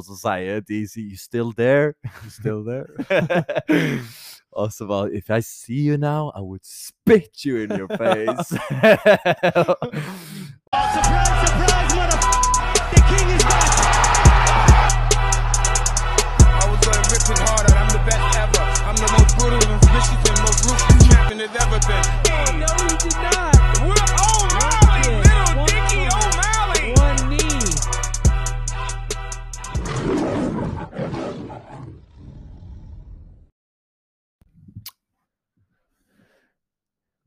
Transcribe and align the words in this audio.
så 0.00 0.16
sier 0.16 0.60
DC 0.60 0.96
You 0.96 1.16
still 1.16 1.52
there? 1.52 1.94
You 2.24 2.30
still 2.30 2.64
there? 2.64 2.86
also, 4.52 4.86
bare 4.86 5.10
If 5.12 5.30
I 5.30 5.40
see 5.40 5.82
you 5.82 5.98
now, 5.98 6.32
I 6.34 6.40
would 6.40 6.64
spit 6.64 7.44
you 7.44 7.58
in 7.58 7.70
your 7.76 7.88
face. 7.88 8.48
Surprise, 8.48 9.76
surprise, 10.94 11.71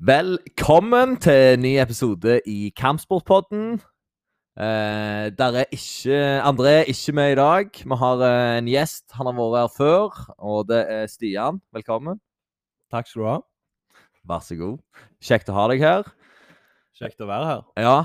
Velkommen 0.06 1.16
til 1.18 1.56
en 1.56 1.64
ny 1.64 1.72
episode 1.82 2.36
i 2.46 2.70
Kampsportpodden. 2.78 3.80
Eh, 4.60 5.32
der 5.34 5.56
er 5.62 5.72
ikke 5.74 6.18
André 6.46 6.74
er 6.84 6.90
ikke 6.92 7.14
med 7.18 7.32
i 7.32 7.38
dag. 7.40 7.72
Vi 7.74 7.96
har 7.98 8.22
eh, 8.28 8.58
en 8.60 8.68
gjest. 8.70 9.06
Han 9.18 9.26
har 9.26 9.34
vært 9.40 9.56
her 9.64 9.72
før, 9.78 10.20
og 10.38 10.68
det 10.70 10.84
er 10.94 11.08
Stian. 11.10 11.58
Velkommen. 11.74 12.20
Takk 12.94 13.10
skal 13.10 13.22
du 13.22 13.28
ha. 13.32 13.40
Vær 14.30 14.44
så 14.46 14.60
god. 14.60 14.78
Kjekt 15.24 15.50
å 15.50 15.56
ha 15.58 15.64
deg 15.72 15.82
her. 15.82 16.06
Kjekt 17.00 17.26
å 17.26 17.30
være 17.32 17.48
her. 17.50 17.64
Ja, 17.88 17.96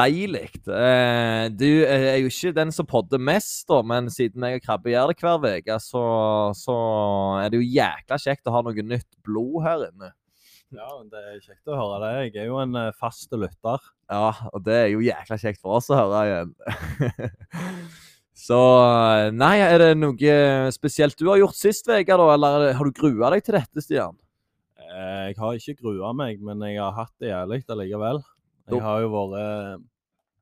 deilig. 0.00 0.46
Eh, 0.64 1.50
du 1.52 1.68
er 1.84 2.22
jo 2.22 2.32
ikke 2.32 2.54
den 2.56 2.72
som 2.72 2.88
podder 2.88 3.20
mest, 3.20 3.66
da, 3.68 3.82
men 3.84 4.08
siden 4.08 4.48
jeg 4.48 4.62
og 4.62 4.64
Krabbe 4.64 4.94
gjør 4.94 5.12
det 5.12 5.20
hver 5.20 5.60
uke, 5.60 5.76
så, 5.84 6.06
så 6.56 6.78
er 7.42 7.52
det 7.52 7.60
jo 7.60 7.68
jækla 7.82 8.22
kjekt 8.24 8.48
å 8.48 8.56
ha 8.56 8.64
noe 8.64 8.88
nytt 8.94 9.10
blod 9.20 9.60
her 9.68 9.86
inne. 9.90 10.14
Ja, 10.70 10.88
det 11.10 11.20
er 11.32 11.40
kjekt 11.42 11.66
å 11.70 11.74
høre 11.78 11.98
det. 12.04 12.10
Jeg 12.28 12.44
er 12.44 12.46
jo 12.50 12.58
en 12.62 12.76
eh, 12.78 12.92
fast 12.94 13.32
lytter. 13.34 13.82
Ja, 14.10 14.28
og 14.54 14.62
det 14.66 14.76
er 14.84 14.88
jo 14.92 15.00
jækla 15.02 15.38
kjekt 15.42 15.60
for 15.62 15.78
oss 15.80 15.88
å 15.90 15.98
høre 15.98 16.20
igjen. 16.28 16.52
Så 18.40 18.56
Nei, 19.36 19.56
er 19.60 19.76
det 19.82 19.88
noe 20.00 20.36
spesielt 20.72 21.18
du 21.20 21.26
har 21.28 21.40
gjort 21.42 21.58
sist 21.58 21.90
uke, 21.90 22.06
da? 22.08 22.28
Eller 22.34 22.68
er 22.70 22.78
har 22.78 22.88
du 22.88 22.94
grua 22.96 23.28
deg 23.34 23.42
til 23.44 23.58
dette, 23.58 23.82
Stian? 23.84 24.16
Eh, 24.80 25.26
Jeg 25.32 25.36
har 25.42 25.58
ikke 25.58 25.76
grua 25.82 26.14
meg, 26.16 26.40
men 26.40 26.62
jeg 26.64 26.78
har 26.80 26.94
hatt 26.96 27.12
det 27.20 27.32
jævlig 27.34 27.60
allikevel. 27.68 28.22
Jeg 28.70 28.80
har 28.86 29.02
jo 29.02 29.10
vært 29.12 29.84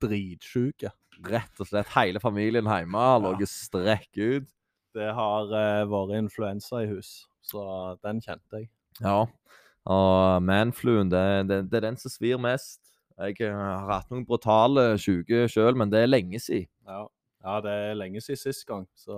dritsjuk. 0.05 0.87
Rett 1.27 1.59
og 1.65 1.67
slett 1.67 1.91
hele 1.97 2.21
familien 2.23 2.69
hjemme 2.71 3.01
har 3.01 3.25
Ja. 3.41 3.49
strekk 3.51 4.21
ut. 4.21 4.49
Det 4.95 5.09
har 5.15 5.51
eh, 5.53 5.85
vært 5.91 6.15
influensa 6.21 6.85
i 6.85 6.87
hus, 6.93 7.27
så 7.43 7.97
den 8.05 8.21
kjente 8.21 8.61
jeg. 8.63 8.69
Ja. 9.03 9.27
Og 9.89 10.43
manfluen, 10.45 11.11
det, 11.13 11.25
det, 11.49 11.63
det 11.71 11.79
er 11.81 11.87
den 11.89 12.01
som 12.01 12.13
svir 12.13 12.41
mest. 12.41 12.81
Jeg 13.19 13.41
eh, 13.43 13.55
har 13.55 13.89
hatt 13.91 14.11
noen 14.13 14.27
brutale 14.29 14.93
syke 15.01 15.47
sjøl, 15.51 15.75
men 15.79 15.91
det 15.91 16.05
er 16.05 16.11
lenge 16.11 16.41
siden. 16.43 16.69
Ja. 16.87 17.07
ja, 17.45 17.57
det 17.65 17.73
er 17.73 17.97
lenge 17.99 18.23
siden 18.23 18.43
sist 18.43 18.67
gang, 18.69 18.87
så 18.99 19.17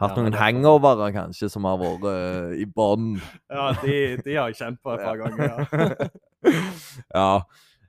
Hatt 0.00 0.16
Ja, 0.16 0.24
noen 0.24 0.34
er- 0.34 0.40
hangovere 0.40 1.12
kanskje 1.14 1.46
som 1.52 1.68
har 1.68 1.76
vært 1.78 2.02
uh, 2.02 2.54
i 2.58 2.64
bånn. 2.66 3.12
Ja, 3.46 3.68
de, 3.78 4.16
de 4.24 4.34
har 4.34 4.50
jeg 4.50 4.58
kjent 4.58 4.80
på 4.82 4.90
et 4.96 5.04
par 5.04 5.20
ganger, 5.20 5.52
ja. 5.52 6.08
ja. 7.20 7.28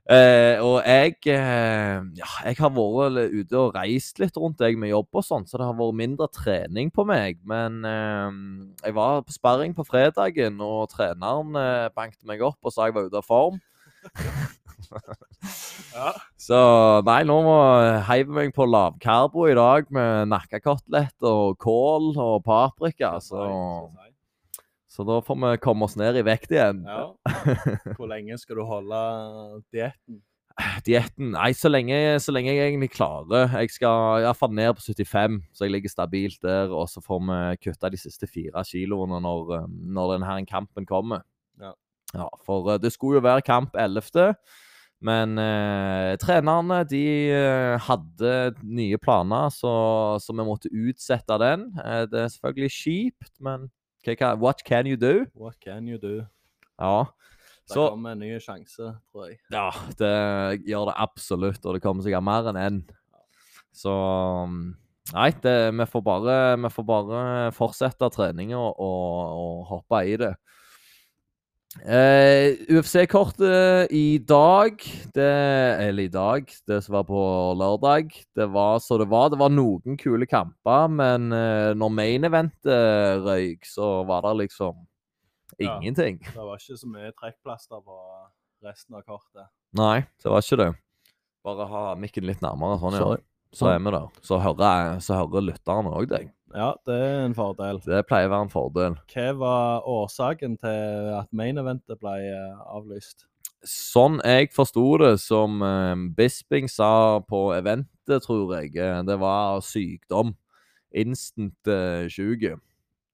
Eh, 0.06 0.60
og 0.62 0.84
jeg 0.86 1.16
eh, 1.34 2.02
Ja, 2.14 2.28
jeg 2.46 2.58
har 2.60 2.70
vært 2.70 3.32
ute 3.32 3.58
og 3.58 3.72
reist 3.74 4.20
litt 4.22 4.36
rundt 4.38 4.62
jeg 4.62 4.78
med 4.78 4.92
jobb 4.92 5.18
og 5.18 5.24
sånn, 5.26 5.46
så 5.50 5.58
det 5.58 5.66
har 5.66 5.74
vært 5.74 5.98
mindre 5.98 6.28
trening 6.30 6.92
på 6.94 7.02
meg. 7.08 7.40
Men 7.48 7.80
eh, 7.86 8.36
jeg 8.86 8.94
var 8.98 9.24
på 9.26 9.34
sparring 9.34 9.74
på 9.74 9.86
fredagen, 9.88 10.60
og 10.62 10.92
treneren 10.94 11.58
eh, 11.58 11.88
banket 11.96 12.22
meg 12.28 12.44
opp 12.46 12.60
og 12.62 12.74
sa 12.74 12.86
jeg 12.86 12.94
var 12.96 13.10
ute 13.10 13.18
av 13.18 13.26
form. 13.26 13.58
ja. 15.96 16.12
Så 16.38 16.60
nei, 17.08 17.20
nå 17.26 17.40
må 17.42 17.56
jeg 17.82 18.04
heive 18.12 18.38
meg 18.38 18.54
på 18.54 18.68
lavkarbo 18.70 19.48
i 19.50 19.56
dag 19.58 19.90
med 19.90 20.30
nakkekoteletter 20.30 21.26
og 21.50 21.58
kål 21.62 22.12
og 22.14 22.44
paprika. 22.46 23.16
Så, 23.24 23.42
så 24.96 25.04
da 25.04 25.18
får 25.24 25.38
vi 25.42 25.50
komme 25.60 25.84
oss 25.84 25.98
ned 26.00 26.16
i 26.16 26.24
vekt 26.24 26.54
igjen. 26.54 26.80
Ja. 26.88 27.10
Hvor 27.98 28.08
lenge 28.08 28.38
skal 28.40 28.60
du 28.60 28.64
holde 28.68 29.02
dietten? 29.74 30.22
Dietten 30.86 31.34
Nei, 31.34 31.50
så 31.52 31.68
lenge, 31.68 32.16
så 32.24 32.32
lenge 32.32 32.54
jeg 32.54 32.70
egentlig 32.70 32.94
klarer. 32.94 33.50
Jeg 33.60 33.74
skal 33.74 34.22
iallfall 34.24 34.54
ned 34.56 34.72
på 34.78 34.86
75, 34.86 35.42
så 35.52 35.66
jeg 35.66 35.74
ligger 35.74 35.92
stabilt 35.92 36.40
der. 36.40 36.72
Og 36.72 36.88
så 36.88 37.04
får 37.04 37.20
vi 37.28 37.40
kutta 37.66 37.92
de 37.92 38.00
siste 38.00 38.28
fire 38.30 38.64
kiloene 38.64 39.20
når, 39.20 39.58
eh, 39.58 39.66
når 39.98 40.14
denne 40.16 40.38
kampen 40.48 40.88
kommer. 40.88 41.26
Ja. 41.60 41.74
Ja, 42.14 42.28
For 42.46 42.72
eh, 42.72 42.80
det 42.80 42.92
skulle 42.94 43.20
jo 43.20 43.26
være 43.26 43.44
kamp 43.46 43.76
11., 43.78 44.34
men 45.06 45.36
eh, 45.36 46.14
trenerne 46.16 46.78
de 46.88 47.02
eh, 47.28 47.74
hadde 47.84 48.30
nye 48.64 48.96
planer, 48.98 49.50
så, 49.52 49.72
så 50.22 50.32
vi 50.32 50.46
måtte 50.46 50.72
utsette 50.72 51.36
den. 51.42 51.68
Det 52.08 52.22
er 52.22 52.30
selvfølgelig 52.32 52.72
kjipt, 52.72 53.34
men 53.44 53.68
kan- 54.14 54.38
what 54.38 54.62
can 54.64 54.86
you 54.86 54.96
do? 54.96 55.26
What 55.34 55.58
can 55.60 55.88
you 55.88 55.98
do? 55.98 56.26
Ja. 56.78 57.04
Det 57.66 57.74
Så 57.74 57.88
kommer 57.90 58.12
en 58.12 58.18
ny 58.22 58.38
sjanse, 58.38 58.92
tror 59.12 59.26
jeg. 59.26 59.38
ja, 59.50 59.70
det 59.98 60.62
gjør 60.68 60.84
det 60.86 60.94
absolutt, 60.96 61.64
og 61.66 61.74
det 61.74 61.82
kommer 61.82 62.02
sikkert 62.02 62.22
mer 62.22 62.46
enn 62.52 62.56
én. 62.56 62.82
Så 63.74 63.90
um, 63.90 64.76
Nei, 65.12 65.30
det, 65.42 65.72
vi, 65.74 65.84
får 65.86 66.02
bare, 66.02 66.56
vi 66.58 66.68
får 66.70 66.84
bare 66.86 67.52
fortsette 67.54 68.08
treninga 68.10 68.56
og, 68.58 68.78
og 68.80 69.66
hoppe 69.66 70.00
i 70.06 70.16
det. 70.16 70.32
Eh, 71.84 72.56
UFC-kortet 72.72 73.92
i 73.94 74.18
dag 74.18 74.80
det, 75.14 75.26
Eller 75.82 76.02
i 76.02 76.08
dag, 76.08 76.48
det 76.66 76.80
som 76.82 76.96
var 76.96 77.04
på 77.06 77.20
lørdag. 77.58 78.10
Det 78.34 78.46
var 78.50 78.78
så 78.78 78.98
det 78.98 79.08
var. 79.10 79.30
Det 79.30 79.38
var 79.38 79.52
noen 79.52 79.98
kule 80.00 80.26
kamper, 80.26 80.88
men 80.88 81.28
uh, 81.32 81.74
når 81.76 81.92
main 81.92 82.26
eventet 82.26 83.22
røyk, 83.26 83.68
så 83.68 84.02
var 84.08 84.24
det 84.26 84.34
liksom 84.46 84.82
ingenting. 85.58 86.18
Ja. 86.24 86.34
Det 86.38 86.48
var 86.48 86.58
ikke 86.58 86.80
så 86.80 86.90
mye 86.90 87.12
trekkplaster 87.14 87.84
på 87.84 88.00
resten 88.66 88.98
av 88.98 89.06
kortet. 89.06 89.46
Nei, 89.76 90.00
det 90.22 90.32
var 90.32 90.42
ikke 90.42 90.60
det. 90.64 90.70
Bare 91.46 91.68
ha 91.70 91.88
mikken 92.00 92.26
litt 92.26 92.42
nærmere. 92.42 92.80
Sånn, 92.82 92.98
ja. 92.98 93.16
Så 93.56 93.70
er 93.70 93.78
vi 93.80 93.92
der. 93.94 94.08
Så 94.26 94.40
hører, 94.42 94.98
så 95.04 95.20
hører 95.20 95.44
lytterne 95.52 95.92
òg 95.94 96.10
deg. 96.10 96.32
Ja, 96.54 96.74
det 96.86 96.94
er 96.94 97.24
en 97.24 97.34
fordel. 97.34 97.80
Det 97.82 98.04
pleier 98.06 98.28
å 98.28 98.34
være 98.34 98.46
en 98.46 98.52
fordel. 98.52 98.98
Hva 99.10 99.30
var 99.40 99.88
årsaken 99.90 100.54
til 100.62 101.08
at 101.16 101.32
main 101.34 101.58
eventet 101.58 101.98
ble 102.02 102.14
eh, 102.28 102.60
avlyst? 102.70 103.26
Sånn 103.66 104.20
jeg 104.22 104.52
forsto 104.54 104.84
det, 105.02 105.16
som 105.22 105.58
eh, 105.64 105.94
Bisping 106.16 106.70
sa 106.70 107.18
på 107.26 107.48
eventet, 107.56 108.22
tror 108.22 108.54
jeg, 108.60 108.76
eh, 108.78 109.00
det 109.06 109.18
var 109.22 109.62
sykdom. 109.64 110.36
Instant 110.96 111.68
uh, 111.68 112.06
sjuke. 112.08 112.54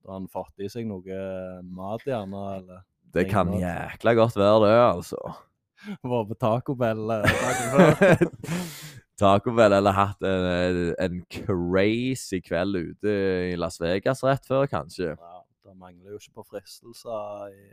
Har 0.07 0.15
han 0.15 0.29
fått 0.31 0.61
i 0.63 0.69
seg 0.71 0.85
noe 0.87 1.23
mat, 1.67 2.05
gjerne? 2.07 2.43
Eller 2.61 2.85
Det 3.17 3.25
kan 3.31 3.51
jækla 3.57 4.15
godt 4.15 4.39
være 4.39 4.61
det, 4.69 4.77
altså. 4.85 5.19
vært 6.13 6.31
på 6.31 6.39
Taco 6.39 6.77
Bell 6.79 7.09
dagen 7.11 7.73
før? 7.73 8.27
Taco 9.23 9.53
Bell 9.55 9.75
eller 9.77 9.95
hatt 9.95 10.25
en, 10.27 10.81
en 10.99 11.21
crazy 11.31 12.41
kveld 12.43 12.79
ute 12.81 13.13
i 13.53 13.55
Las 13.61 13.79
Vegas 13.83 14.25
rett 14.27 14.49
før, 14.49 14.67
kanskje. 14.71 15.13
Ja, 15.15 15.43
det 15.69 15.77
mangler 15.79 16.17
jo 16.17 16.19
ikke 16.19 16.41
på 16.41 16.47
fristelser 16.51 17.53
i 17.53 17.71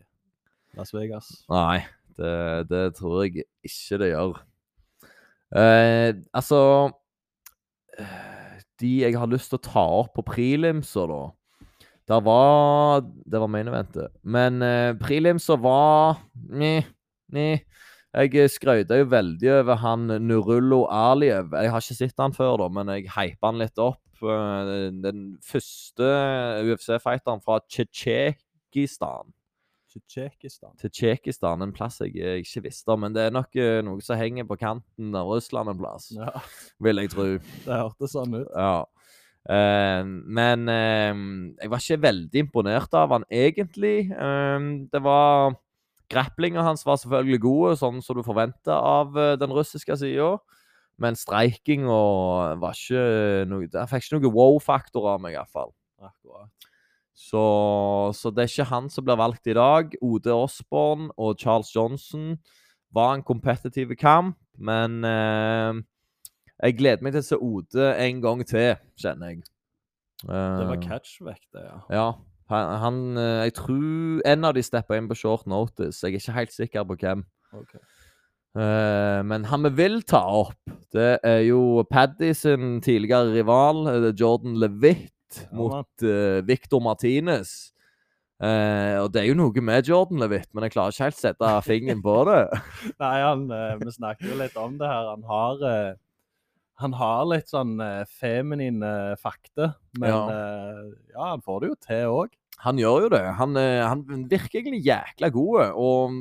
Las 0.78 0.94
Vegas. 0.94 1.32
Nei, 1.50 1.80
det, 2.20 2.70
det 2.70 2.84
tror 3.00 3.24
jeg 3.26 3.48
ikke 3.66 4.00
det 4.04 4.12
gjør. 4.12 4.38
Eh, 5.58 6.12
altså 6.38 6.62
eh, 7.98 8.60
De 8.78 8.92
jeg 9.02 9.16
har 9.18 9.32
lyst 9.32 9.50
til 9.50 9.58
å 9.58 9.66
ta 9.66 9.86
opp 10.04 10.12
på 10.20 10.28
prelimser, 10.28 11.10
da 11.10 11.80
Der 12.12 12.22
var 12.22 13.02
Det 13.02 13.42
var 13.42 13.50
main 13.50 13.72
eventet. 13.72 14.14
Men 14.22 14.62
eh, 14.62 14.94
prelimser 15.02 15.58
var 15.58 16.22
Neh, 16.36 16.86
neh. 17.34 17.66
Jeg 18.10 18.50
skrøyta 18.50 18.98
jo 18.98 19.06
veldig 19.12 19.50
over 19.60 19.82
han 19.84 20.08
Nurullo 20.26 20.86
Aliev. 20.90 21.52
Jeg 21.54 21.74
har 21.74 21.84
ikke 21.84 21.98
sett 22.00 22.22
han 22.22 22.34
før, 22.34 22.56
da, 22.64 22.70
men 22.74 22.90
jeg 22.96 23.12
hypa 23.14 23.52
han 23.52 23.62
litt 23.62 23.78
opp. 23.82 24.02
Eh, 24.20 24.72
Den 25.04 25.36
første 25.46 26.08
UFC-fighteren 26.66 27.44
fra 27.46 27.60
Tsjetsjekistan 27.68 29.36
Tsjetsjekistan. 29.90 31.58
til 31.58 31.64
en 31.66 31.74
plass 31.74 32.00
jeg 32.02 32.16
eh, 32.18 32.40
ikke 32.44 32.66
visste 32.68 32.94
om. 32.94 33.02
Men 33.06 33.16
det 33.16 33.26
er 33.28 33.34
nok 33.34 33.56
eh, 33.56 33.80
noe 33.86 34.02
som 34.06 34.20
henger 34.20 34.46
på 34.50 34.60
kanten 34.60 35.16
av 35.16 35.30
Russland 35.30 35.70
en 35.72 35.80
plass, 35.80 36.12
Ja, 36.16 36.34
vil 36.80 37.02
jeg 37.02 37.14
tro. 37.14 37.28
det 37.66 37.80
hørtes 37.82 38.14
sånn 38.14 38.38
ut. 38.42 38.50
Ja. 38.54 38.86
Uh, 39.50 40.04
men 40.28 40.68
uh, 40.68 41.16
jeg 41.58 41.72
var 41.72 41.82
ikke 41.82 42.04
veldig 42.04 42.42
imponert 42.44 42.94
av 42.94 43.16
han 43.16 43.26
egentlig. 43.32 44.12
Eh, 44.12 44.70
det 44.92 45.02
var 45.06 45.56
Grapplinga 46.10 46.64
hans 46.66 46.86
var 46.88 47.00
selvfølgelig 47.02 47.42
gode, 47.44 47.76
sånn 47.80 48.00
som 48.06 48.18
du 48.18 48.24
forventer 48.26 48.74
av 48.76 49.18
eh, 49.18 49.36
den 49.40 49.54
russiske 49.54 49.98
sida. 50.02 50.38
Men 51.00 51.16
streikinga 51.16 52.00
var 52.60 52.76
ikke 52.76 53.04
noe 53.48 53.70
Han 53.72 53.88
fikk 53.88 54.10
ikke 54.10 54.18
noe 54.20 54.34
wow-faktor 54.36 55.06
av 55.14 55.22
meg, 55.24 55.38
iallfall. 55.38 55.72
Så, 57.20 57.44
så 58.16 58.32
det 58.32 58.46
er 58.46 58.52
ikke 58.52 58.70
han 58.70 58.90
som 58.92 59.06
blir 59.08 59.20
valgt 59.20 59.48
i 59.52 59.56
dag. 59.56 59.96
Ode 60.04 60.36
Osborne 60.36 61.10
og 61.20 61.40
Charles 61.40 61.72
Johnson 61.76 62.38
var 62.96 63.14
en 63.16 63.24
kompetitiv 63.24 63.92
kamp, 64.00 64.38
men 64.58 65.04
eh, 65.08 65.80
jeg 66.60 66.78
gleder 66.80 67.06
meg 67.06 67.16
til 67.16 67.24
å 67.24 67.28
se 67.30 67.40
Ode 67.40 67.90
en 68.08 68.24
gang 68.24 68.44
til, 68.48 68.74
kjenner 69.00 69.34
jeg. 69.34 69.44
Det 70.26 70.66
var 70.68 70.76
Eh, 70.76 70.84
catchvekt, 70.84 71.48
det, 71.56 71.64
ja. 71.64 71.78
Ja. 71.96 72.08
Han, 72.50 72.80
han 72.82 73.00
eh, 73.18 73.46
Jeg 73.48 73.56
tror 73.62 74.22
en 74.26 74.50
av 74.50 74.58
de 74.58 74.66
steppa 74.66 74.98
inn 74.98 75.10
på 75.10 75.18
short 75.18 75.48
notice. 75.50 76.02
Jeg 76.02 76.18
er 76.18 76.24
ikke 76.24 76.38
helt 76.40 76.56
sikker 76.56 76.88
på 76.90 76.98
hvem. 77.04 77.24
Okay. 77.54 77.82
Uh, 78.58 79.22
men 79.30 79.46
han 79.46 79.62
vi 79.68 79.70
vil 79.78 80.00
ta 80.10 80.24
opp, 80.42 80.72
det 80.96 81.20
er 81.22 81.44
jo 81.46 81.84
Paddy 81.86 82.32
sin 82.34 82.80
tidligere 82.82 83.30
rival, 83.36 83.84
eh, 83.92 84.08
Jordan 84.18 84.58
Levitt, 84.58 85.14
Ja, 85.38 85.54
mot 85.54 86.02
uh, 86.02 86.42
Victor 86.48 86.82
Martinez. 86.82 87.70
Uh, 88.42 89.04
og 89.04 89.12
det 89.14 89.22
er 89.22 89.28
jo 89.30 89.38
noe 89.38 89.62
med 89.62 89.86
Jordan 89.86 90.24
Levitt, 90.24 90.50
men 90.56 90.66
jeg 90.66 90.74
klarer 90.74 90.96
ikke 90.96 91.12
helt 91.12 91.20
sette 91.20 91.54
fingeren 91.68 92.02
på 92.02 92.18
det. 92.32 92.42
Nei, 93.04 93.16
han, 93.22 93.46
vi 93.84 93.94
snakker 93.94 94.32
jo 94.32 94.40
litt 94.42 94.58
om 94.58 94.80
det 94.82 94.90
her. 94.90 95.12
Han 95.12 95.30
har, 95.30 95.64
han 96.82 96.98
har 96.98 97.30
litt 97.30 97.54
sånn 97.54 97.78
feminine 98.18 99.14
fakter, 99.22 99.76
men 100.00 100.10
Ja. 100.10 100.26
ja, 101.14 101.32
han 101.36 101.46
får 101.46 101.62
det 101.62 101.74
jo 101.76 101.80
til 101.86 102.18
òg. 102.18 102.39
Han 102.66 102.80
gjør 102.82 103.06
jo 103.06 103.10
det. 103.14 103.26
Han, 103.40 103.58
eh, 103.60 103.84
han 103.88 104.06
virker 104.30 104.60
egentlig 104.60 104.84
jækla 104.86 105.30
god. 105.32 105.60
Og 105.80 106.18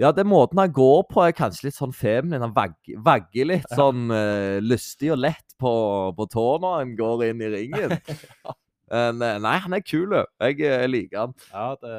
ja, 0.00 0.10
den 0.16 0.30
måten 0.30 0.58
han 0.58 0.72
går 0.72 1.02
på, 1.10 1.20
er 1.20 1.36
kanskje 1.36 1.68
litt 1.68 1.76
sånn 1.76 1.92
feminin. 1.92 2.42
Han 2.42 2.54
vagger, 2.56 2.96
vagger 3.04 3.50
litt 3.50 3.74
sånn 3.76 4.08
uh, 4.08 4.56
lystig 4.64 5.12
og 5.12 5.20
lett 5.20 5.52
på, 5.60 5.72
på 6.16 6.26
tå 6.32 6.46
når 6.62 6.78
han 6.78 6.94
går 6.96 7.26
inn 7.28 7.44
i 7.44 7.50
ringen. 7.58 7.96
Men, 8.92 9.22
eh, 9.24 9.38
nei, 9.40 9.54
han 9.64 9.72
er 9.72 9.84
kul. 9.84 10.12
Jeg, 10.12 10.58
jeg 10.60 10.88
liker 10.90 11.22
han. 11.22 11.36
Ja, 11.48 11.68
det, 11.80 11.94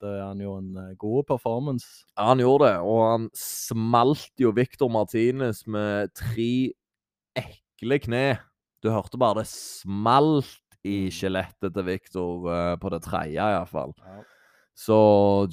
det 0.00 0.12
han 0.22 0.40
jo 0.40 0.54
en 0.56 0.70
eh, 0.80 0.94
god 1.00 1.26
performance. 1.28 2.06
Ja, 2.14 2.30
han 2.30 2.40
gjorde 2.40 2.70
det. 2.70 2.78
Og 2.80 3.02
han 3.04 3.26
smalt 3.36 4.32
jo 4.40 4.54
Victor 4.56 4.92
Martinez 4.92 5.64
med 5.68 6.14
tre 6.16 6.72
ekle 7.36 8.00
kne. 8.00 8.24
Du 8.84 8.88
hørte 8.92 9.20
bare 9.20 9.42
det 9.42 9.50
smalt 9.52 10.63
i 10.84 11.08
skjelettet 11.12 11.74
til 11.74 11.86
Victor 11.86 12.46
uh, 12.48 12.74
på 12.80 12.90
det 12.92 13.02
tredje, 13.06 13.40
iallfall. 13.40 13.94
Ja. 14.04 14.22
Så 14.74 14.96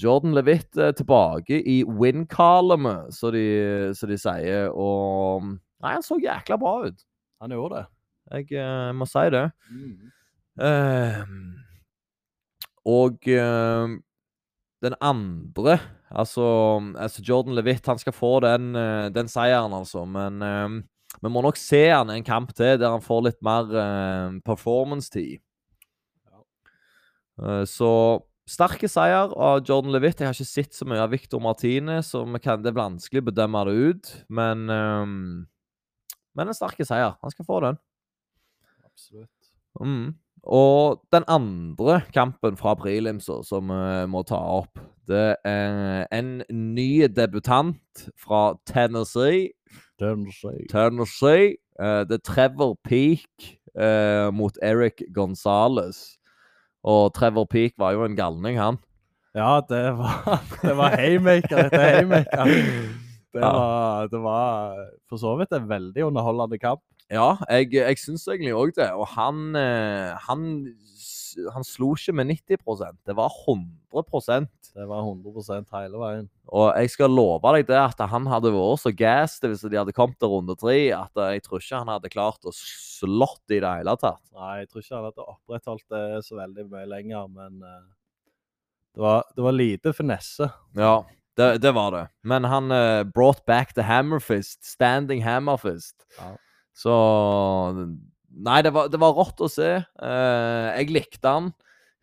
Jordan 0.02 0.34
Levitt 0.34 0.78
er 0.82 0.96
tilbake 0.98 1.60
i 1.62 1.84
win-columnet, 1.86 3.14
så, 3.14 3.30
de- 3.32 3.92
så 3.94 4.10
de 4.10 4.18
sier. 4.18 4.72
Og 4.74 5.46
Nei, 5.46 5.92
han 5.94 6.06
så 6.06 6.18
jækla 6.22 6.58
bra 6.62 6.76
ut. 6.88 7.04
Han 7.42 7.54
gjorde 7.54 7.82
det. 7.82 7.86
Jeg 8.32 8.62
uh, 8.62 8.92
må 8.98 9.06
si 9.10 9.26
det. 9.34 9.46
Mm. 9.70 10.12
Uh, 10.62 11.22
og 12.92 13.30
uh, 13.30 13.94
den 14.82 14.96
andre 15.02 15.78
altså, 16.10 16.46
altså 16.98 17.22
Jordan 17.22 17.56
Levitt 17.56 17.86
han 17.88 18.02
skal 18.02 18.14
få 18.14 18.40
den, 18.44 18.74
den 19.14 19.30
seieren, 19.30 19.74
altså. 19.78 20.02
Men 20.10 20.42
ehm, 20.42 20.80
vi 21.20 21.30
må 21.30 21.44
nok 21.44 21.60
se 21.60 21.84
han 21.92 22.10
en 22.14 22.26
kamp 22.26 22.54
til 22.56 22.80
der 22.80 22.94
han 22.94 23.04
får 23.04 23.26
litt 23.28 23.42
mer 23.46 23.68
uh, 23.76 24.40
performance-tid. 24.48 25.42
Uh, 27.42 27.64
så 27.68 27.92
sterke 28.52 28.90
seier 28.92 29.32
av 29.36 29.62
Jordan 29.68 29.94
Levitt. 29.94 30.22
Jeg 30.22 30.30
har 30.30 30.38
ikke 30.38 30.50
sett 30.50 30.76
så 30.76 30.88
mye 30.90 31.02
av 31.04 31.12
Victor 31.14 31.42
Martinez, 31.44 32.12
så 32.14 32.24
kan, 32.44 32.64
det 32.64 32.72
er 32.74 32.80
vanskelig 32.80 33.24
å 33.24 33.30
bedømme 33.30 33.64
det 33.68 33.76
ut. 33.78 34.12
Men, 34.34 34.66
ehm, 34.72 35.22
men 36.36 36.52
en 36.52 36.58
sterke 36.58 36.88
seier. 36.88 37.16
Han 37.22 37.34
skal 37.34 37.48
få 37.48 37.62
den. 37.68 37.80
Absolutt. 38.88 39.52
Mm. 39.80 40.18
Og 40.42 41.04
den 41.14 41.26
andre 41.30 42.02
kampen 42.16 42.58
fra 42.58 42.74
prelimsa 42.80 43.44
som 43.46 43.70
vi 43.70 44.08
må 44.10 44.24
ta 44.26 44.40
opp, 44.62 44.82
det 45.08 45.36
er 45.46 46.08
en 46.12 46.42
ny 46.50 47.06
debutant 47.14 48.08
fra 48.20 48.56
Tennessee. 48.66 49.52
Tennessee. 50.02 50.66
Tennessee. 50.72 51.56
Uh, 51.80 52.02
det 52.10 52.18
er 52.20 52.26
Trevor 52.28 52.76
Peak 52.86 53.52
uh, 53.78 54.30
mot 54.36 54.58
Eric 54.66 55.04
Gonzales. 55.16 56.18
Og 56.84 57.14
Trevor 57.14 57.46
Peak 57.50 57.78
var 57.78 57.94
jo 57.94 58.04
en 58.08 58.18
galning, 58.18 58.58
han. 58.60 58.80
Ja, 59.38 59.62
det 59.70 59.84
var, 59.96 60.42
det 60.66 60.74
var 60.78 60.98
haymaker 61.00 61.68
etter 61.70 61.86
haymaker. 61.86 62.52
Det 63.32 63.40
Ja. 63.40 63.48
var, 63.56 64.08
det 64.12 64.20
var 64.20 64.74
for 65.08 65.16
så 65.22 65.30
vidt 65.40 65.54
en 65.56 65.70
veldig 65.70 66.04
underholdende 66.04 66.58
kamp. 66.60 66.82
Ja, 67.08 67.38
jeg, 67.48 67.70
jeg 67.78 67.96
syns 68.02 68.26
egentlig 68.28 68.52
òg 68.60 68.74
det. 68.76 68.90
Og 68.92 69.08
han, 69.14 69.56
eh, 69.56 70.12
han 70.28 70.42
Han 71.56 71.64
slo 71.64 71.94
ikke 71.96 72.12
med 72.12 72.28
90% 72.28 72.98
Det 73.08 73.16
var 73.16 73.32
100 73.48 74.50
Det 74.72 74.86
var 74.88 75.04
100% 75.04 75.74
hele 75.76 76.00
veien. 76.00 76.28
Og 76.48 76.70
jeg 76.80 76.92
skal 76.94 77.12
love 77.12 77.52
deg 77.58 77.68
det 77.68 77.80
at 77.80 78.04
han 78.08 78.28
hadde 78.32 78.54
vært 78.56 78.84
så 78.86 78.92
gassed 78.96 79.44
hvis 79.44 79.66
de 79.68 79.80
hadde 79.80 79.96
kommet 79.96 80.16
til 80.22 80.32
runde 80.32 80.56
tre, 80.60 80.78
at 80.96 81.24
jeg 81.36 81.44
tror 81.44 81.60
ikke 81.60 81.82
han 81.82 81.92
hadde 81.92 82.12
klart 82.14 82.48
å 82.48 82.54
slått 82.56 83.52
i 83.52 83.60
det 83.60 83.72
hele 83.82 83.96
tatt. 84.00 84.22
Nei, 84.32 84.62
jeg 84.62 84.70
tror 84.72 84.86
ikke 84.86 84.96
han 84.96 85.08
hadde 85.10 85.26
opprettholdt 85.34 85.88
det 85.92 86.06
så 86.28 86.38
veldig 86.40 86.68
mye 86.72 86.88
lenger, 86.88 87.26
men 87.34 87.58
uh, 87.66 87.82
det, 88.96 89.04
var, 89.04 89.26
det 89.36 89.46
var 89.48 89.58
lite 89.58 89.94
finesse. 89.98 90.48
Ja, 90.80 90.96
det, 91.40 91.50
det 91.66 91.74
var 91.76 91.92
det. 91.98 92.06
Men 92.24 92.48
han 92.48 92.72
uh, 92.72 93.04
brought 93.04 93.44
back 93.50 93.76
the 93.76 93.84
hammerfist. 93.88 94.64
Standing 94.68 95.26
hammerfist. 95.26 96.08
Ja. 96.20 96.32
Så 96.78 96.96
Nei, 98.32 98.62
det 98.64 98.72
var, 98.72 98.88
det 98.88 99.00
var 99.02 99.12
rått 99.18 99.42
å 99.44 99.50
se. 99.52 99.74
Uh, 100.00 100.68
jeg 100.78 100.94
likte 100.96 101.34
han. 101.36 101.52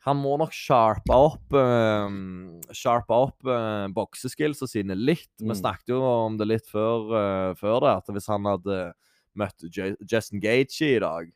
Han 0.09 0.19
må 0.23 0.35
nok 0.41 0.55
sharpe 0.57 1.15
opp 1.15 1.55
um, 1.57 2.59
Sharpe 2.75 3.15
opp 3.15 3.47
uh, 3.49 3.87
bokseskillsa 3.95 4.69
sine 4.71 4.97
litt. 4.99 5.29
Vi 5.41 5.51
Mm. 5.53 5.59
snakket 5.61 5.93
jo 5.95 6.01
om 6.03 6.39
det 6.41 6.49
litt 6.49 6.67
før, 6.69 7.09
uh, 7.13 7.55
før 7.61 7.81
det, 7.85 7.95
at 8.01 8.13
hvis 8.17 8.29
han 8.33 8.49
hadde 8.49 8.79
møtt 9.39 9.69
J 9.71 9.93
Justin 10.03 10.41
Gaethje 10.43 10.97
i 10.97 11.03
dag, 11.05 11.29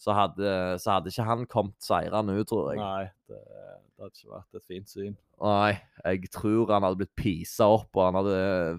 så 0.00 0.12
hadde, 0.16 0.54
så 0.82 0.96
hadde 0.96 1.12
ikke 1.12 1.24
han 1.28 1.44
kommet 1.46 1.78
seirende 1.84 2.34
ut, 2.40 2.48
tror 2.50 2.72
jeg. 2.72 2.80
Nei, 2.82 3.04
det, 3.30 3.38
det 3.38 4.02
hadde 4.02 4.18
ikke 4.18 4.32
vært 4.34 4.58
et 4.58 4.66
fint 4.66 4.90
syn. 4.90 5.14
Nei, 5.44 5.74
jeg 6.04 6.30
tror 6.34 6.70
han 6.74 6.84
hadde 6.86 6.98
blitt 7.00 7.14
pisa 7.18 7.66
opp, 7.78 7.88
og 7.98 8.04
han 8.08 8.18
hadde 8.20 8.36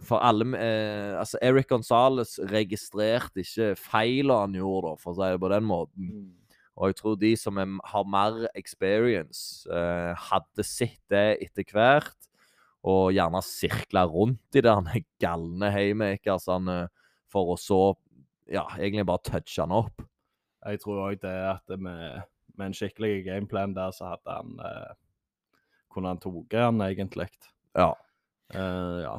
For 0.08 0.24
alle 0.24 0.46
eh, 0.56 1.16
Altså, 1.20 1.40
Eric 1.44 1.68
Gonzales 1.72 2.36
registrerte 2.52 3.44
ikke 3.44 3.74
feilene 3.80 4.38
han 4.46 4.56
gjorde, 4.60 4.94
for 5.02 5.14
å 5.14 5.18
si 5.20 5.32
det 5.34 5.42
på 5.44 5.52
den 5.56 5.68
måten. 5.68 6.12
Og 6.76 6.92
jeg 6.92 6.98
tror 7.00 7.16
de 7.20 7.32
som 7.40 7.60
er, 7.62 7.72
har 7.88 8.08
mer 8.12 8.46
experience, 8.58 9.64
eh, 9.72 10.12
hadde 10.30 10.66
sett 10.68 11.00
det 11.12 11.38
etter 11.46 11.72
hvert, 11.72 12.18
og 12.86 13.14
gjerne 13.16 13.42
sirkla 13.42 14.04
rundt 14.12 14.58
i 14.58 14.62
det 14.62 14.70
galne 14.70 14.98
er 15.00 15.06
galne 15.22 15.72
haymakersene, 15.74 16.80
for 17.32 17.56
å 17.56 17.58
så 17.60 17.80
ja, 18.52 18.66
egentlig 18.78 19.08
bare 19.10 19.24
touche 19.26 19.64
han 19.64 19.74
opp. 19.74 20.04
Jeg 20.66 20.82
tror 20.82 21.02
òg 21.08 21.20
det 21.22 21.34
at 21.48 21.76
med, 21.80 22.26
med 22.58 22.70
en 22.70 22.78
skikkelig 22.78 23.24
gameplan 23.26 23.74
der, 23.78 23.94
så 23.96 24.14
hadde 24.14 24.38
han 24.38 24.60
eh, 24.62 24.94
Kunne 25.96 26.12
han 26.12 26.20
tatt 26.20 26.56
han 26.60 26.82
egentlig. 26.84 27.30
Ja. 27.78 27.94
Eh, 28.54 28.98
ja, 29.06 29.16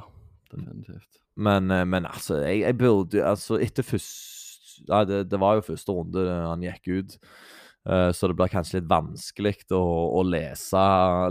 definitivt. 0.52 1.22
Men, 1.36 1.70
eh, 1.70 1.86
men 1.88 2.06
altså, 2.06 2.42
jeg, 2.44 2.60
jeg 2.66 2.78
burde 2.78 3.24
Altså, 3.24 3.58
etter 3.62 3.86
først 3.86 4.35
ja, 4.88 5.04
det, 5.08 5.24
det 5.30 5.40
var 5.40 5.58
jo 5.58 5.66
første 5.70 5.92
runde 5.96 6.24
han 6.30 6.64
gikk 6.64 6.90
ut, 6.98 7.14
eh, 7.88 8.10
så 8.12 8.28
det 8.30 8.36
blir 8.38 8.52
kanskje 8.52 8.80
litt 8.80 8.90
vanskelig 8.90 9.54
å, 9.76 9.84
å 10.18 10.24
lese, 10.26 10.84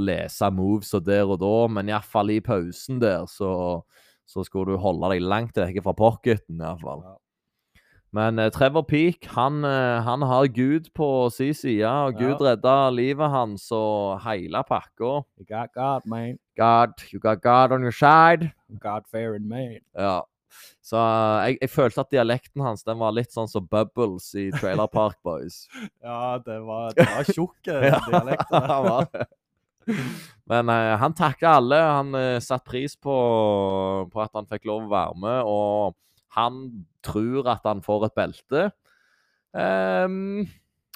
lese 0.04 0.50
moves 0.52 0.94
og 0.98 1.06
der 1.08 1.26
og 1.28 1.40
da, 1.44 1.54
men 1.78 1.92
iallfall 1.94 2.34
i 2.34 2.40
pausen 2.44 3.00
der, 3.04 3.28
så, 3.32 3.84
så 4.26 4.44
skulle 4.48 4.74
du 4.76 4.82
holde 4.82 5.14
deg 5.14 5.22
langt 5.26 5.58
vekk 5.62 5.84
fra 5.86 5.94
pocketen, 5.98 6.60
iallfall. 6.64 7.04
Ja. 7.06 7.16
Men 8.16 8.40
eh, 8.40 8.48
Trevor 8.56 8.86
Peak, 8.88 9.26
han, 9.36 9.58
eh, 9.68 9.98
han 10.06 10.22
har 10.24 10.46
Gud 10.56 10.86
på 10.96 11.28
sin 11.36 11.52
side, 11.54 11.84
og 11.84 12.16
Gud 12.16 12.40
Ja. 12.40 12.54
redda 12.54 12.76
livet 12.96 13.28
hans 13.34 13.66
og 13.76 14.22
hele 14.24 14.62
pakka. 14.64 15.26
You 15.36 15.44
got 15.50 15.74
God, 15.76 16.06
man. 16.08 16.38
God, 16.56 16.94
you 17.12 17.20
got 17.20 17.42
God 17.44 17.74
on 17.76 17.84
your 17.84 17.92
side. 17.92 18.54
God-fearing 18.80 19.50
man. 19.50 19.80
Ja. 20.00 20.22
Så 20.86 21.00
eh, 21.00 21.48
jeg, 21.50 21.58
jeg 21.64 21.74
følte 21.74 22.04
at 22.06 22.12
dialekten 22.14 22.64
hans 22.66 22.86
den 22.86 23.00
var 23.02 23.16
litt 23.16 23.34
sånn 23.34 23.50
som 23.50 23.66
Bubbles 23.70 24.30
i 24.38 24.48
Trailer 24.56 24.90
Park 24.92 25.18
Boys. 25.26 25.66
Ja, 26.06 26.38
det 26.46 26.60
var, 26.62 26.94
det 26.98 27.08
var 27.10 27.30
tjukk 27.34 27.72
han 27.72 28.86
var 28.90 29.10
det. 29.14 29.28
Men 30.50 30.70
eh, 30.70 30.96
han 31.02 31.16
takka 31.18 31.56
alle. 31.60 31.80
Han 31.82 32.18
uh, 32.18 32.42
satte 32.44 32.70
pris 32.70 32.98
på, 32.98 33.16
på 34.12 34.22
at 34.22 34.34
han 34.38 34.50
fikk 34.50 34.68
lov 34.70 34.86
å 34.86 34.92
være 34.94 35.22
med, 35.22 35.50
og 35.50 35.96
han 36.36 36.62
tror 37.06 37.50
at 37.54 37.66
han 37.66 37.82
får 37.86 38.10
et 38.10 38.18
belte. 38.18 38.68
Um, 39.56 40.46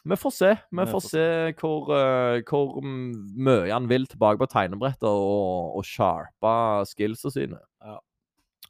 vi 0.10 0.18
får 0.20 0.34
se. 0.36 0.52
Vi 0.76 0.86
får 0.90 1.04
se 1.06 1.26
hvor, 1.60 1.90
uh, 1.94 2.40
hvor 2.50 2.80
mye 2.84 3.72
han 3.72 3.90
vil 3.90 4.08
tilbake 4.10 4.42
på 4.42 4.50
tegnebrettet 4.52 5.08
og, 5.10 5.80
og 5.80 5.88
sharpe 5.88 6.54
skillsene 6.90 7.36
sine. 7.36 7.62
Ja. 7.86 7.98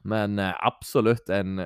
Men 0.07 0.39
eh, 0.39 0.53
absolutt 0.65 1.29
en, 1.33 1.65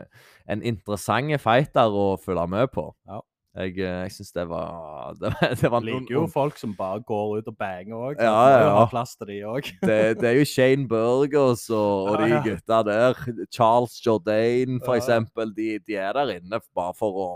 en 0.50 0.66
interessant 0.66 1.38
fighter 1.42 1.94
å 1.94 2.14
følge 2.22 2.48
med 2.50 2.72
på. 2.74 2.90
Ja. 3.10 3.22
Jeg, 3.54 3.76
eh, 3.78 4.00
jeg 4.08 4.14
syns 4.16 4.32
det 4.38 4.48
var 4.50 5.14
Det, 5.20 5.30
det 5.62 5.70
var 5.70 5.84
Liker 5.86 6.16
jo 6.16 6.24
folk 6.32 6.58
som 6.58 6.72
bare 6.78 7.04
går 7.06 7.38
ut 7.38 7.52
og 7.52 7.58
banger 7.60 7.94
òg. 7.94 8.18
Ja, 8.18 8.34
ja, 8.50 8.60
ja. 8.66 8.74
Ha 8.80 8.88
plass 8.90 9.14
til 9.20 9.30
de 9.30 9.40
òg. 9.46 9.70
det, 9.90 10.00
det 10.22 10.32
er 10.32 10.40
jo 10.40 10.48
Shane 10.50 10.88
Burgers 10.90 11.68
og, 11.70 12.10
og 12.10 12.24
de 12.24 12.42
gutta 12.48 12.82
der. 12.88 13.20
Charles 13.54 14.00
Jourdain, 14.02 14.82
for 14.86 14.98
eksempel. 14.98 15.54
De, 15.54 15.78
de 15.86 16.00
er 16.02 16.18
der 16.18 16.38
inne 16.40 16.62
bare 16.74 16.98
for 16.98 17.22
å 17.22 17.30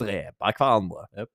drepe 0.00 0.54
hverandre. 0.54 1.08
Yep. 1.18 1.32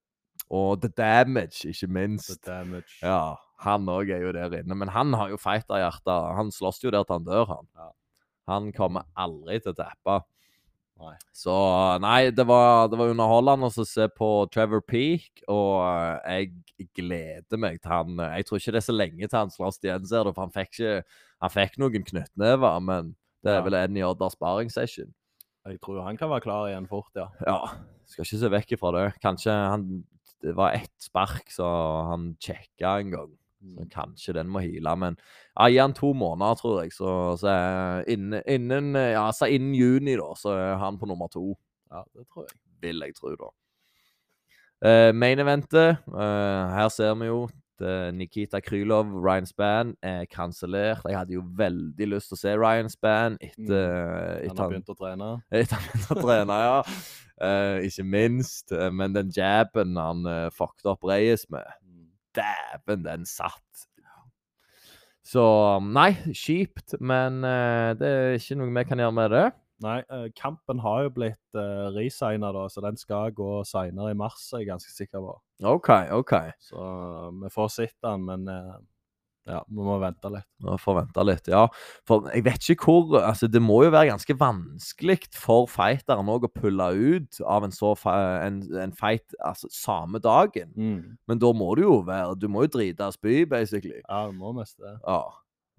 Og 0.55 0.79
The 0.79 0.91
Damage, 0.93 1.65
ikke 1.71 1.89
minst. 1.89 2.37
damage. 2.45 2.99
Ja, 3.01 3.35
han 3.65 3.87
òg 3.89 4.11
er 4.13 4.23
jo 4.23 4.31
der 4.35 4.53
inne. 4.61 4.77
Men 4.77 4.91
han 4.93 5.13
har 5.17 5.33
jo 5.33 5.41
fighterhjerte. 5.41 6.15
Han 6.39 6.53
slåss 6.53 6.83
jo 6.85 6.93
der 6.93 7.03
til 7.03 7.17
han 7.17 7.27
dør, 7.27 7.49
han. 7.51 7.67
Ja. 7.75 7.91
Han 8.51 8.71
kommer 8.75 9.07
aldri 9.17 9.59
til 9.61 9.73
å 9.73 9.77
tappe. 9.77 10.21
Nei. 10.95 11.15
Så 11.35 11.53
nei, 11.99 12.29
det 12.31 12.45
var, 12.47 12.87
det 12.87 12.95
var 12.99 13.09
underholdende 13.11 13.67
å 13.67 13.83
se 13.87 14.05
på 14.15 14.29
Trevor 14.53 14.79
Peak, 14.87 15.41
og 15.51 15.81
eh, 15.83 16.45
jeg 16.45 16.87
gleder 16.95 17.59
meg 17.59 17.81
til 17.81 17.91
han 17.91 18.21
eh, 18.23 18.37
Jeg 18.39 18.47
tror 18.47 18.61
ikke 18.61 18.73
det 18.75 18.79
er 18.79 18.85
så 18.85 18.95
lenge 18.95 19.27
til 19.27 19.39
han 19.41 19.51
slåss 19.51 19.81
igjen, 19.83 20.07
ser 20.07 20.23
du, 20.23 20.31
for 20.31 20.45
han 20.45 20.55
fikk 20.55 20.71
ikke 20.71 20.93
Han 21.43 21.51
fikk 21.51 21.75
noen 21.83 22.07
knyttnever, 22.07 22.79
men 22.87 23.11
det 23.43 23.57
er 23.57 23.65
vel 23.67 23.75
en 23.77 23.99
i 23.99 24.05
Odda 24.07 24.31
sparring 24.33 24.71
session. 24.73 25.11
Jeg 25.67 25.81
tror 25.83 25.99
han 26.05 26.17
kan 26.17 26.31
være 26.31 26.45
klar 26.45 26.69
igjen 26.69 26.87
fort, 26.89 27.11
ja. 27.17 27.27
Ja, 27.45 27.59
skal 28.09 28.25
ikke 28.25 28.39
se 28.41 28.51
vekk 28.55 28.73
ifra 28.77 28.93
det. 28.95 29.05
Kanskje 29.21 29.53
han 29.53 29.89
Det 30.41 30.53
var 30.57 30.77
ett 30.77 30.93
spark 31.01 31.51
så 31.53 31.67
han 32.11 32.31
sjekka 32.41 32.99
en 33.01 33.11
gang. 33.13 33.35
Så 33.65 33.81
Mm. 33.83 33.89
kanskje 33.89 34.33
den 34.37 34.47
må 34.53 34.59
heale, 34.61 34.95
men 34.95 35.17
ja, 35.57 35.65
gi 35.67 35.77
han 35.81 35.93
to 35.97 36.13
måneder, 36.13 36.55
tror 36.59 36.81
jeg. 36.83 36.93
Så, 36.93 37.35
så 37.41 38.03
innen, 38.07 38.41
innen, 38.47 38.93
ja, 38.95 39.31
så 39.33 39.49
innen 39.49 39.73
juni, 39.75 40.15
da, 40.15 40.29
så 40.37 40.53
er 40.53 40.75
han 40.77 40.99
på 41.01 41.05
nummer 41.09 41.27
to. 41.33 41.55
Ja, 41.91 42.03
det 42.13 42.27
tror 42.29 42.45
jeg. 42.45 42.59
vil 42.81 43.01
jeg 43.01 43.15
tro, 43.15 43.35
da. 43.35 43.49
Uh, 44.85 45.11
main 45.15 45.39
eventet, 45.39 45.97
uh, 46.13 46.65
her 46.75 46.89
ser 46.93 47.15
vi 47.15 47.25
jo 47.31 47.45
at 47.47 48.13
Nikita 48.15 48.59
Krylov, 48.63 49.09
Ryan 49.19 49.45
Spann, 49.45 49.95
er 50.03 50.25
kansellert. 50.31 51.01
Jeg 51.09 51.17
hadde 51.17 51.33
jo 51.35 51.41
veldig 51.57 52.07
lyst 52.07 52.29
til 52.31 52.37
å 52.37 52.39
se 52.39 52.53
Ryan 52.55 52.89
Spann 52.89 53.35
etter, 53.43 53.89
Han 54.45 54.45
etter 54.45 54.61
har 54.61 54.69
begynt 54.71 54.91
å 54.93 54.95
trene. 54.95 55.29
etter 55.51 55.75
han 55.75 55.83
begynte 55.89 56.15
å 56.15 56.21
trene, 56.23 56.59
ja. 56.69 56.77
Uh, 57.35 57.81
ikke 57.83 58.05
minst. 58.07 58.71
eh, 58.71 58.87
men 58.95 59.11
den 59.11 59.27
jabben 59.35 59.97
han 59.99 60.21
uh, 60.25 60.49
fucked 60.55 60.85
opp 60.87 61.03
Reyes 61.03 61.49
med, 61.51 61.65
Mm. 61.84 61.84
Dæven, 62.37 63.05
den 63.05 63.27
satt. 63.29 63.85
Så 65.25 65.43
nei, 65.81 66.11
kjipt, 66.37 66.99
men 67.01 67.41
eh, 67.47 67.91
det 67.97 68.09
er 68.09 68.35
ikke 68.37 68.59
noe 68.59 68.73
vi 68.75 68.83
kan 68.85 69.01
gjøre 69.01 69.15
med 69.17 69.31
det. 69.33 69.45
Nei, 69.83 69.97
eh, 70.07 70.27
kampen 70.37 70.79
har 70.79 71.01
jo 71.03 71.13
blitt 71.17 71.57
uh, 71.57 71.89
resigna, 71.95 72.51
da, 72.55 72.67
så 72.71 72.83
den 72.85 72.95
skal 72.99 73.33
gå 73.35 73.49
seinere 73.67 74.13
i 74.13 74.17
mars, 74.17 74.45
er 74.53 74.61
jeg 74.61 74.69
ganske 74.69 74.93
sikker 74.93 75.23
på. 75.25 75.33
OK, 75.67 75.89
OK. 76.15 76.33
Så 76.63 76.79
eh, 76.79 77.31
vi 77.41 77.51
får 77.51 77.71
sett 77.73 77.95
den, 78.05 78.23
men 78.29 78.47
eh, 78.51 78.77
ja, 79.45 79.59
vi 79.69 79.83
må 79.85 79.95
vente 80.01 80.29
litt. 80.33 80.47
Nå 80.65 80.75
får 80.81 80.95
vente 80.99 81.23
litt, 81.27 81.47
ja. 81.53 81.63
For 82.09 82.25
jeg 82.33 82.45
vet 82.47 82.69
ikke 82.73 82.87
hvor 82.89 83.19
Altså, 83.21 83.45
det 83.51 83.61
må 83.61 83.83
jo 83.85 83.91
være 83.93 84.09
ganske 84.09 84.35
vanskelig 84.39 85.19
for 85.37 85.67
fighteren 85.69 86.31
å 86.33 86.39
pulle 86.49 86.87
ut 86.97 87.39
av 87.45 87.67
en 87.67 87.73
så 87.75 87.93
en, 88.09 88.61
en 88.81 88.93
fight 88.97 89.35
altså, 89.45 89.69
samme 89.69 90.21
dagen. 90.23 90.73
Men 91.29 91.41
da 91.41 91.51
må 91.53 91.75
du 91.77 91.83
jo 91.85 91.99
være 92.07 92.35
Du 92.41 92.47
må 92.49 92.65
jo 92.65 92.73
drite 92.79 93.05
og 93.11 93.13
spy, 93.17 93.43
basically. 93.49 94.01
Ja, 94.09 94.25
du 94.31 94.37
må 94.39 94.53
mest 94.57 94.79
det. 94.81 94.95
Ja. 95.05 95.21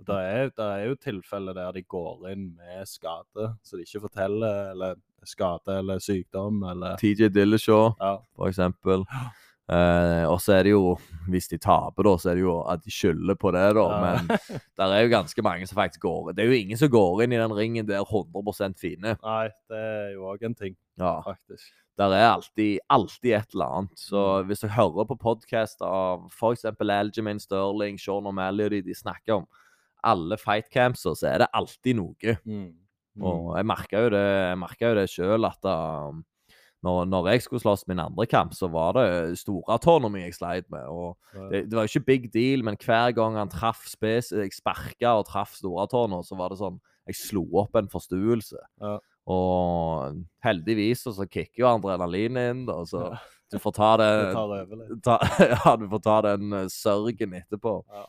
Det 0.07 0.13
er, 0.13 0.51
det 0.53 0.65
er 0.77 0.83
jo 0.91 0.97
tilfeller 1.01 1.57
der 1.57 1.73
de 1.73 1.83
går 1.89 2.27
inn 2.35 2.51
med 2.59 2.85
skade, 2.87 3.47
så 3.65 3.79
de 3.79 3.87
ikke 3.87 4.03
forteller 4.05 4.73
eller 4.75 4.99
skade 5.25 5.79
eller 5.81 6.03
sykdom 6.05 6.61
eller 6.69 6.99
TJ 7.01 7.31
Dillashaw, 7.33 7.95
Ja. 7.99 8.11
for 8.37 8.51
eksempel. 8.53 9.07
Eh, 9.67 10.25
og 10.31 10.37
så 10.39 10.53
er 10.55 10.69
det 10.69 10.73
jo, 10.77 10.93
hvis 11.27 11.49
de 11.51 11.59
taper, 11.59 12.07
da, 12.07 12.13
så 12.23 12.31
er 12.31 12.39
det 12.39 12.45
jo 12.45 12.59
at 12.71 12.85
de 12.85 12.93
skylder 12.95 13.39
på 13.41 13.51
det, 13.57 13.65
da. 13.75 13.87
Ja. 13.91 13.97
Men 14.05 14.29
der 14.79 14.95
er 14.95 15.03
jo 15.03 15.15
ganske 15.17 15.43
mange 15.43 15.67
som 15.67 15.81
faktisk 15.81 16.05
går 16.05 16.37
Det 16.37 16.45
er 16.45 16.53
jo 16.53 16.61
ingen 16.61 16.79
som 16.79 16.93
går 16.93 17.25
inn 17.25 17.35
i 17.35 17.41
den 17.41 17.57
ringen 17.57 17.89
der 17.89 18.07
100% 18.07 18.79
fine. 18.79 19.17
Nei, 19.25 19.43
det 19.73 19.83
er 19.83 20.15
jo 20.15 20.31
òg 20.31 20.47
en 20.47 20.55
ting, 20.55 20.79
Ja. 21.03 21.19
faktisk. 21.27 21.67
Der 21.97 22.13
er 22.13 22.27
alltid, 22.29 22.79
alltid 22.93 23.33
et 23.33 23.55
eller 23.55 23.79
annet. 23.79 23.99
Så 23.99 24.23
hvis 24.47 24.61
du 24.61 24.69
hører 24.69 25.07
på 25.09 25.17
podkast 25.17 25.81
av 25.83 26.27
f.eks. 26.29 26.67
Algemin 26.69 27.41
Sterling, 27.41 27.97
Sean 27.99 28.29
O'Malley 28.29 28.69
og 28.69 28.75
de, 28.75 28.83
de 28.85 28.95
snakker 28.95 29.41
om 29.41 29.47
alle 30.07 30.37
fightcampser, 30.39 31.17
så 31.17 31.31
er 31.33 31.43
det 31.43 31.55
alltid 31.57 31.97
noe. 31.97 32.37
Mm. 32.45 32.75
Og 33.25 33.55
jeg 33.57 33.67
merka 33.67 34.05
jo 34.05 34.13
det, 34.13 34.27
jeg 34.53 34.83
jo 34.85 34.95
det 34.99 35.07
sjøl 35.09 35.49
at 35.49 35.69
um, 35.73 36.21
når, 36.85 37.05
når 37.09 37.29
jeg 37.33 37.43
skulle 37.43 37.63
slåss 37.63 37.87
min 37.89 37.99
andre 37.99 38.27
kamp, 38.27 38.53
så 38.55 38.69
var 38.71 38.93
det 38.99 39.39
storatårna 39.41 40.11
mi 40.13 40.21
jeg 40.27 40.35
sleit 40.37 40.67
med. 40.71 40.85
og 40.87 41.17
det, 41.51 41.65
det 41.71 41.75
var 41.79 41.87
jo 41.87 41.93
ikke 41.99 42.07
big 42.07 42.27
deal, 42.35 42.63
men 42.63 42.77
hver 42.77 43.15
gang 43.17 43.37
han 43.41 43.49
traff 43.51 43.87
spes, 43.89 44.31
jeg 44.31 44.53
sparka 44.55 45.15
og 45.19 45.27
traff 45.27 45.55
storatårna, 45.59 46.21
så 46.23 46.37
var 46.39 46.53
det 46.53 46.59
sånn 46.61 46.79
Jeg 47.07 47.15
slo 47.15 47.45
opp 47.63 47.77
en 47.79 47.87
forstuelse. 47.89 48.59
Ja. 48.83 48.97
Og 49.31 50.17
heldigvis 50.45 51.05
så, 51.07 51.13
så 51.15 51.27
kicker 51.27 51.63
jo 51.65 51.69
adrenalinet 51.71 52.53
inn, 52.53 52.65
da, 52.67 52.81
så 52.87 53.05
Ja. 53.13 53.19
du 53.53 53.59
får 53.63 53.75
ta 53.77 53.91
det, 54.03 54.11
Det 54.27 54.35
tar 54.35 54.55
over 54.61 54.77
litt. 54.83 55.03
ta, 55.07 55.19
Ja, 55.55 55.77
du 55.79 55.87
får 55.91 56.03
ta 56.03 56.17
den 56.29 56.53
eh, 56.53 56.67
sørgen 56.71 57.35
etterpå. 57.41 57.77
Ja. 57.95 58.05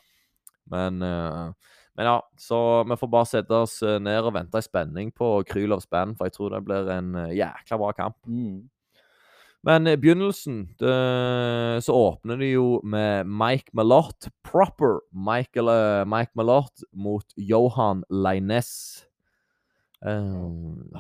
Men 0.74 1.02
eh, 1.06 1.54
men 1.98 2.06
ja, 2.06 2.18
så 2.38 2.58
vi 2.86 2.96
får 3.00 3.10
bare 3.10 3.26
sette 3.26 3.62
oss 3.66 3.80
eh, 3.82 3.98
ned 3.98 4.28
og 4.30 4.36
vente 4.36 4.60
i 4.62 4.66
spenning 4.66 5.10
på 5.18 5.32
Krylovs 5.50 5.90
band, 5.90 6.14
for 6.18 6.30
jeg 6.30 6.36
tror 6.36 6.54
det 6.54 6.66
blir 6.68 6.90
en 6.94 7.16
eh, 7.24 7.38
jækla 7.40 7.80
bra 7.82 7.94
kamp. 7.98 8.20
Mm. 8.30 8.68
Men 9.66 9.90
i 9.90 9.96
begynnelsen 9.98 10.60
det, 10.80 10.92
så 11.84 11.96
åpner 11.98 12.38
de 12.40 12.52
jo 12.54 12.68
med 12.86 13.26
Mike 13.26 13.74
Malott, 13.76 14.30
proper 14.46 15.02
Michael, 15.10 15.72
eh, 15.74 16.04
Mike 16.06 16.38
Malott 16.38 16.86
mot 16.94 17.34
Johan 17.36 18.04
Leines. 18.14 19.08
Eh, 20.06 20.38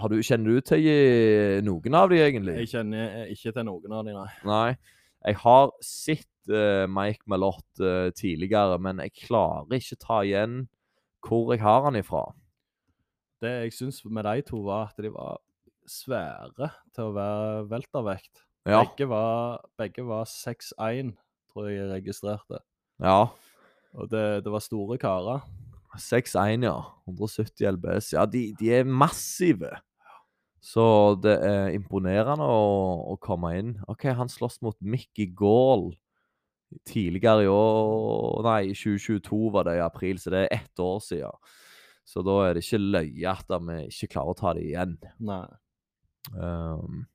har 0.01 0.09
du, 0.09 0.17
kjenner 0.25 0.57
du 0.57 0.65
til 0.65 0.87
eh, 0.89 1.59
noen 1.61 1.99
av 1.99 2.09
de 2.09 2.23
egentlig? 2.23 2.55
Jeg 2.63 2.71
kjenner 2.73 3.29
ikke 3.35 3.53
til 3.53 3.67
noen 3.69 3.93
av 3.99 4.07
de, 4.07 4.15
nei. 4.17 4.31
Nei. 4.49 4.97
Jeg 5.27 5.37
har 5.43 5.69
sett 5.83 6.49
uh, 6.53 6.85
Mike 6.87 7.25
Malott 7.27 7.81
uh, 7.81 8.09
tidligere, 8.15 8.77
men 8.79 9.01
jeg 9.03 9.15
klarer 9.27 9.77
ikke 9.77 9.97
ta 9.99 10.21
igjen 10.23 10.61
hvor 11.27 11.53
jeg 11.53 11.61
har 11.63 11.83
han 11.85 11.99
ifra. 11.99 12.23
Det 13.43 13.51
jeg 13.51 13.75
syns 13.75 14.01
med 14.05 14.25
de 14.25 14.41
to, 14.47 14.63
var 14.65 14.89
at 14.89 15.03
de 15.03 15.11
var 15.13 15.37
svære 15.87 16.71
til 16.95 17.09
å 17.09 17.15
være 17.15 17.67
weltervekt. 17.71 18.43
Ja. 18.67 18.81
Begge 18.83 19.07
var, 19.11 19.61
begge 19.79 20.03
var 20.07 20.25
6'1, 20.27 21.13
tror 21.51 21.69
jeg 21.69 21.77
jeg 21.81 21.91
registrerte. 21.93 22.63
ja. 23.03 23.27
Og 23.97 24.11
det, 24.11 24.43
det 24.45 24.51
var 24.51 24.61
store 24.61 24.97
karer. 25.01 25.45
6'1, 25.97 26.65
ja. 26.67 26.75
170 27.07 27.71
LBS. 27.71 28.11
Ja, 28.13 28.25
de, 28.29 28.51
de 28.59 28.67
er 28.75 28.83
massive. 28.83 29.71
Så 30.61 31.15
det 31.23 31.37
er 31.45 31.71
imponerende 31.73 32.45
å, 32.45 33.13
å 33.13 33.15
komme 33.23 33.53
inn. 33.57 33.71
OK, 33.89 34.09
han 34.19 34.29
slåss 34.29 34.59
mot 34.65 34.77
Mickey 34.81 35.29
Gall 35.33 35.89
tidligere 36.87 37.45
i 37.45 37.51
år 37.51 38.43
Nei, 38.47 38.61
i 38.71 38.75
2022 38.75 39.51
var 39.53 39.67
det 39.67 39.77
i 39.77 39.83
april, 39.85 40.19
så 40.19 40.33
det 40.33 40.45
er 40.45 40.55
ett 40.59 40.83
år 40.83 40.99
siden. 41.03 41.53
Så 42.07 42.23
da 42.23 42.37
er 42.45 42.55
det 42.55 42.63
ikke 42.63 42.79
løye 42.79 43.33
at 43.33 43.49
vi 43.67 43.77
ikke 43.89 44.11
klarer 44.15 44.33
å 44.33 44.39
ta 44.39 44.53
det 44.55 44.63
igjen. 44.69 44.95
Nei. 45.27 45.45
Um, 46.35 47.05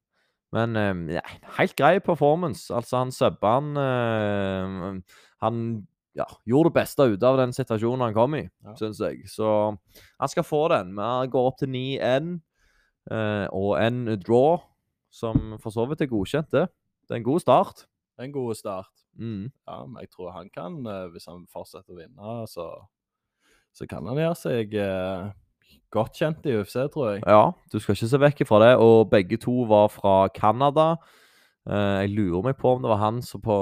men 0.53 0.77
um, 0.77 1.07
ja, 1.13 1.23
helt 1.59 1.77
grei 1.77 1.97
performance. 2.05 2.69
Altså, 2.75 2.99
han 3.01 3.13
subba 3.13 3.55
han 3.57 3.71
um, 3.77 5.01
Han 5.45 5.63
ja, 6.17 6.27
gjorde 6.49 6.71
det 6.71 6.77
beste 6.77 7.07
ut 7.09 7.25
av 7.25 7.39
den 7.41 7.55
situasjonen 7.57 8.05
han 8.05 8.17
kom 8.17 8.37
i, 8.37 8.45
Ja. 8.65 8.75
syns 8.77 9.01
jeg. 9.01 9.25
Så 9.33 9.49
han 10.21 10.29
skal 10.29 10.45
få 10.45 10.67
den. 10.73 10.93
Vi 10.97 11.31
går 11.33 11.49
opp 11.49 11.59
til 11.59 11.73
9-1 11.73 12.35
eh, 13.11 13.47
og 13.49 13.79
en 13.81 14.05
draw, 14.21 14.61
som 15.11 15.57
for 15.61 15.73
så 15.73 15.87
vidt 15.89 16.05
er 16.05 16.13
godkjent, 16.13 16.51
det. 16.53 16.67
Det 17.09 17.17
er 17.17 17.23
en 17.23 17.31
god 17.31 17.41
start. 17.41 17.87
En 18.21 18.33
god 18.33 18.55
start. 18.55 19.02
Mm. 19.19 19.51
Ja, 19.69 19.79
men 19.87 20.01
jeg 20.01 20.11
tror 20.13 20.33
han 20.33 20.51
kan, 20.53 20.79
eh, 20.89 21.07
hvis 21.13 21.29
han 21.29 21.45
fortsetter 21.53 21.93
å 21.95 21.99
vinne, 22.01 22.35
så, 22.51 22.69
så 23.77 23.89
kan 23.89 24.07
han 24.09 24.21
gjøre 24.21 24.39
seg 24.39 24.75
eh, 24.81 25.31
godt 25.93 26.21
kjent 26.21 26.49
i 26.49 26.57
UFC, 26.59 26.79
tror 26.93 27.11
jeg. 27.13 27.25
Ja, 27.29 27.53
du 27.73 27.79
skal 27.79 27.97
ikke 27.97 28.11
se 28.13 28.23
vekk 28.23 28.45
fra 28.49 28.63
det. 28.65 28.73
Og 28.83 29.11
begge 29.13 29.39
to 29.41 29.67
var 29.69 29.93
fra 29.93 30.17
Canada. 30.35 30.95
Eh, 31.69 32.03
jeg 32.07 32.15
lurer 32.17 32.49
meg 32.49 32.59
på 32.59 32.75
om 32.75 32.83
det 32.85 32.93
var 32.93 33.03
han 33.05 33.23
som 33.25 33.45
på, 33.45 33.57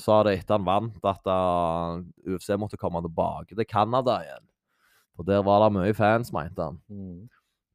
sa 0.00 0.22
det 0.26 0.38
etter 0.38 0.58
han 0.58 0.68
vant, 0.68 0.98
at 1.10 1.30
UFC 2.24 2.54
måtte 2.60 2.80
komme 2.80 3.02
tilbake 3.04 3.56
til 3.58 3.68
Canada 3.68 4.20
igjen. 4.24 4.50
For 5.14 5.26
der 5.26 5.44
var 5.46 5.62
det 5.62 5.74
mye 5.76 5.94
fans, 5.94 6.32
mente 6.34 6.62
han. 6.70 6.80
Mm. 6.90 7.26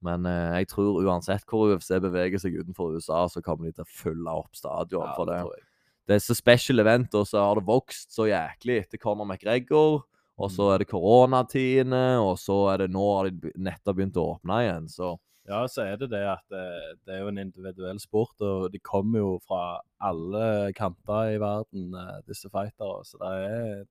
Men 0.03 0.23
jeg 0.55 0.69
tror 0.71 1.01
uansett 1.03 1.43
hvor 1.47 1.73
UFC 1.73 1.91
beveger 1.99 2.39
seg 2.39 2.55
utenfor 2.55 2.95
USA, 2.95 3.25
så 3.31 3.43
kommer 3.43 3.67
de 3.67 3.75
til 3.75 3.83
å 3.83 3.91
fylle 3.91 4.31
opp 4.31 4.55
stadion 4.55 5.03
Ja, 5.03 5.15
for 5.15 5.27
det. 5.27 5.41
tror 5.43 5.55
jeg. 5.57 5.63
Det 5.63 5.68
så 6.17 6.33
special 6.33 6.81
event, 6.81 7.13
og 7.13 7.27
så 7.29 7.43
har 7.43 7.59
det 7.59 7.67
vokst 7.67 8.15
så 8.15 8.25
jæklig 8.25 8.79
etter 8.81 8.97
Conor 8.97 9.27
McGregor 9.29 10.01
Og 10.39 10.49
så 10.51 10.71
er 10.73 10.79
det 10.81 10.87
koronatidene, 10.89 12.17
og 12.23 12.37
så 12.39 12.55
er 12.73 12.77
det 12.85 12.93
nå 12.95 13.05
har 13.17 13.29
de 13.29 13.51
nettopp 13.59 13.97
begynt 13.97 14.17
å 14.17 14.23
åpne 14.33 14.61
igjen. 14.63 14.89
Så 14.89 15.17
Ja, 15.49 15.65
så 15.67 15.81
er 15.83 15.97
det 15.97 16.11
det 16.11 16.23
at 16.29 16.43
det, 16.53 16.65
det 17.05 17.15
er 17.15 17.23
jo 17.23 17.29
en 17.31 17.41
individuell 17.41 17.99
sport, 17.99 18.35
og 18.39 18.71
de 18.71 18.79
kommer 18.79 19.19
jo 19.19 19.29
fra 19.45 19.79
alle 19.99 20.71
kanter 20.77 21.33
i 21.35 21.39
verden, 21.41 21.93
eh, 21.97 22.19
disse 22.29 22.49
fightere. 22.53 23.01
Så 23.03 23.17
det 23.19 23.31
er 23.49 23.85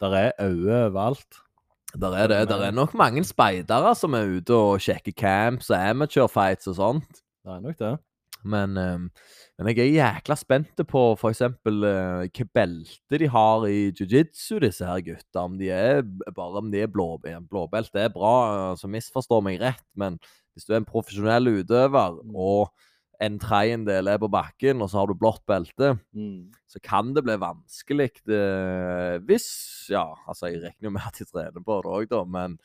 der 0.00 0.14
er 0.16 0.32
øyne 0.40 0.86
overalt. 0.86 1.38
der 2.00 2.12
er 2.12 2.26
det. 2.26 2.48
Der 2.48 2.56
er 2.66 2.70
nok 2.70 2.94
mange 2.94 3.24
speidere 3.24 3.94
som 3.94 4.14
er 4.14 4.26
ute 4.36 4.54
og 4.54 4.80
sjekker 4.80 5.12
camps 5.16 5.70
og 5.70 5.88
amateur 5.88 6.26
fights 6.26 6.66
og 6.66 6.74
sånt. 6.74 7.22
Det 7.44 7.52
er 7.52 7.60
nok 7.60 7.78
det. 7.78 7.98
Men, 8.44 8.76
ehm, 8.76 9.10
men 9.58 9.70
jeg 9.72 9.86
er 9.86 9.94
jækla 9.96 10.36
spent 10.36 10.82
på 10.88 11.02
f.eks. 11.16 11.40
Uh, 11.40 12.26
hva 12.28 12.46
belte 12.58 13.18
de 13.22 13.28
har 13.32 13.64
i 13.70 13.90
jiu-jitsu, 13.90 14.58
disse 14.60 14.84
her 14.84 15.00
gutta. 15.06 15.44
Om 15.46 15.56
de 15.60 15.70
er 15.72 16.02
bare 16.36 16.60
om 16.60 16.68
de 16.70 16.82
er 16.84 16.90
blå, 16.92 17.14
blåbelte 17.22 18.02
er 18.04 18.12
bra, 18.12 18.74
så 18.76 18.90
misforstår 18.92 19.40
meg 19.46 19.62
rett. 19.62 19.86
Men 19.96 20.18
hvis 20.52 20.68
du 20.68 20.74
er 20.74 20.82
en 20.82 20.88
profesjonell 20.88 21.48
utøver, 21.62 22.20
Mm. 22.22 22.34
og 22.36 22.68
en 23.20 23.38
tredjedel 23.40 24.08
er 24.12 24.18
på 24.20 24.28
bakken, 24.28 24.82
og 24.82 24.90
så 24.92 24.98
har 25.00 25.06
du 25.08 25.14
blått 25.16 25.40
belte, 25.48 25.98
Mm. 26.12 26.52
så 26.68 26.78
kan 26.82 27.14
det 27.14 27.24
bli 27.24 27.36
vanskelig 27.40 28.10
det, 28.26 29.22
hvis 29.24 29.88
Ja, 29.88 30.14
altså, 30.28 30.48
jeg 30.50 30.60
regner 30.64 30.82
jo 30.82 30.90
med 30.90 31.02
at 31.06 31.14
de 31.18 31.24
trener 31.24 31.62
på 31.64 31.80
det 31.82 31.90
òg, 31.92 32.08
da, 32.10 32.24
men 32.24 32.58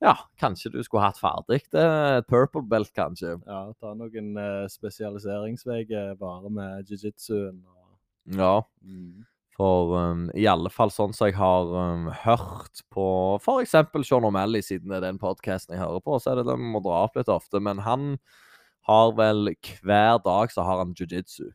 ja, 0.00 0.14
kanskje 0.40 0.72
du 0.72 0.80
skulle 0.82 1.04
hatt 1.04 1.20
ferdig. 1.20 1.60
Et 1.76 2.28
purple 2.28 2.62
belt, 2.68 2.92
kanskje. 2.96 3.36
Ja, 3.46 3.60
ta 3.80 3.92
noen 3.94 4.32
uh, 4.38 4.64
spesialiseringsveier 4.72 6.16
bare 6.20 6.50
med 6.50 6.88
jiu-jitsuen. 6.88 7.60
og- 7.66 8.38
Ja. 8.38 8.62
Mm. 8.82 9.26
For 9.60 9.92
um, 9.98 10.30
i 10.34 10.46
alle 10.48 10.70
fall 10.72 10.88
sånn 10.88 11.12
som 11.12 11.26
jeg 11.28 11.36
har 11.36 11.68
um, 11.68 12.06
hørt 12.22 12.80
på 12.94 13.36
f.eks. 13.42 13.74
Sean 14.08 14.24
O'Malley, 14.24 14.62
siden 14.64 14.88
det 14.88 14.96
er 15.02 15.10
den 15.10 15.18
podkasten 15.20 15.74
jeg 15.76 15.82
hører 15.82 16.00
på, 16.00 16.16
så 16.16 16.32
er 16.32 16.40
det 16.40 16.46
den 16.48 16.62
vi 16.62 16.70
må 16.72 16.80
dra 16.80 17.02
opp 17.04 17.18
litt 17.20 17.28
ofte. 17.28 17.60
Men 17.60 17.82
han 17.84 18.14
har 18.88 19.12
vel 19.18 19.52
hver 19.82 20.22
dag 20.24 20.52
så 20.54 20.64
har 20.64 20.80
han 20.80 20.94
jiu-jitsu. 20.96 21.50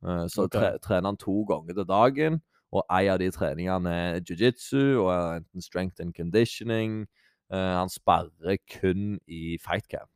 Uh, 0.00 0.24
så 0.32 0.46
okay. 0.46 0.56
tre, 0.56 0.78
trener 0.80 1.10
han 1.10 1.20
to 1.20 1.42
ganger 1.44 1.76
til 1.76 1.84
dagen, 1.84 2.40
og 2.72 2.86
en 2.88 3.12
av 3.12 3.18
de 3.20 3.28
treningene 3.34 3.92
er 3.92 4.20
jiu-jitsu 4.24 4.96
og 5.02 5.12
enten 5.42 5.60
strength 5.60 6.00
and 6.00 6.14
conditioning. 6.16 7.02
Eh, 7.50 7.76
han 7.76 7.90
sparrer 7.90 8.60
kun 8.70 9.16
i 9.26 9.56
fight 9.62 9.88
camp, 9.90 10.10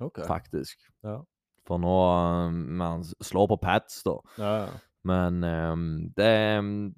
OK. 0.00 0.24
faktisk. 0.28 0.80
Ja. 1.04 1.22
For 1.64 1.80
nå 1.80 1.92
um, 2.44 2.80
Han 2.80 3.04
slår 3.24 3.48
på 3.54 3.56
pads, 3.62 4.02
da. 4.04 4.18
Ja, 4.38 4.56
ja. 4.66 4.74
Men 5.04 5.44
um, 5.44 6.12
det, 6.16 6.28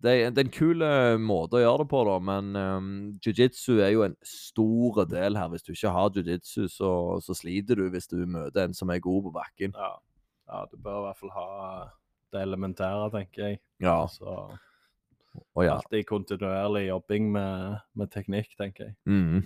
det, 0.03 0.13
det 0.35 0.39
er 0.39 0.45
en 0.45 0.53
kul 0.55 0.83
eh, 0.87 1.17
måte 1.19 1.59
å 1.59 1.63
gjøre 1.63 1.83
det 1.83 1.91
på, 1.91 2.03
da. 2.07 2.17
Men 2.23 2.53
um, 2.55 2.91
jiu-jitsu 3.23 3.81
er 3.81 3.91
jo 3.97 4.05
en 4.07 4.15
stor 4.27 5.01
del 5.11 5.39
her. 5.39 5.51
Hvis 5.51 5.67
du 5.67 5.73
ikke 5.75 5.95
har 5.95 6.13
jiu-jitsu, 6.15 6.69
så, 6.71 6.91
så 7.23 7.35
sliter 7.35 7.79
du 7.79 7.89
hvis 7.91 8.07
du 8.11 8.21
møter 8.31 8.67
en 8.69 8.77
som 8.79 8.95
er 8.95 9.03
god 9.03 9.27
på 9.27 9.35
bakken. 9.35 9.75
ja. 9.75 9.95
ja, 10.53 10.63
du 10.71 10.79
bør 10.79 11.01
i 11.01 11.07
hvert 11.09 11.19
fall 11.19 11.35
ha 11.35 11.49
det 12.35 12.45
elementære, 12.47 13.11
tenker 13.15 13.49
jeg. 13.49 13.61
Ja, 13.83 13.99
Så 14.11 14.39
og 15.57 15.67
ja. 15.67 15.77
alltid 15.79 16.07
kontinuerlig 16.09 16.87
jobbing 16.89 17.29
med, 17.35 17.85
med 17.97 18.11
teknikk, 18.13 18.53
tenker 18.59 18.91
jeg. 18.91 18.97
Mm. 19.09 19.45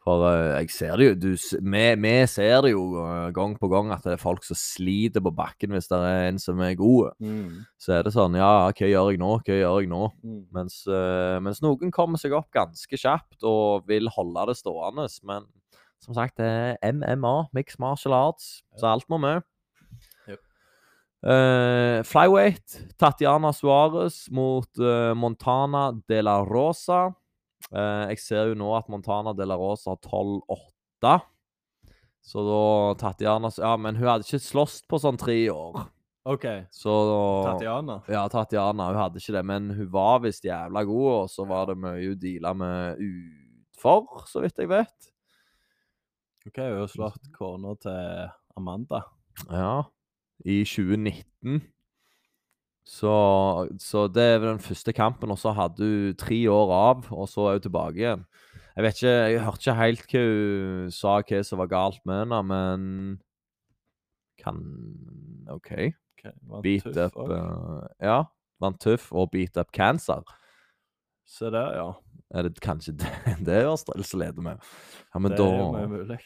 For 0.00 0.24
uh, 0.24 0.56
jeg 0.56 0.70
ser 0.72 0.96
det 0.96 1.06
jo 1.06 1.16
du, 1.20 1.28
vi, 1.60 1.82
vi 2.00 2.12
ser 2.32 2.62
det 2.64 2.70
jo 2.72 2.84
uh, 2.96 3.28
gang 3.36 3.52
på 3.60 3.68
gang 3.68 3.90
at 3.92 4.06
det 4.06 4.14
er 4.14 4.22
folk 4.22 4.46
som 4.46 4.56
sliter 4.56 5.20
på 5.24 5.32
bakken 5.36 5.74
hvis 5.76 5.90
det 5.90 5.98
er 6.08 6.28
en 6.30 6.40
som 6.40 6.62
er 6.64 6.72
god. 6.78 7.12
Mm. 7.20 7.66
Så 7.80 7.98
er 7.98 8.06
det 8.06 8.14
sånn 8.16 8.38
Ja, 8.40 8.70
hva 8.70 8.88
gjør 8.88 9.12
jeg 9.12 9.20
nå? 9.20 9.34
Hva 9.44 9.58
gjør 9.58 9.82
jeg 9.82 9.90
nå? 9.92 10.02
Mm. 10.24 10.42
Mens, 10.56 10.80
uh, 10.88 11.36
mens 11.44 11.60
noen 11.64 11.92
kommer 11.92 12.20
seg 12.20 12.36
opp 12.38 12.48
ganske 12.56 13.00
kjapt 13.02 13.44
og 13.44 13.84
vil 13.90 14.08
holde 14.16 14.48
det 14.48 14.56
stående. 14.62 15.04
Men 15.28 15.44
som 16.00 16.16
sagt, 16.16 16.38
det 16.40 16.48
er 16.48 16.94
MMA, 16.96 17.52
mixed 17.52 17.80
martial 17.82 18.16
arts, 18.16 18.62
så 18.80 18.94
alt 18.94 19.08
må 19.12 19.20
med. 19.20 19.44
Eh, 21.20 22.02
flyweight, 22.02 22.96
Tatiana 22.96 23.52
Suárez 23.52 24.30
mot 24.30 24.78
uh, 24.78 25.14
Montana 25.14 25.92
de 26.08 26.22
la 26.22 26.38
Rosa. 26.44 27.10
Uh, 27.68 28.08
jeg 28.08 28.22
ser 28.24 28.48
jo 28.48 28.56
nå 28.56 28.70
at 28.78 28.88
Montana 28.88 29.34
de 29.36 29.44
la 29.44 29.58
Rosa 29.60 29.92
har 29.92 30.00
12-8. 30.00 31.18
Så 32.24 32.44
da 32.44 32.62
Tatiana 33.00 33.50
Ja, 33.58 33.74
men 33.76 34.00
hun 34.00 34.08
hadde 34.08 34.24
ikke 34.24 34.40
slåss 34.40 34.80
på 34.88 35.00
sånn 35.00 35.20
tre 35.20 35.42
år. 35.52 35.76
OK. 36.28 36.46
Så 36.72 36.96
Tatiana. 37.44 38.00
ja, 38.08 38.24
Tatiana 38.32 38.88
hun 38.88 39.00
hadde 39.02 39.20
ikke 39.20 39.36
det, 39.36 39.44
men 39.52 39.70
hun 39.76 39.92
var 39.92 40.24
visst 40.24 40.48
jævla 40.48 40.84
god, 40.88 41.12
og 41.18 41.30
så 41.32 41.44
var 41.48 41.68
det 41.68 41.78
mye 41.84 42.00
hun 42.00 42.18
deala 42.20 42.56
med 42.56 43.00
utfor, 43.04 44.24
så 44.28 44.44
vidt 44.44 44.60
jeg 44.60 44.72
vet. 44.72 45.12
OK, 46.48 46.60
hun 46.64 46.80
har 46.80 46.92
slått 46.92 47.32
kona 47.36 47.76
til 47.80 48.28
Amanda. 48.56 49.04
Ja, 49.48 49.82
i 50.44 50.62
2019. 50.64 51.60
Så, 52.90 53.14
så 53.78 54.06
det 54.10 54.22
er 54.24 54.38
den 54.42 54.62
første 54.62 54.92
kampen, 54.92 55.30
og 55.30 55.38
så 55.38 55.52
hadde 55.54 55.86
hun 55.86 56.16
tre 56.18 56.40
år 56.50 56.72
av, 56.74 57.04
og 57.14 57.28
så 57.30 57.46
er 57.46 57.58
hun 57.58 57.66
tilbake 57.68 58.02
igjen. 58.02 58.24
Jeg 58.76 58.86
vet 58.86 59.00
ikke, 59.00 59.14
jeg 59.34 59.44
hørte 59.44 59.60
ikke 59.60 59.78
helt 59.78 60.04
hva 60.10 60.22
hun 60.24 60.92
sa 60.94 61.16
hva 61.20 61.42
som 61.46 61.60
var 61.60 61.70
galt 61.70 62.00
med 62.08 62.22
henne, 62.24 62.42
men 62.50 62.86
kan 64.40 64.60
OK. 65.52 65.72
okay 66.16 66.32
Beat 66.64 66.86
tøff 66.94 67.16
up 67.16 67.30
uh, 67.30 67.84
Ja, 68.00 68.22
vant 68.60 68.80
tøff 68.80 69.10
og 69.12 69.30
beat 69.34 69.58
up 69.60 69.72
cancer. 69.76 70.24
Se 71.30 71.50
der, 71.50 71.74
ja. 71.78 71.90
Er 72.30 72.46
det 72.46 72.60
kanskje 72.62 72.94
det, 73.00 73.10
det 73.46 73.62
Østrels 73.66 74.12
leder 74.14 74.42
med? 74.42 74.70
Ja, 75.14 75.18
men 75.18 75.32
det 75.34 75.42
er 75.42 75.58
jo 75.58 75.88
mulig. 75.90 76.18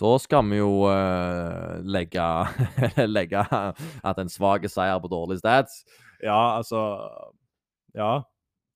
da 0.00 0.12
skal 0.18 0.48
vi 0.50 0.58
jo 0.58 0.70
uh, 0.86 1.78
legge, 1.86 2.26
legge 3.16 3.42
at 3.42 4.18
en 4.18 4.30
svak 4.30 4.66
seier 4.70 4.98
på 5.02 5.10
dårlig 5.10 5.38
stats. 5.42 5.82
Ja, 6.22 6.56
altså 6.58 6.82
Ja, 7.94 8.22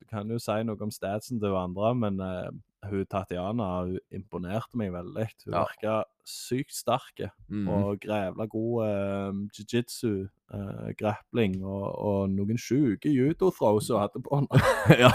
du 0.00 0.06
kan 0.10 0.30
jo 0.30 0.38
si 0.42 0.58
noe 0.66 0.82
om 0.82 0.92
statsen 0.92 1.40
til 1.40 1.50
hverandre, 1.54 1.94
men 1.96 2.18
eh, 2.20 2.50
hun 2.90 3.06
Tatiana 3.10 3.70
hun 3.86 3.98
imponerte 4.14 4.78
meg 4.78 4.92
veldig. 4.94 5.28
Hun 5.44 5.54
Ja. 5.54 5.64
virka 5.66 5.96
sykt 6.26 6.74
sterk 6.74 7.22
mm. 7.48 7.68
og 7.70 8.00
grevla 8.02 8.46
god 8.50 8.86
eh, 8.86 9.38
jiu-jitsu, 9.54 10.26
eh, 10.54 10.88
grappling 10.98 11.60
og, 11.62 11.86
og 11.94 12.30
noen 12.34 12.58
sjuke 12.58 13.12
judo-throws 13.12 13.90
hun 13.92 14.02
hadde 14.02 14.22
på 14.24 14.40
henne. 14.40 14.62
ja, 15.04 15.12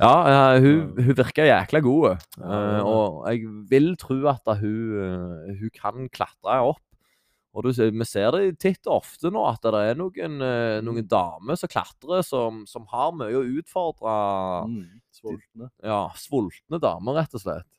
ja 0.00 0.14
uh, 0.54 0.62
hun, 0.64 0.94
hun 0.96 1.18
virker 1.20 1.50
jækla 1.50 1.82
god. 1.84 2.24
Eh, 2.40 2.80
og 2.80 3.28
jeg 3.28 3.52
vil 3.70 3.94
tro 4.00 4.18
at 4.32 4.56
hun, 4.62 4.96
uh, 4.96 5.54
hun 5.60 5.76
kan 5.76 6.08
klatre 6.08 6.62
opp. 6.72 6.82
Og 7.54 7.62
du, 7.62 7.70
vi 7.70 8.04
ser 8.08 8.32
det 8.34 8.58
titt 8.58 8.88
og 8.90 8.96
ofte 9.04 9.30
nå, 9.30 9.44
at 9.46 9.62
det 9.62 9.80
er 9.92 9.94
noen, 9.98 10.40
eh, 10.42 10.80
Mm. 10.80 10.88
noen 10.88 11.06
damer 11.06 11.54
som 11.60 11.70
klatrer, 11.70 12.24
som, 12.26 12.64
som 12.66 12.86
har 12.90 13.12
mye 13.14 13.36
å 13.38 13.44
utfordre 13.60 14.14
Mm, 14.66 15.00
svultne. 15.14 15.70
Ja, 15.86 16.08
svultne 16.18 16.80
damer, 16.82 17.14
rett 17.20 17.34
og 17.38 17.44
slett. 17.44 17.70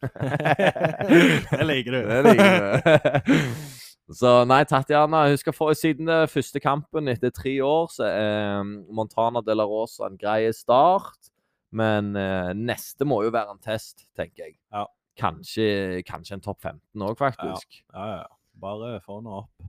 det 1.50 1.66
liker 1.66 1.92
du. 1.92 2.00
Det 2.08 2.22
liker 2.24 2.50
du. 2.54 3.34
Så 4.20 4.30
nei, 4.48 4.64
Tatjana, 4.66 5.28
hun 5.30 5.38
skal 5.38 5.54
få 5.54 5.68
siden 5.78 6.08
det 6.10 6.30
første 6.32 6.58
kampen 6.62 7.06
etter 7.12 7.30
tre 7.30 7.52
år, 7.62 7.86
så 7.94 8.08
er 8.08 8.58
um, 8.64 8.72
Montana 8.90 9.38
de 9.46 9.54
la 9.54 9.62
Rosa 9.70 10.08
en 10.08 10.16
grei 10.18 10.48
start. 10.56 11.30
Men 11.70 12.16
eh, 12.18 12.50
neste 12.58 13.06
må 13.06 13.20
jo 13.22 13.30
være 13.30 13.52
en 13.54 13.60
test, 13.62 14.02
tenker 14.18 14.48
jeg. 14.48 14.56
Ja. 14.74 14.88
Kanskje, 15.20 16.02
kanskje 16.08 16.34
en 16.40 16.42
topp 16.42 16.58
15 16.66 17.04
òg, 17.06 17.14
faktisk. 17.20 17.82
Ja, 17.94 18.06
ja. 18.24 18.26
Bare 18.60 19.00
få 19.04 19.20
den 19.20 19.30
opp. 19.32 19.68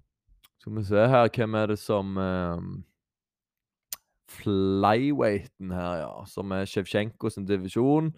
Skal 0.61 0.77
vi 0.77 0.83
se 0.85 1.07
her, 1.09 1.29
hvem 1.33 1.55
er 1.57 1.71
det 1.71 1.79
som 1.81 2.17
um, 2.21 2.73
Flyweighten 4.29 5.71
her, 5.73 6.03
ja. 6.03 6.11
Som 6.29 6.53
er 6.55 6.67
Shevchenko 6.69 7.31
sin 7.31 7.47
divisjon. 7.49 8.11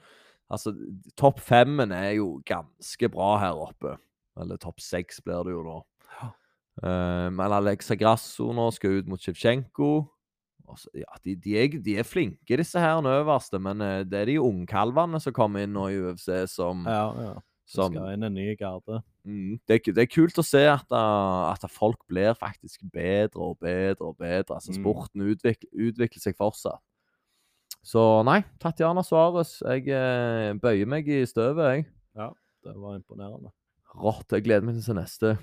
Altså, 0.52 0.74
topp 1.18 1.40
femmen 1.42 1.94
er 1.96 2.18
jo 2.20 2.42
ganske 2.46 3.10
bra 3.10 3.38
her 3.42 3.62
oppe. 3.70 3.96
Eller 4.40 4.60
topp 4.62 4.82
seks 4.84 5.22
blir 5.24 5.46
det 5.48 5.56
jo 5.56 5.64
nå. 5.66 5.80
Um, 6.82 7.38
men 7.38 7.54
Alexa 7.54 7.96
Grasso 7.96 8.50
nå 8.56 8.66
skal 8.74 9.00
ut 9.00 9.10
mot 9.10 9.22
Shevchenko. 9.22 9.94
Altså, 10.70 10.90
Ja, 10.98 11.20
de, 11.24 11.36
de, 11.38 11.56
er, 11.60 11.80
de 11.86 11.98
er 12.00 12.08
flinke, 12.08 12.58
disse 12.58 12.80
her 12.80 12.98
den 13.02 13.12
øverste, 13.12 13.60
men 13.60 13.82
eh, 13.84 14.04
det 14.08 14.20
er 14.22 14.30
de 14.32 14.38
ungkalvene 14.42 15.20
som 15.22 15.36
kommer 15.36 15.66
inn 15.66 15.74
nå 15.76 15.90
i 15.92 15.98
UFC, 16.00 16.30
som, 16.50 16.86
Ja, 16.88 17.10
ja. 17.20 17.34
Som 17.70 17.94
skal 17.94 18.16
inn 18.16 18.26
en 18.28 18.36
ny 18.36 18.54
garde. 18.60 19.02
Mm, 19.24 19.60
det, 19.68 19.76
er, 19.78 19.94
det 19.96 20.04
er 20.04 20.10
kult 20.12 20.40
å 20.42 20.44
se 20.44 20.66
at, 20.68 20.90
uh, 20.92 21.52
at 21.54 21.64
folk 21.72 22.02
blir 22.12 22.34
faktisk 22.36 22.82
bedre 22.92 23.40
og 23.40 23.58
bedre 23.64 24.10
og 24.10 24.18
bedre. 24.20 24.58
Altså 24.58 24.74
Mm. 24.74 24.82
Sporten 24.82 25.22
utvikler, 25.32 25.70
utvikler 25.90 26.22
seg 26.26 26.36
fortsatt. 26.36 26.82
Så 27.84 28.24
nei, 28.24 28.42
Tatjana 28.64 29.02
Suárez. 29.04 29.58
Jeg 29.64 29.90
eh, 29.92 30.54
bøyer 30.56 30.88
meg 30.88 31.08
i 31.12 31.26
støvet, 31.28 31.66
jeg. 31.68 31.86
Ja, 32.16 32.30
Det 32.64 32.76
var 32.80 32.96
imponerende. 32.96 33.52
Rått. 34.00 34.32
Jeg 34.32 34.46
gleder 34.46 34.64
meg 34.64 34.80
til 34.80 34.96
neste. 34.96 35.34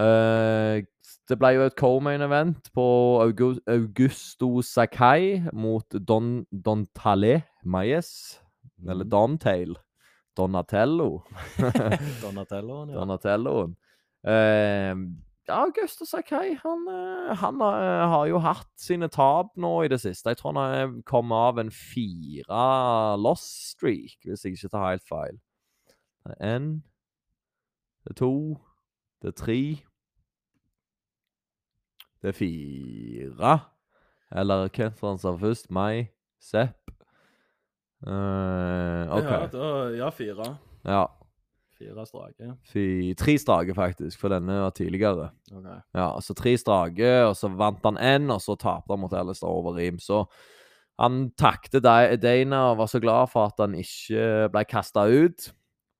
Eh, 0.00 0.80
det 1.28 1.36
ble 1.38 1.50
jo 1.56 1.66
et 1.66 1.76
co-main 1.76 2.22
event 2.24 2.70
på 2.74 2.86
Augu 3.20 3.58
Augusto 3.68 4.62
Sakai 4.62 5.42
mot 5.52 5.84
Don 6.08 6.46
Dontale 6.50 7.42
Mayes. 7.64 8.40
Eller 8.88 9.04
Dontail. 9.04 9.76
Donatello. 10.36 11.22
Donatelloen, 12.22 12.88
ja. 12.92 12.98
Donatelloen. 13.00 13.76
Eh, 14.22 14.94
ja, 15.50 15.64
Augusto 15.64 16.04
Sakai 16.04 16.54
han, 16.62 16.88
eh, 16.88 17.36
han 17.36 17.60
eh, 17.60 18.08
har 18.12 18.26
jo 18.30 18.38
hatt 18.38 18.70
sine 18.78 19.08
tap 19.08 19.56
nå 19.56 19.72
i 19.84 19.90
det 19.90 20.00
siste. 20.02 20.30
Jeg 20.30 20.38
tror 20.38 20.54
han 20.54 20.60
har 20.62 20.92
kommet 21.08 21.36
av 21.50 21.58
en 21.58 21.72
fire 21.74 23.16
loss 23.18 23.46
streak, 23.72 24.20
hvis 24.24 24.44
jeg 24.44 24.54
ikke 24.54 24.70
tar 24.70 24.90
helt 24.92 25.08
feil. 25.08 25.40
Det 26.24 26.36
er 26.36 26.56
én, 26.56 26.70
det 28.04 28.14
er 28.14 28.20
to, 28.20 28.34
det 29.22 29.32
er 29.32 29.38
tre 29.40 29.60
Det 32.20 32.28
er 32.28 32.36
fire. 32.36 33.58
Eller 34.30 34.68
hvem 34.68 34.92
som 35.00 35.18
sa 35.18 35.32
først? 35.40 35.70
Meg? 35.72 36.12
Sepp? 36.40 36.79
Eh, 38.06 39.16
OK. 39.16 39.30
Ja, 39.30 39.46
da, 39.52 39.72
ja, 39.96 40.10
fire. 40.14 40.54
Ja. 40.86 41.02
Fire 41.80 42.04
strake. 42.04 42.54
Fy, 42.68 43.14
tre 43.16 43.36
strake, 43.40 43.74
faktisk, 43.76 44.20
for 44.20 44.32
denne 44.32 44.58
var 44.66 44.72
tidligere. 44.76 45.30
Okay. 45.48 45.78
Ja, 45.96 46.08
så 46.20 46.36
tre 46.36 46.56
strake, 46.60 47.12
og 47.24 47.36
så 47.38 47.48
vant 47.56 47.84
han 47.88 47.96
én, 47.96 48.28
og 48.32 48.42
så 48.44 48.56
tapte 48.60 48.92
han 48.92 49.00
mot 49.00 49.16
Alistair 49.16 49.48
over 49.48 49.78
rim. 49.78 50.00
Så 50.00 50.26
han 51.00 51.30
takte 51.40 51.80
Dana 51.80 52.66
og 52.70 52.82
var 52.82 52.90
så 52.92 53.00
glad 53.00 53.32
for 53.32 53.48
at 53.48 53.62
han 53.62 53.78
ikke 53.78 54.50
ble 54.52 54.64
kasta 54.68 55.06
ut 55.08 55.48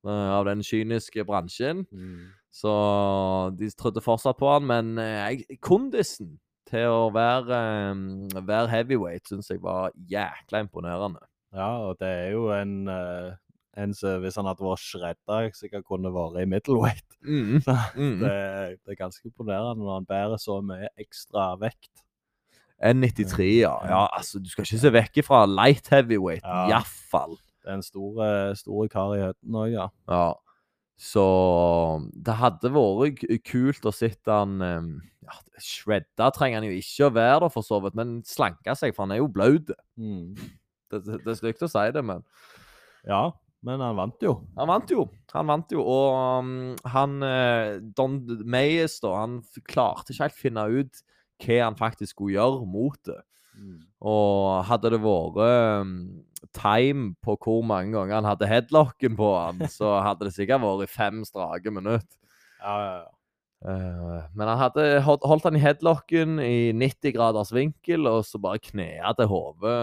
uh, 0.05 0.37
av 0.37 0.45
den 0.51 0.61
kyniske 0.65 1.25
bransjen. 1.25 1.87
Mm. 1.89 2.29
Så 2.53 2.75
de 3.57 3.71
trodde 3.73 4.05
fortsatt 4.05 4.37
på 4.37 4.53
han, 4.53 4.69
men 4.69 5.01
uh, 5.01 5.57
kondisen 5.65 6.37
til 6.69 6.93
å 6.93 7.09
være, 7.15 7.65
um, 7.95 8.29
være 8.37 8.69
heavyweight 8.71 9.33
syns 9.33 9.49
jeg 9.51 9.63
var 9.65 9.95
jækla 10.11 10.67
imponerende. 10.67 11.25
Ja, 11.57 11.71
og 11.89 11.97
det 12.01 12.09
er 12.09 12.29
jo 12.35 12.45
en, 12.55 12.75
eh, 12.89 13.33
en 13.83 13.95
som 13.97 14.21
hvis 14.23 14.37
han 14.39 14.47
hadde 14.47 14.63
vært 14.63 14.83
shredda, 14.85 15.41
sikkert 15.57 15.87
kunne 15.89 16.13
vært 16.15 16.39
i 16.43 16.47
middleweight. 16.51 17.07
Mm. 17.27 17.59
Mm. 18.01 18.21
det, 18.23 18.35
det 18.87 18.95
er 18.95 19.01
ganske 19.01 19.27
imponerende 19.29 19.83
når 19.83 19.99
han 19.99 20.07
bærer 20.09 20.39
så 20.41 20.61
mye 20.65 20.89
ekstra 21.01 21.51
vekt. 21.61 22.05
N93, 22.81 23.45
ja. 23.61 23.75
ja. 23.85 24.05
Altså, 24.17 24.39
du 24.41 24.49
skal 24.49 24.65
ikke 24.65 24.81
se 24.81 24.93
vekk 24.95 25.19
fra 25.27 25.43
light 25.47 25.91
heavyweight, 25.93 26.45
Ja. 26.47 26.69
iallfall. 26.71 27.37
Det 27.61 27.69
er 27.69 27.77
en 27.77 27.85
stor, 27.85 28.23
store 28.57 28.87
kar 28.89 29.13
i 29.19 29.21
høyden 29.21 29.59
òg, 29.61 29.67
ja. 29.75 29.89
Ja. 30.09 30.31
Så 31.01 31.25
det 32.25 32.35
hadde 32.41 32.71
vært 32.73 33.23
kult 33.49 33.87
å 33.89 33.93
sitte 33.93 34.33
han 34.33 34.59
um, 34.61 34.89
ja, 35.25 35.37
Shredda 35.61 36.31
trenger 36.37 36.61
han 36.61 36.69
jo 36.71 36.77
ikke 36.77 37.09
å 37.09 37.15
være, 37.17 37.39
da, 37.45 37.49
for 37.53 37.65
så 37.65 37.79
vidt, 37.85 37.97
men 37.97 38.19
slanke 38.29 38.75
seg, 38.77 38.93
for 38.97 39.05
han 39.07 39.15
er 39.17 39.21
jo 39.23 39.29
blaut. 39.33 39.73
Mm. 40.01 40.33
Det, 40.91 41.05
det, 41.07 41.21
det 41.25 41.33
er 41.33 41.39
stygt 41.39 41.65
å 41.67 41.71
si 41.71 41.87
det, 41.95 42.03
men 42.07 42.25
Ja, 43.09 43.31
men 43.67 43.83
han 43.85 43.99
vant 43.99 44.25
jo. 44.25 44.35
han 44.57 44.71
vant 44.71 44.93
jo. 44.93 45.05
Han 45.35 45.51
vant 45.51 45.73
jo, 45.75 45.85
og 45.85 46.41
um, 46.41 46.53
han 46.89 47.21
eh, 47.27 47.77
Don 47.97 48.23
Mayes, 48.49 48.99
da, 49.05 49.15
han 49.21 49.41
klarte 49.69 50.15
ikke 50.15 50.29
helt 50.29 50.39
finne 50.39 50.65
ut 50.71 51.03
hva 51.41 51.59
han 51.67 51.77
faktisk 51.77 52.17
skulle 52.17 52.39
gjøre 52.39 52.69
mot 52.69 52.99
det. 53.09 53.21
Mm. 53.61 53.79
Og 54.09 54.65
hadde 54.69 54.93
det 54.95 55.01
vært 55.05 55.39
um, 55.85 55.95
time 56.57 57.15
på 57.21 57.37
hvor 57.41 57.63
mange 57.67 57.93
ganger 57.97 58.21
han 58.21 58.29
hadde 58.31 58.49
headlocken 58.49 59.17
på 59.19 59.31
han, 59.37 59.65
så 59.73 59.99
hadde 60.05 60.29
det 60.29 60.37
sikkert 60.37 60.65
vært 60.65 60.93
fem 60.93 61.25
strake 61.29 61.73
minutter. 61.73 62.17
Ja, 62.61 62.75
ja, 62.81 62.93
ja. 63.05 63.09
Eh, 63.61 64.21
men 64.33 64.49
han 64.49 64.57
hadde 64.57 64.85
holdt, 65.05 65.45
han 65.45 65.57
i 65.59 65.61
headlocken 65.61 66.39
i 66.41 66.73
90 66.73 67.13
graders 67.13 67.53
vinkel, 67.53 68.09
og 68.09 68.25
så 68.25 68.41
bare 68.41 68.63
knea 68.71 69.13
til 69.19 69.29
hodet. 69.29 69.75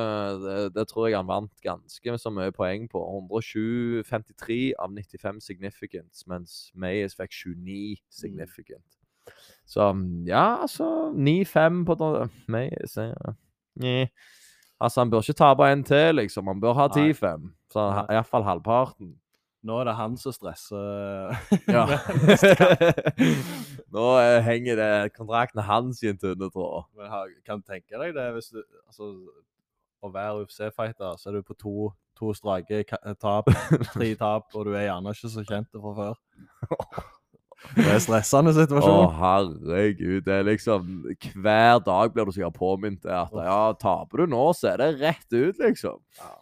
Det, 0.41 0.55
det 0.77 0.87
tror 0.89 1.09
jeg 1.09 1.19
han 1.19 1.29
vant 1.29 1.53
ganske 1.65 2.17
så 2.17 2.33
mye 2.33 2.53
poeng 2.55 2.87
på. 2.89 3.03
153 3.29 4.73
av 4.81 4.95
95 4.95 5.43
significant, 5.45 6.23
mens 6.29 6.71
Mayes 6.73 7.17
fikk 7.17 7.35
29 7.43 7.99
significant. 8.09 8.97
Så 9.67 9.91
ja, 10.25 10.63
altså 10.63 11.11
9-5 11.11 11.83
på 11.85 12.11
Mayes 12.47 12.95
ja. 12.97 13.33
Altså, 14.77 15.01
han 15.01 15.09
bør 15.09 15.25
ikke 15.25 15.33
tape 15.37 15.67
en 15.73 15.83
til, 15.83 16.15
liksom. 16.15 16.47
Han 16.47 16.59
bør 16.61 16.75
ha 16.77 16.87
10-5. 16.93 17.47
Så 17.73 17.85
iallfall 18.13 18.45
halvparten. 18.45 19.15
Nå 19.65 19.79
er 19.81 19.89
det 19.89 19.95
han 19.97 20.15
som 20.21 20.33
stresser. 20.35 21.33
Ja. 21.65 21.85
Nå 23.95 24.05
eh, 24.21 24.39
henger 24.45 24.79
det 24.79 24.91
kontrakten 25.15 25.63
hans 25.65 26.03
i 26.03 26.11
en 26.11 26.19
tynne 26.21 26.49
tråd. 26.53 26.87
Men 26.97 27.11
ha, 27.11 27.23
kan 27.47 27.63
du 27.63 27.67
tenke 27.69 27.97
deg 27.97 28.15
det 28.17 28.27
hvis 28.35 28.51
du 28.53 28.61
altså, 28.61 29.11
Å 30.05 30.11
være 30.13 30.43
UFC-fighter, 30.45 31.17
så 31.17 31.31
er 31.31 31.39
du 31.39 31.47
på 31.47 31.57
to, 31.57 31.89
to 32.19 32.33
strake 32.37 32.83
eh, 32.85 33.13
tap, 33.17 33.49
tre 33.95 34.11
tap, 34.19 34.51
og 34.53 34.67
du 34.67 34.75
er 34.75 34.91
gjerne 34.91 35.15
ikke 35.15 35.31
så 35.33 35.45
kjent 35.47 35.71
fra 35.73 35.95
før. 35.97 36.19
Det 37.73 37.87
er 37.89 38.03
stressende 38.03 38.53
situasjon. 38.53 39.07
Å, 39.07 39.13
herregud. 39.17 40.21
Det 40.27 40.35
er 40.35 40.45
liksom 40.45 40.91
Hver 41.33 41.79
dag 41.81 42.13
blir 42.13 42.29
du 42.29 42.35
sikkert 42.35 42.59
påminnet 42.59 43.09
at 43.09 43.33
ja, 43.33 43.61
taper 43.81 44.21
du 44.21 44.35
nå, 44.35 44.43
så 44.53 44.75
er 44.75 44.83
det 44.83 44.91
rett 45.01 45.25
ut, 45.33 45.57
liksom. 45.57 45.97
Ja. 46.21 46.35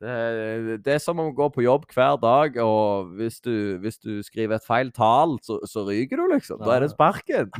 Det, 0.00 0.08
er- 0.08 0.78
det 0.80 0.94
er 0.94 1.00
som 1.04 1.18
å 1.20 1.26
gå 1.36 1.50
på 1.52 1.64
jobb 1.66 1.84
hver 1.92 2.16
dag, 2.22 2.56
og 2.64 3.10
hvis 3.18 3.40
du, 3.44 3.52
hvis 3.82 3.98
du 4.00 4.22
skriver 4.24 4.56
et 4.56 4.64
feil 4.64 4.90
tall, 4.96 5.36
så, 5.44 5.58
så 5.68 5.84
ryker 5.88 6.16
du, 6.22 6.28
liksom. 6.32 6.62
Da 6.64 6.78
er 6.78 6.86
det 6.86 6.92
sparken. 6.94 7.50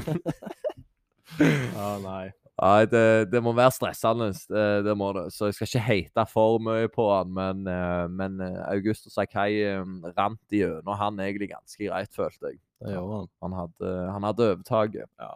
ah, 1.77 1.99
nei. 2.11 2.31
Nei, 2.61 2.85
det, 2.93 3.03
det 3.33 3.41
må 3.41 3.55
være 3.57 3.73
stressende. 3.73 4.27
Det, 4.53 4.65
det 4.85 4.93
må 5.01 5.07
det. 5.17 5.23
Så 5.33 5.49
jeg 5.49 5.55
skal 5.57 5.69
ikke 5.71 5.85
hate 5.87 6.25
for 6.29 6.59
mye 6.61 6.91
på 6.93 7.07
han, 7.09 7.31
men, 7.33 7.63
eh, 7.73 8.03
men 8.13 8.35
August 8.69 9.09
og 9.09 9.15
Sakai 9.15 9.63
eh, 9.65 9.81
rant 10.19 10.53
igjennom 10.53 10.99
han 11.01 11.23
egentlig 11.25 11.49
ganske 11.55 11.81
greit, 11.89 12.13
følte 12.13 12.51
jeg. 12.53 12.59
Det 12.85 12.93
gjorde 12.99 13.23
han. 13.23 13.31
Han 13.47 13.57
hadde, 13.63 13.95
han 14.13 14.27
hadde 14.29 14.51
overtaket. 14.55 15.09
Ja. 15.21 15.31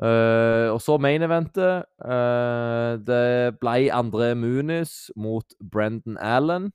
Eh, 0.00 0.68
og 0.72 0.80
så 0.80 0.96
main 1.00 1.22
eventet. 1.22 1.84
Uh, 2.00 2.96
det 3.04 3.58
ble 3.60 3.90
André 3.92 4.32
Muniz 4.38 5.10
mot 5.20 5.56
Brendan 5.60 6.16
Allen. 6.16 6.70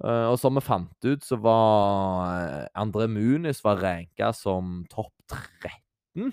Uh, 0.00 0.32
og 0.32 0.38
som 0.40 0.56
vi 0.56 0.64
fant 0.64 1.04
ut, 1.04 1.24
så 1.26 1.36
var 1.36 2.70
André 2.78 3.10
Muniz 3.12 3.60
var 3.64 3.82
ranka 3.84 4.32
som 4.36 4.80
topp 4.92 5.12
13. 5.28 6.32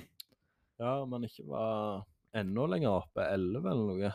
Ja, 0.80 1.02
men 1.10 1.26
ikke 1.28 1.44
var 1.50 2.06
enda 2.38 2.70
lenger 2.72 3.02
oppe. 3.02 3.28
11 3.28 3.68
eller 3.74 3.92
noe. 3.92 4.14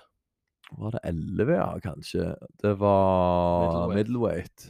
Var 0.72 0.94
det 0.94 1.02
11, 1.11 1.52
ja, 1.59 1.68
kanskje? 1.85 2.31
Det 2.62 2.72
var 2.81 3.66
Middleweight. 3.66 3.98
middleweight. 3.98 4.68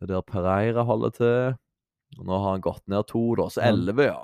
Det 0.00 0.08
er 0.08 0.14
der 0.16 0.26
Pereira 0.26 0.82
holder 0.88 1.14
til. 1.14 1.58
Og 2.18 2.26
nå 2.26 2.38
har 2.42 2.56
han 2.56 2.64
gått 2.64 2.82
ned 2.90 3.06
to, 3.06 3.22
da. 3.38 3.46
Så 3.52 3.62
11, 3.62 4.08
ja. 4.08 4.18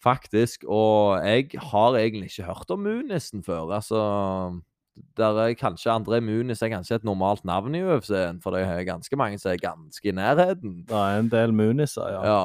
Faktisk. 0.00 0.64
Og 0.64 1.20
jeg 1.26 1.60
har 1.60 1.96
egentlig 2.00 2.30
ikke 2.30 2.48
hørt 2.48 2.70
om 2.72 2.84
Munisen 2.86 3.44
før. 3.44 3.70
Altså 3.76 4.00
der 5.16 5.38
er 5.38 5.54
kanskje 5.58 5.92
André 5.92 6.20
Munis 6.20 6.62
er 6.62 6.72
kanskje 6.72 6.98
et 6.98 7.06
normalt 7.06 7.44
navn 7.48 7.74
i 7.74 7.82
UFC-en, 7.82 8.40
for 8.42 8.54
det 8.54 8.64
er 8.66 8.88
ganske 8.88 9.16
mange 9.16 9.38
som 9.40 9.52
er 9.52 9.62
ganske 9.62 10.08
i 10.08 10.14
nærheten. 10.16 10.82
Det 10.88 10.96
er 10.96 11.20
en 11.20 11.30
del 11.32 11.54
Muniser, 11.56 12.10
ja. 12.14 12.24
Ja. 12.26 12.42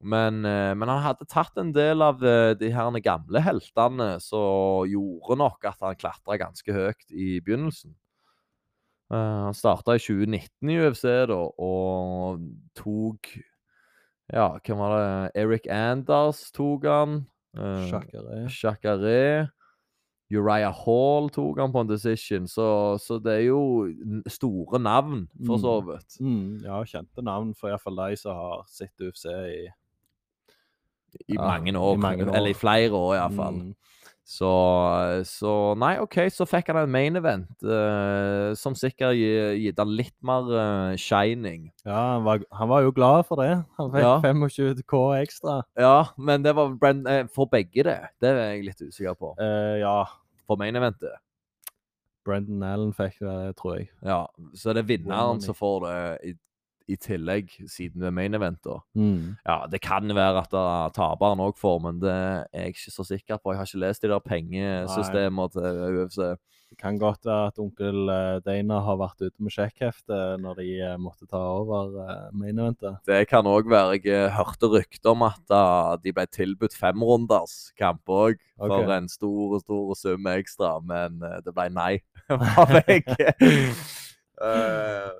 Men, 0.00 0.44
eh, 0.44 0.72
men 0.76 0.90
han 0.92 1.02
hadde 1.02 1.28
tatt 1.28 1.56
en 1.58 1.72
del 1.72 2.04
av 2.04 2.22
eh, 2.24 2.52
de 2.58 2.68
her 2.72 2.98
gamle 3.04 3.40
heltene 3.42 4.08
som 4.20 4.84
gjorde 4.90 5.38
nok 5.40 5.64
at 5.64 5.80
han 5.80 5.96
klatra 5.98 6.36
ganske 6.40 6.72
høyt 6.72 7.06
i 7.10 7.38
begynnelsen. 7.40 7.94
Eh, 9.12 9.42
han 9.46 9.56
starta 9.56 9.96
i 9.96 10.02
2019 10.02 10.72
i 10.74 10.78
UFC, 10.84 11.06
da, 11.30 11.40
og 11.40 12.44
tok 12.76 13.32
Ja, 14.32 14.58
hvem 14.58 14.78
var 14.78 14.94
det? 14.98 15.30
Eric 15.42 15.66
Anders 15.70 16.50
tok 16.52 16.84
han. 16.84 17.26
Uh. 17.56 17.86
Uriah 20.32 20.74
Hall 20.74 21.28
tok 21.30 21.60
han 21.62 21.70
på 21.72 21.80
en 21.84 21.86
decision, 21.88 22.48
så, 22.50 22.98
så 22.98 23.20
det 23.22 23.32
er 23.36 23.44
jo 23.46 23.60
store 24.26 24.80
navn, 24.82 25.28
for 25.46 25.54
Mm. 25.56 25.62
så 25.62 25.74
vidt. 25.86 26.16
Mm, 26.20 26.64
ja, 26.64 26.80
kjente 26.84 27.22
navn 27.22 27.54
for 27.54 27.68
iallfall 27.70 27.96
de 28.10 28.16
som 28.18 28.34
har 28.34 28.64
sett 28.66 28.90
UFC 28.98 29.24
i 29.30 29.68
I 31.28 31.34
Ja, 31.38 31.46
mange 31.46 31.70
i 31.70 31.76
år. 31.76 31.96
mange 31.96 32.26
år. 32.26 32.34
Eller 32.34 32.50
i 32.50 32.58
flere 32.58 32.90
år, 32.92 33.14
iallfall. 33.14 33.54
Mm. 33.54 33.74
Så, 34.26 34.48
så 35.22 35.50
Nei, 35.78 35.92
OK, 36.02 36.16
så 36.34 36.42
fikk 36.50 36.72
han 36.72 36.80
en 36.80 36.90
main 36.90 37.14
event 37.18 37.46
uh, 37.62 38.50
som 38.58 38.74
sikkert 38.74 39.14
gitt 39.14 39.78
han 39.78 39.92
litt 39.94 40.16
mer 40.26 40.48
uh, 40.50 40.96
shining. 40.98 41.68
Ja, 41.86 42.16
han 42.16 42.24
var, 42.26 42.42
han 42.58 42.72
var 42.72 42.82
jo 42.82 42.94
glad 42.96 43.28
for 43.28 43.38
det. 43.38 43.52
Han 43.78 43.92
fikk 43.94 44.02
Ja. 44.02 44.16
25 44.24 44.82
K 44.90 45.02
ekstra. 45.20 45.60
Ja, 45.78 46.08
men 46.18 46.42
det 46.42 46.56
var 46.58 46.74
eh, 46.82 47.22
for 47.30 47.46
begge, 47.52 47.86
det. 47.86 48.00
Det 48.18 48.32
er 48.32 48.42
jeg 48.56 48.66
litt 48.66 48.82
usikker 48.82 49.14
på. 49.14 49.30
Uh, 49.38 49.78
ja, 49.78 50.00
For 50.50 50.58
main 50.58 50.74
eventet. 50.78 51.22
Brendan 52.26 52.66
Allen 52.66 52.90
fikk 52.98 53.20
det, 53.22 53.54
tror 53.60 53.76
jeg. 53.78 53.92
Ja, 54.02 54.24
så 54.58 54.74
det 54.74 54.82
er 54.82 54.90
vinneren 54.90 55.38
som 55.44 55.54
får 55.54 55.84
det 55.86 55.98
i, 56.26 56.34
i 56.88 56.96
tillegg, 57.00 57.50
siden 57.70 58.02
det 58.02 58.10
er 58.10 58.14
main 58.14 58.34
event. 58.34 58.58
da. 58.64 58.78
Mm. 58.94 59.36
Ja, 59.46 59.66
Det 59.70 59.80
kan 59.82 60.08
være 60.14 60.42
at 60.44 60.52
uh, 60.54 60.88
taperen 60.94 61.42
òg 61.42 61.56
får, 61.58 61.78
men 61.82 62.00
det 62.02 62.12
er 62.12 62.44
jeg 62.52 62.74
ikke 62.74 62.92
så 62.94 63.06
sikker 63.06 63.40
på. 63.40 63.52
Jeg 63.52 63.60
har 63.60 63.70
ikke 63.70 63.82
lest 63.86 64.02
de 64.02 64.12
der 64.12 64.22
pengesystemene 64.22 65.48
til 65.54 65.98
UFC. 66.02 66.20
Det 66.66 66.78
kan 66.82 66.98
godt 66.98 67.22
være 67.24 67.46
at 67.46 67.58
onkel 67.62 68.08
eh, 68.10 68.40
Dana 68.42 68.80
har 68.82 68.96
vært 68.98 69.20
ute 69.22 69.38
med 69.38 69.52
sjekkheftet 69.54 70.40
når 70.42 70.56
de 70.58 70.66
eh, 70.82 70.96
måtte 70.98 71.28
ta 71.30 71.38
over 71.38 71.92
uh, 71.94 72.24
main 72.34 72.58
eventet. 72.58 72.98
Det 73.06 73.20
kan 73.30 73.46
òg 73.46 73.70
være 73.70 74.00
Jeg 74.02 74.32
hørte 74.34 74.72
rykter 74.72 75.12
om 75.14 75.22
at 75.28 75.54
de 76.02 76.12
ble 76.12 76.26
tilbudt 76.26 76.74
femrunders 76.74 77.70
kamp 77.78 78.02
òg, 78.10 78.42
for 78.58 78.90
en 78.96 79.06
stor, 79.08 79.60
stor 79.62 79.94
sum 79.94 80.26
ekstra, 80.34 80.74
men 80.82 81.22
det 81.46 81.54
ble 81.54 81.70
nei 81.70 81.92
fra 82.26 82.66
begge. 82.82 83.32
Eh, 84.36 85.10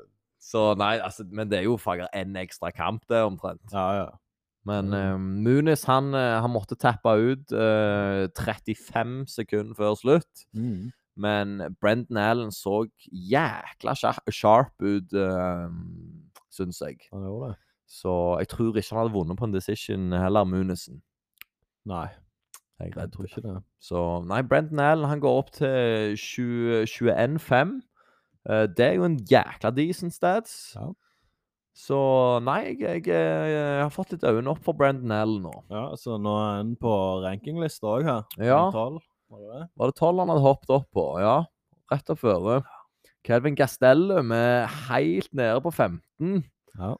så 0.47 0.61
nei, 0.79 0.95
altså, 1.03 1.25
men 1.35 1.49
det 1.51 1.59
er 1.59 1.67
jo 1.67 1.75
fager 1.83 2.07
en 2.15 2.37
ekstra 2.39 2.71
kamp, 2.75 3.03
det, 3.11 3.19
omtrent. 3.27 3.65
Ja, 3.75 3.89
ja. 4.05 4.07
Men 4.67 4.89
Mm. 4.91 4.95
eh, 4.95 5.19
Munis 5.47 5.85
han, 5.87 6.13
eh, 6.15 6.41
han 6.43 6.51
måtte 6.51 6.75
tappe 6.79 7.13
ut 7.19 7.53
uh, 7.55 8.27
35 8.35 9.27
sekunder 9.31 9.75
før 9.79 9.95
slutt. 9.99 10.47
Mm. 10.55 10.89
Men 11.17 11.77
Brendan 11.81 12.19
Allen 12.19 12.51
så 12.53 12.85
jækla 13.11 13.95
sharp 14.31 14.75
ut, 14.83 15.15
uh, 15.15 15.71
syns 16.51 16.81
jeg. 16.83 16.99
Han 17.13 17.23
gjorde 17.25 17.53
det. 17.53 17.57
Så 17.89 18.13
jeg 18.41 18.49
tror 18.51 18.75
ikke 18.77 18.91
han 18.91 18.99
hadde 19.05 19.15
vunnet 19.15 19.39
på 19.39 19.47
en 19.47 19.55
decision 19.55 20.13
heller, 20.13 20.45
Munisen. 20.45 21.01
Nei, 21.87 22.09
Jeg 22.81 22.93
jeg 22.97 23.13
tror 23.13 23.25
ikke 23.25 23.43
det. 23.47 23.63
Så 23.81 24.01
nei, 24.27 24.43
Brendan 24.43 24.81
Allen 24.83 25.09
han 25.09 25.21
går 25.23 25.39
opp 25.39 25.53
til 25.57 26.17
21-5. 26.19 27.81
Eh, 28.47 28.67
det 28.71 28.87
er 28.87 28.95
jo 28.99 29.09
en 29.09 29.19
jækla 29.27 29.73
decent 29.75 30.15
stats. 30.15 30.55
Ja. 30.77 30.91
Så 31.77 31.99
nei, 32.47 32.73
jeg, 32.81 33.03
jeg, 33.05 33.19
jeg, 33.53 33.81
har 33.83 33.93
fått 33.93 34.15
litt 34.15 34.25
øynene 34.25 34.55
opp 34.55 34.63
for 34.65 34.79
Brendan 34.79 35.13
Allen 35.13 35.43
nå. 35.45 35.53
Ja, 35.69 35.91
så 36.01 36.17
nå 36.17 36.33
er 36.41 36.63
han 36.63 36.73
på 36.81 36.93
rankinglista 37.27 37.91
òg 37.99 38.07
her. 38.09 38.23
Ja. 38.41 38.63
Var 38.63 38.71
det 38.71 38.79
tolv 38.79 39.03
Var 39.77 39.91
det 39.91 39.99
12 39.99 40.23
han 40.23 40.33
hadde 40.33 40.47
hoppet 40.47 40.73
opp 40.79 40.87
på? 40.97 41.07
Ja, 41.21 41.37
rett 41.93 42.15
og 42.15 42.23
føre. 42.23 42.61
Kelvin 43.27 43.59
Gastellum 43.59 44.33
er 44.33 44.71
helt 44.87 45.29
nede 45.37 45.61
på 45.61 45.75
15. 45.75 46.47
Ja. 46.79 46.95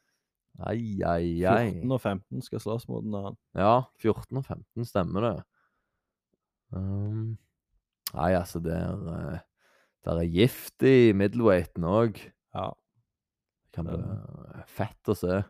Ai, 0.67 0.99
ai, 1.05 1.45
ai. 1.45 1.65
14 1.79 1.93
og 1.93 2.01
15 2.01 2.45
skal 2.45 2.61
slåss 2.61 2.87
mot 2.91 3.05
den 3.05 3.15
der. 3.15 3.33
Ja, 3.57 3.75
14 4.03 4.41
og 4.41 4.45
15 4.45 4.89
stemmer 4.89 5.25
det. 5.25 5.35
Um, 6.75 7.37
nei, 8.13 8.31
altså, 8.35 8.59
det 8.61 8.75
er 8.75 9.41
eh, 10.05 10.13
Det 10.13 10.23
er 10.23 10.33
gift 10.33 10.83
i 10.83 11.13
middleweighten 11.13 11.83
òg. 11.87 12.19
Ja. 12.55 12.71
Kan 13.73 13.85
Det 13.85 13.93
kan 13.97 14.03
bli 14.03 14.63
fett 14.67 15.09
å 15.11 15.15
se. 15.17 15.43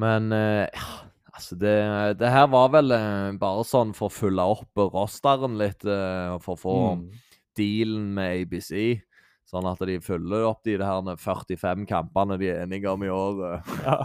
Men 0.00 0.32
eh, 0.32 0.68
ja, 0.72 0.86
altså 1.34 1.56
det, 1.60 1.74
det 2.18 2.30
her 2.32 2.46
var 2.48 2.70
vel 2.72 2.90
eh, 2.96 3.32
bare 3.40 3.64
sånn 3.68 3.92
for 3.94 4.08
å 4.08 4.14
fylle 4.14 4.42
opp 4.54 4.80
rosteren 4.94 5.58
litt, 5.60 5.84
eh, 5.84 6.38
for 6.40 6.56
å 6.56 6.60
få 6.62 6.76
Mm. 6.96 7.10
dealen 7.56 8.14
med 8.14 8.46
ABC. 8.46 9.02
Sånn 9.44 9.66
at 9.68 9.78
de 9.84 9.98
fyller 10.00 10.46
opp 10.48 10.62
de 10.64 10.78
her 10.80 11.02
45 11.20 11.84
kampene 11.86 12.38
de 12.40 12.48
er 12.48 12.62
enige 12.64 12.88
om 12.88 13.02
i 13.04 13.08
år. 13.12 13.62
Ja. 13.84 13.98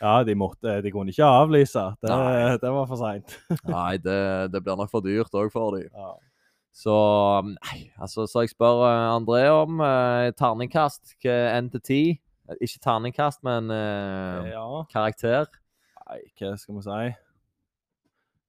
ja, 0.00 0.22
de 0.24 0.34
måtte 0.36 0.74
De 0.84 0.90
kunne 0.92 1.08
ikke 1.10 1.24
avlyse. 1.24 1.82
Det, 2.04 2.60
det 2.62 2.70
var 2.70 2.86
for 2.86 2.96
seint. 3.00 3.32
Nei, 3.66 3.96
det, 3.98 4.52
det 4.52 4.60
blir 4.62 4.76
nok 4.76 4.90
for 4.92 5.00
dyrt 5.04 5.32
òg 5.34 5.48
for 5.52 5.76
dem. 5.76 5.88
Ja. 5.92 6.14
Så 6.78 6.94
nei, 7.42 7.88
altså, 7.98 8.28
så 8.30 8.44
jeg 8.44 8.52
spør 8.52 8.84
eh, 8.86 9.06
André 9.10 9.42
om 9.50 9.80
eh, 9.82 10.28
terningkast. 10.38 11.16
1 11.26 11.72
til 11.74 11.82
10? 11.82 11.96
Eh, 12.52 12.60
Ikke 12.62 12.82
terningkast, 12.84 13.42
men 13.46 13.72
eh, 13.74 14.52
ja. 14.52 14.62
karakter. 14.92 15.50
Nei, 16.04 16.20
hva 16.38 16.54
skal 16.60 16.78
vi 16.78 16.84
si? 16.86 17.08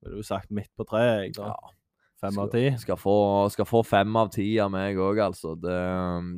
Ville 0.05 0.21
jo 0.21 0.27
sagt 0.27 0.53
midt 0.53 0.69
på 0.77 0.85
treet, 0.87 1.25
jeg, 1.25 1.35
da. 1.39 1.49
Ja. 1.55 1.75
Fem 2.19 2.37
av 2.43 2.49
ti. 2.51 2.65
skal, 2.81 2.97
få, 2.99 3.15
skal 3.47 3.65
få 3.67 3.79
fem 3.87 4.17
av 4.19 4.29
ti 4.35 4.45
av 4.59 4.69
meg 4.73 4.99
òg, 4.99 5.21
altså. 5.23 5.55
Det, 5.57 5.79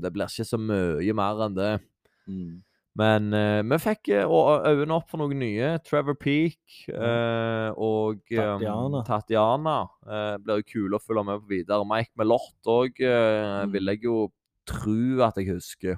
det 0.04 0.12
blir 0.13 0.30
ikke 0.30 0.47
så 0.47 0.60
mye 0.62 1.15
mer 1.17 1.43
enn 1.47 1.58
det. 1.58 1.71
Mm. 2.30 2.60
Men 2.99 3.30
eh, 3.34 3.62
vi 3.63 3.77
fikk 3.80 4.10
eh, 4.12 4.27
øynene 4.27 4.97
opp 4.97 5.08
for 5.13 5.21
noen 5.21 5.39
nye. 5.39 5.77
Trevor 5.88 6.17
Peak 6.19 6.60
eh, 6.91 7.69
og 7.80 8.19
eh, 8.27 8.41
Tatiana. 8.41 9.04
Tatiana. 9.08 9.75
Eh, 10.04 10.36
blir 10.43 10.60
jo 10.60 10.67
kule 10.73 10.99
å 10.99 11.04
følge 11.04 11.23
med 11.30 11.39
på 11.45 11.54
videre. 11.54 11.88
Mike 11.88 12.12
Melott 12.19 12.71
òg 12.71 12.99
Mm. 13.01 13.71
vil 13.71 13.93
jeg 13.93 14.04
jo 14.10 14.17
tro 14.67 15.23
at 15.23 15.39
jeg 15.39 15.54
husker. 15.54 15.97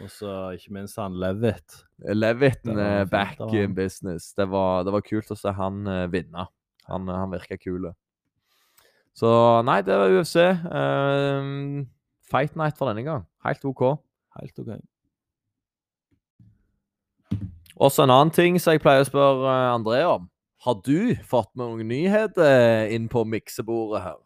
Og 0.00 0.08
så 0.10 0.32
ikke 0.56 0.72
minst 0.74 0.96
han 0.98 1.14
Levitt. 1.20 1.80
Levitten 2.14 2.78
er 2.78 3.04
back 3.10 3.36
fint, 3.38 3.54
in 3.54 3.74
business. 3.74 4.32
Det 4.34 4.46
var, 4.50 4.82
det 4.86 4.92
var 4.94 5.02
kult 5.06 5.30
å 5.30 5.36
se 5.38 5.52
han 5.52 5.82
uh, 5.86 6.06
vinne. 6.10 6.46
Han, 6.88 7.08
han 7.10 7.30
virka 7.34 7.58
kul. 7.60 7.90
Så 9.14 9.28
nei, 9.66 9.80
det 9.84 9.98
var 9.98 10.14
UFC. 10.14 10.36
Eh, 10.40 11.50
fight 12.30 12.56
night 12.56 12.78
for 12.78 12.88
denne 12.90 13.04
gang. 13.04 13.26
Helt 13.44 13.64
OK. 13.68 13.82
Helt 14.38 14.62
OK. 14.62 14.72
Også 17.80 18.04
en 18.04 18.12
annen 18.12 18.32
ting 18.34 18.58
som 18.60 18.74
jeg 18.74 18.82
pleier 18.84 19.04
å 19.04 19.08
spørre 19.08 19.48
eh, 19.48 19.68
André 19.72 20.02
om. 20.08 20.26
Har 20.60 20.80
du 20.84 21.14
fått 21.24 21.48
med 21.56 21.64
noen 21.64 21.88
nyheter 21.88 22.90
inn 22.92 23.06
på 23.08 23.24
miksebordet 23.24 24.02
her? 24.04 24.18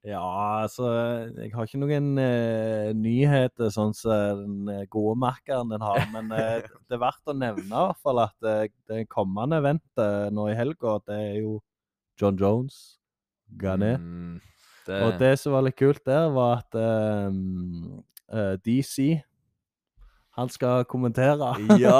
Ja, 0.00 0.24
altså 0.64 0.88
Jeg 1.36 1.50
har 1.52 1.66
ikke 1.68 1.78
noen 1.82 2.14
uh, 2.16 2.88
nyheter 2.96 3.68
sånn 3.70 3.92
som 3.94 4.40
den 4.40 4.70
eh, 4.72 4.86
gode 4.90 5.18
merkeren 5.20 5.70
den 5.70 5.84
har, 5.84 6.00
men 6.14 6.32
uh, 6.32 6.56
det 6.88 6.96
er 6.96 7.02
verdt 7.02 7.28
å 7.30 7.36
nevne 7.36 7.68
i 7.68 7.74
hvert 7.74 8.00
fall 8.00 8.22
at 8.24 8.48
uh, 8.48 8.64
det 8.90 9.04
kommende 9.12 9.60
eventet 9.60 10.32
nå 10.32 10.48
i 10.48 10.56
helga, 10.56 10.96
det 11.04 11.18
er 11.20 11.34
jo 11.42 11.58
John 12.20 12.36
Jones, 12.40 12.98
Ghané. 13.60 13.96
Mm, 13.96 14.40
det, 14.86 15.02
Og 15.02 15.18
det 15.20 15.34
som 15.40 15.54
var 15.54 15.64
litt 15.64 15.78
kult 15.78 16.02
der, 16.06 16.28
var 16.34 16.60
at 16.60 16.76
eh, 16.76 17.38
eh, 18.36 18.54
DC 18.64 19.20
Han 20.40 20.48
skal 20.48 20.86
kommentere. 20.88 21.50
ja, 21.76 21.98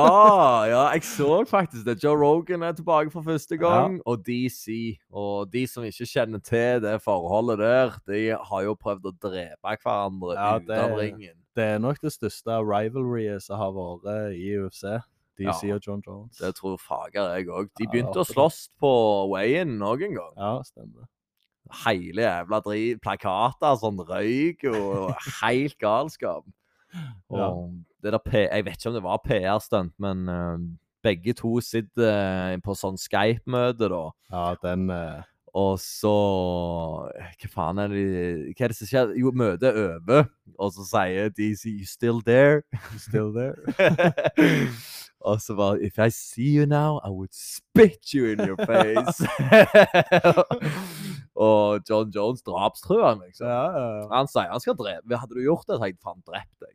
ja, 0.73 0.85
jeg 0.95 1.05
så 1.05 1.43
faktisk 1.45 1.85
det. 1.85 1.99
Joe 2.01 2.17
Rogan 2.17 2.63
er 2.65 2.73
tilbake 2.73 3.13
for 3.13 3.21
første 3.27 3.59
gang, 3.61 3.99
og 4.09 4.23
DC. 4.25 4.97
Og 5.13 5.51
de 5.53 5.67
som 5.69 5.85
ikke 5.85 6.07
kjenner 6.09 6.41
til 6.41 6.81
det 6.81 6.95
forholdet 7.05 7.59
der, 7.61 7.99
de 8.09 8.23
har 8.33 8.63
jo 8.65 8.73
prøvd 8.81 9.11
å 9.11 9.15
drepe 9.27 9.75
hverandre 9.83 10.39
Ja, 10.39 10.55
ut 10.57 10.73
av 10.73 10.95
ringen. 10.97 11.37
Det 11.57 11.67
er 11.75 11.83
nok 11.83 12.01
det 12.01 12.15
største 12.15 12.57
rivalryet 12.65 13.45
som 13.45 13.61
har 13.61 13.75
vært 13.77 14.33
i 14.39 14.55
UFC. 14.57 14.87
DC 15.41 15.67
Ja, 15.69 15.75
og 15.77 15.85
John 15.87 16.01
Jones. 16.07 16.41
Det 16.41 16.55
tror 16.57 16.79
fager 16.81 17.35
jeg 17.37 17.49
òg. 17.53 17.69
De 17.77 17.85
Ja, 17.85 17.91
begynte 17.93 18.23
å 18.23 18.29
slåss 18.29 18.71
på 18.81 18.91
Wayen 19.35 19.77
òg 19.85 20.07
en 20.09 20.17
gang. 20.17 20.33
Ja, 20.39 20.55
stemmer. 20.65 21.11
Hele 21.85 22.25
jævla 22.25 22.63
drit, 22.65 23.03
plakater, 23.05 23.77
sånn 23.85 24.01
røyk 24.09 24.65
og 24.73 25.13
helt 25.43 25.77
galskap. 25.83 26.49
Og 27.29 27.39
Ja. 27.39 27.53
Det 28.03 28.15
der 28.15 28.23
P 28.25 28.45
Jeg 28.47 28.65
vet 28.67 28.79
ikke 28.79 28.93
om 28.93 28.97
det 28.97 29.03
var 29.05 29.25
PR-stunt, 29.25 29.95
men 30.03 30.29
uh, 30.29 30.57
begge 31.03 31.33
to 31.33 31.61
sitter 31.65 32.09
eh, 32.11 32.57
på 32.65 32.75
sånn 32.77 32.99
Skype-møte, 33.01 33.91
da. 33.93 34.07
Ja, 34.33 34.47
den 34.65 34.89
Uh... 34.91 35.21
Og 35.51 35.81
så 35.83 36.11
Hva 37.11 37.49
faen 37.51 37.81
er 37.83 37.91
det 37.91 38.05
Hva 38.55 38.65
er 38.65 38.71
det 38.71 38.77
som 38.79 38.87
skjer? 38.87 39.15
Jo, 39.19 39.33
møtet 39.35 39.67
er 39.71 39.97
over, 39.97 40.29
og 40.59 40.73
så 40.77 40.87
sier 40.87 41.33
de 41.35 41.51
You 41.67 41.87
still 41.87 42.23
there? 42.23 42.63
Still 42.99 43.33
there. 43.35 43.59
og 45.27 45.41
så 45.43 45.57
bare 45.59 45.83
If 45.83 45.99
I 45.99 46.09
see 46.15 46.55
you 46.57 46.67
now, 46.67 47.01
I 47.05 47.11
would 47.11 47.35
spit 47.35 48.15
you 48.15 48.31
in 48.31 48.47
your 48.47 48.57
face. 48.63 49.19
og 51.41 51.89
John 51.89 52.11
Jones 52.13 52.43
drapstruer 52.45 53.07
han, 53.07 53.23
liksom. 53.25 53.47
Ja, 53.49 53.63
ja. 53.73 54.03
Han 54.13 54.29
sier 54.29 54.51
han 54.53 54.61
skal 54.61 54.77
drepe 54.77 55.21
Hadde 55.23 55.39
du 55.39 55.43
gjort 55.45 55.65
det, 55.65 55.79
så 55.79 55.81
hadde 55.81 55.95
jeg 55.95 56.03
faen 56.05 56.21
drept 56.27 56.67
deg. 56.67 56.75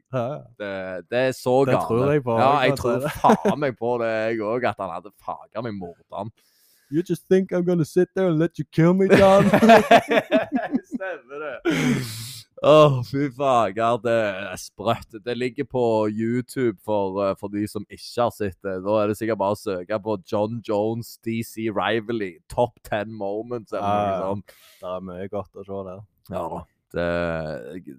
Det, 0.62 0.72
det 1.12 1.22
er 1.30 1.36
så 1.38 1.56
Det 1.70 1.78
tror 1.86 2.12
jeg 2.16 2.24
på, 2.26 2.38
Ja, 2.42 2.52
jeg 2.66 2.78
tror 2.80 3.06
faen 3.20 3.62
meg 3.62 3.78
på 3.78 3.96
det, 4.02 4.12
jeg 4.32 4.42
òg, 4.42 4.66
at 4.72 4.82
han 4.82 4.94
hadde 4.96 5.14
faga 5.22 5.66
meg 5.66 5.78
morderen. 5.78 6.34
You 6.94 7.02
just 7.02 7.28
think 7.30 7.52
I'm 7.52 7.66
gonna 7.66 7.86
sit 7.86 8.10
there 8.16 8.28
and 8.30 8.40
let 8.40 8.60
you 8.60 8.66
kill 8.72 8.94
me, 8.94 9.08
John? 9.10 9.46
Stemmer 10.94 11.42
det. 11.42 11.56
Å, 12.64 13.02
fy 13.04 13.26
fager, 13.36 13.98
det 14.00 14.14
er 14.16 14.60
sprøtt. 14.60 15.18
Det 15.26 15.34
ligger 15.36 15.68
på 15.68 15.82
YouTube 16.08 16.78
for, 16.88 17.18
eh, 17.26 17.34
for 17.36 17.52
de 17.52 17.66
som 17.68 17.84
ikke 17.90 18.22
har 18.24 18.32
sett 18.32 18.56
det. 18.64 18.78
Da 18.86 18.96
er 19.02 19.12
det 19.12 19.18
sikkert 19.20 19.42
bare 19.42 19.58
å 19.58 19.60
søke 19.60 20.00
på 20.02 20.16
John 20.24 20.62
Jones 20.64 21.18
DC 21.26 21.68
Rivalry, 21.76 22.38
top 22.48 22.80
10 22.88 23.12
moments, 23.12 23.74
eller 23.74 23.84
Ja, 23.84 24.16
noe 24.22 24.30
sånt. 24.38 24.56
det 24.80 24.94
er 24.94 25.06
mye 25.12 25.28
godt 25.30 25.60
å 25.60 25.66
se 25.68 25.82
der. 25.90 26.02
Ja 26.32 26.46
da. 26.56 26.64
Det, 26.96 27.06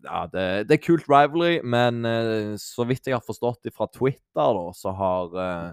ja, 0.06 0.20
det, 0.32 0.68
det 0.70 0.78
er 0.78 0.80
kult 0.86 1.04
rivalry, 1.10 1.60
men 1.62 2.04
eh, 2.08 2.54
så 2.56 2.86
vidt 2.88 3.04
jeg 3.10 3.18
har 3.18 3.26
forstått 3.26 3.60
det 3.68 3.74
fra 3.76 3.90
Twitter, 3.92 4.56
da, 4.56 4.70
så 4.72 4.94
har 4.96 5.36
eh, 5.36 5.72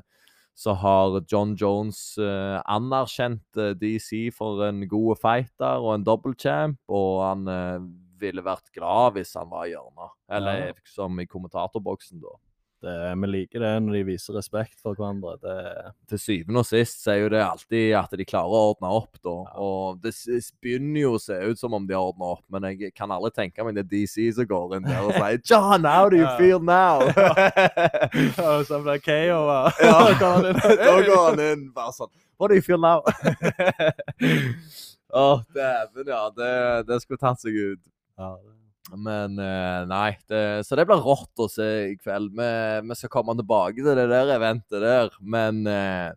så 0.60 0.76
har 0.78 1.22
John 1.32 1.56
Jones 1.58 2.18
eh, 2.22 2.60
anerkjent 2.70 3.58
DC 3.80 4.28
for 4.36 4.62
en 4.68 4.84
god 4.92 5.18
fighter 5.24 5.80
og 5.82 5.96
en 5.96 6.04
double 6.06 6.36
champ, 6.38 6.78
og 6.92 7.24
han 7.24 7.48
eh, 7.48 7.80
ville 8.24 8.46
vært 8.46 8.72
glad 8.76 9.20
hvis 9.20 9.36
han 9.40 9.52
var 9.52 9.68
i 9.70 9.76
hjørnet. 9.76 10.16
Eller 10.32 10.66
Ja. 10.72 10.74
som 10.96 11.20
i 11.22 11.28
kommentatorboksen, 11.30 12.24
da. 12.24 12.36
Det, 12.84 12.94
vi 13.16 13.28
liker 13.30 13.62
det 13.64 13.70
når 13.80 13.94
de 13.96 14.00
viser 14.10 14.36
respekt 14.36 14.74
for 14.84 14.92
hverandre. 15.00 15.38
Det, 15.40 15.94
til 16.12 16.20
syvende 16.20 16.60
og 16.60 16.66
sist 16.68 17.00
så 17.06 17.14
er 17.14 17.20
jo 17.22 17.30
det 17.32 17.40
alltid 17.40 17.94
at 17.96 18.12
de 18.20 18.26
klarer 18.28 18.52
å 18.58 18.74
ordne 18.74 18.90
opp, 18.92 19.14
da. 19.24 19.36
Ja. 19.46 19.54
Og 19.64 20.02
det 20.04 20.12
begynner 20.60 21.00
jo 21.06 21.14
å 21.16 21.22
se 21.24 21.38
ut 21.48 21.62
som 21.62 21.78
om 21.78 21.86
de 21.88 21.96
har 21.96 22.04
ordna 22.10 22.34
opp, 22.34 22.44
men 22.52 22.68
jeg 22.74 22.92
kan 22.92 23.14
aldri 23.16 23.32
tenke 23.38 23.64
meg 23.64 23.78
det 23.80 23.86
er 23.86 23.92
DC 23.94 24.28
som 24.36 24.50
går 24.52 24.76
inn 24.82 24.90
der 24.90 25.00
og 25.08 25.16
sier 25.16 25.40
John, 25.48 25.88
how 25.88 26.10
do 26.12 26.20
you 26.20 26.28
Ja. 26.28 26.36
feel 26.36 26.60
now? 26.60 27.08
Og 28.52 28.68
så 28.68 28.82
blir 28.84 29.00
KO. 29.08 29.40
Da 30.20 30.44
da 30.44 31.00
går 31.08 31.24
han 31.30 31.40
inn 31.48 31.66
bare 31.72 31.96
sånn 31.96 32.12
What 32.36 32.52
do 32.52 32.56
you 32.60 32.66
feel 32.68 32.82
now? 32.84 33.00
Å, 35.14 35.26
dæven, 35.54 36.08
ja. 36.10 36.22
Det, 36.36 36.52
det 36.90 37.00
skulle 37.04 37.22
tatt 37.22 37.40
seg 37.44 37.54
ut. 37.56 37.80
Ja, 38.20 38.34
Men 38.94 39.40
eh, 39.40 39.86
nei, 39.90 40.10
det, 40.30 40.42
så 40.68 40.78
det 40.78 40.86
blir 40.90 41.02
rått 41.02 41.40
å 41.42 41.48
se 41.50 41.70
i 41.94 41.96
kveld. 41.98 42.34
Vi, 42.38 42.50
vi 42.90 42.98
skal 43.00 43.12
komme 43.14 43.36
tilbake 43.40 43.80
til 43.80 43.98
det 43.98 44.10
der 44.12 44.36
eventet 44.36 44.84
der. 44.84 45.16
Men 45.22 45.64
eh, 45.70 46.12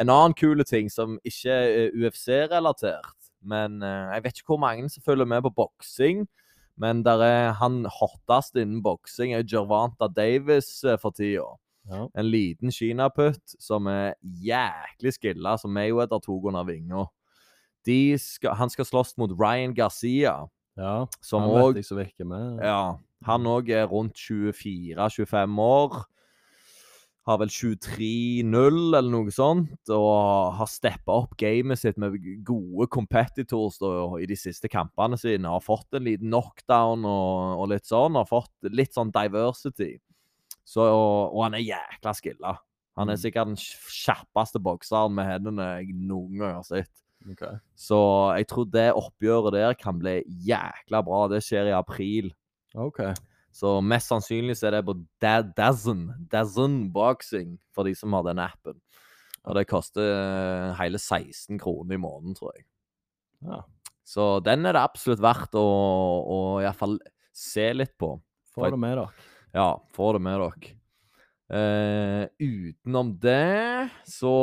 en 0.00 0.12
annen 0.12 0.36
kule 0.38 0.64
ting 0.68 0.90
som 0.92 1.18
ikke 1.28 1.52
er 1.52 1.96
UFC-relatert 1.98 3.32
Men 3.44 3.82
eh, 3.84 4.14
jeg 4.14 4.24
vet 4.24 4.38
ikke 4.38 4.54
hvor 4.54 4.62
mange 4.62 4.88
som 4.92 5.04
følger 5.04 5.28
med 5.28 5.42
på 5.48 5.54
boksing. 5.64 6.26
Men 6.80 7.02
der 7.04 7.20
er 7.24 7.50
han 7.58 7.82
hotteste 7.98 8.62
innen 8.62 8.80
boksing 8.84 9.34
er 9.36 9.44
Gervanta 9.44 10.08
Davis 10.08 10.80
for 11.02 11.12
tida. 11.12 11.50
ja. 11.90 12.06
En 12.14 12.28
liten 12.30 12.70
kinaputt 12.72 13.56
som 13.60 13.88
er 13.90 14.14
jæklig 14.22 15.12
skilla, 15.16 15.56
som 15.58 15.74
Mayweather 15.74 16.22
tok 16.22 16.46
under 16.48 16.64
vinga. 16.64 17.08
Han 18.46 18.70
skal 18.70 18.86
slåss 18.86 19.16
mot 19.18 19.34
Ryan 19.34 19.74
Garcia. 19.74 20.46
Ja. 20.78 21.06
Som 21.20 21.42
han 21.46 21.52
vet 21.74 21.82
jeg 21.82 21.88
som 21.90 21.98
virker 22.00 22.24
med. 22.28 22.62
Ja, 22.64 22.96
han 23.28 23.46
òg 23.46 23.68
er 23.70 23.86
rundt 23.90 24.16
24-25 24.18 25.60
år. 25.62 26.02
Har 27.22 27.38
vel 27.38 27.52
23-0 27.54 28.96
eller 28.98 29.06
noe 29.12 29.30
sånt, 29.30 29.76
og 29.94 30.56
har 30.58 30.66
steppa 30.66 31.20
opp 31.20 31.36
gamet 31.38 31.78
sitt 31.78 32.00
med 32.02 32.16
gode 32.42 32.88
competitors 32.90 33.76
da, 33.78 33.92
i 34.18 34.26
de 34.26 34.34
siste 34.34 34.66
kampene 34.72 35.14
sine. 35.20 35.46
Har 35.46 35.62
fått 35.62 35.94
en 35.94 36.08
liten 36.08 36.32
knockdown 36.32 37.06
og, 37.06 37.60
og 37.62 37.70
litt 37.70 37.86
sånn. 37.86 38.18
Har 38.18 38.26
fått 38.26 38.50
litt 38.74 38.96
sånn 38.98 39.12
diversity. 39.14 39.92
Så, 40.66 40.82
og, 40.82 41.30
og 41.36 41.44
han 41.46 41.54
er 41.60 41.62
jækla 41.68 42.16
skilla. 42.18 42.56
Han 42.98 43.08
er 43.08 43.16
Mm. 43.16 43.22
sikkert 43.22 43.48
den 43.52 43.56
kjappeste 43.62 44.60
bokseren 44.60 45.14
med 45.14 45.30
hendene 45.30 45.68
jeg 45.78 45.94
noen 45.94 46.42
gang 46.42 46.58
har 46.58 46.66
sett. 46.66 46.90
Ok. 47.30 47.42
Så 47.78 47.98
jeg 48.36 48.46
tror 48.50 48.66
det 48.72 48.88
oppgjøret 48.98 49.54
der 49.54 49.74
kan 49.78 49.98
bli 50.00 50.16
jækla 50.48 51.02
bra. 51.06 51.28
Det 51.30 51.42
skjer 51.44 51.70
i 51.70 51.76
april. 51.76 52.32
Okay. 52.74 53.12
Så 53.52 53.76
mest 53.84 54.08
sannsynlig 54.08 54.56
så 54.56 54.70
er 54.70 54.78
det 54.78 54.86
på 54.88 54.94
Da- 55.20 55.42
Dazn, 55.44 56.06
Dazn 56.32 56.90
Boxing, 56.92 57.58
for 57.74 57.84
de 57.84 57.92
som 57.94 58.12
har 58.16 58.24
den 58.24 58.40
appen. 58.40 58.80
Og 59.44 59.54
det 59.58 59.66
koster 59.68 60.02
eh, 60.06 60.74
hele 60.78 60.98
16 60.98 61.58
kroner 61.60 61.94
i 61.98 62.00
måneden, 62.00 62.34
tror 62.38 62.52
jeg. 62.56 62.64
Ja. 63.44 63.60
Så 64.06 64.40
den 64.44 64.64
er 64.66 64.72
det 64.76 64.82
absolutt 64.82 65.20
verdt 65.22 65.54
å, 65.58 65.62
å 65.62 66.38
iallfall 66.62 66.96
se 67.34 67.68
litt 67.74 67.94
på. 68.00 68.14
Få 68.54 68.66
det 68.70 68.78
med 68.82 68.96
dere. 68.96 69.08
Ja, 69.54 69.68
få 69.94 70.12
det 70.16 70.22
med 70.24 70.38
dere. 70.40 70.72
Eh, 71.52 72.24
utenom 72.40 73.10
det 73.20 73.90
så 74.08 74.36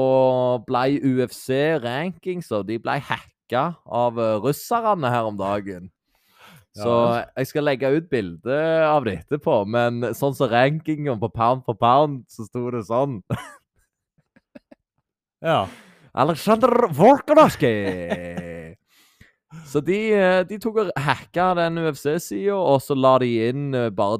ble 0.67 0.99
UFC 1.01 1.55
rankings, 1.81 2.51
og 2.53 2.67
de 2.67 2.77
ble 2.77 2.99
hacka 3.01 3.63
av 3.81 4.19
eh, 4.21 4.35
russerne 4.43 5.09
her 5.09 5.29
om 5.31 5.39
dagen. 5.39 5.89
Så 6.77 6.93
jeg 7.33 7.49
skal 7.49 7.65
legge 7.65 7.89
ut 7.91 8.11
bilde 8.11 8.59
av 8.85 9.07
det 9.07 9.15
etterpå, 9.23 9.63
men 9.67 10.11
sånn 10.15 10.37
som 10.37 10.51
rankingen 10.53 11.17
på 11.19 11.31
pound 11.33 11.65
for 11.65 11.75
pound, 11.81 12.21
så 12.29 12.45
sto 12.47 12.69
det 12.75 12.85
sånn. 12.89 13.21
Ja. 15.39 15.69
Aleksandr 16.19 16.89
Volkanovskij! 16.91 18.73
Så 19.71 19.79
de, 19.79 19.99
eh, 20.11 20.41
de 20.43 20.57
tok 20.59 20.81
og 20.83 20.89
hacka 20.99 21.53
den 21.55 21.79
UFC-sida, 21.79 22.57
og 22.59 22.83
så 22.83 22.97
la 22.99 23.13
de 23.23 23.29
inn 23.47 23.71
bare 23.71 23.95
bare 23.95 24.19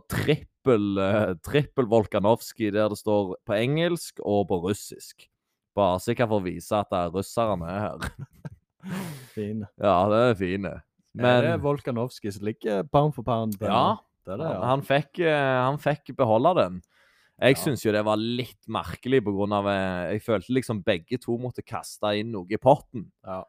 trippel, 0.63 0.97
eh, 0.97 1.33
trippel 1.43 1.85
Volkanovskij 1.87 2.71
der 2.73 2.89
det 2.89 2.97
står 2.99 3.35
på 3.45 3.53
engelsk 3.55 4.19
og 4.25 4.47
på 4.49 4.59
russisk. 4.67 5.27
Bare 5.75 5.99
sikkert 5.99 6.29
for 6.29 6.39
å 6.41 6.43
vise 6.45 6.71
at 6.75 6.89
det 6.89 6.97
er 6.99 7.11
russerne 7.13 7.65
er 7.69 7.79
her. 7.79 7.99
Fin. 9.35 9.65
Ja, 9.79 10.07
det 10.09 10.19
er 10.29 10.35
fine. 10.39 10.73
Men, 11.13 11.25
er 11.25 11.41
det 11.41 11.61
Volkanovskij 11.63 12.33
som 12.33 12.45
ligger 12.45 12.83
pound 12.91 13.13
for 13.15 13.23
pound. 13.23 13.55
ja, 13.61 13.97
Det 14.25 14.37
det, 14.37 14.45
han, 14.45 14.55
ja. 14.55 14.65
han, 14.67 14.81
fikk, 14.81 15.19
eh, 15.19 15.59
han 15.65 15.77
fikk 15.79 16.15
beholde 16.17 16.55
den. 16.55 16.81
Jeg 17.39 17.55
Ja. 17.55 17.61
syns 17.63 17.85
jo 17.85 17.91
det 17.91 18.03
var 18.03 18.17
litt 18.17 18.67
merkelig 18.67 19.21
på 19.23 19.31
grunn 19.31 19.53
av 19.55 19.65
eh, 19.67 20.11
Jeg 20.13 20.23
følte 20.25 20.53
liksom 20.53 20.83
begge 20.83 21.17
to 21.17 21.37
måtte 21.37 21.63
kaste 21.63 22.11
inn 22.19 22.31
noe 22.33 22.45
i 22.51 22.57
potten. 22.57 23.09
Ja. 23.25 23.43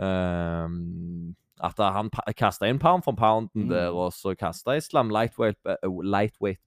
Ehm, 0.00 1.34
at 1.64 1.78
han 1.80 2.10
kasta 2.36 2.68
inn 2.68 2.78
pound 2.78 3.02
for 3.06 3.12
pounden 3.16 3.64
Mm. 3.64 3.68
der, 3.70 3.88
og 3.96 4.12
så 4.12 4.34
kasta 4.36 4.74
Islam 4.76 5.08
lightweight-beltet. 5.08 5.78
Lightweight 6.04 6.60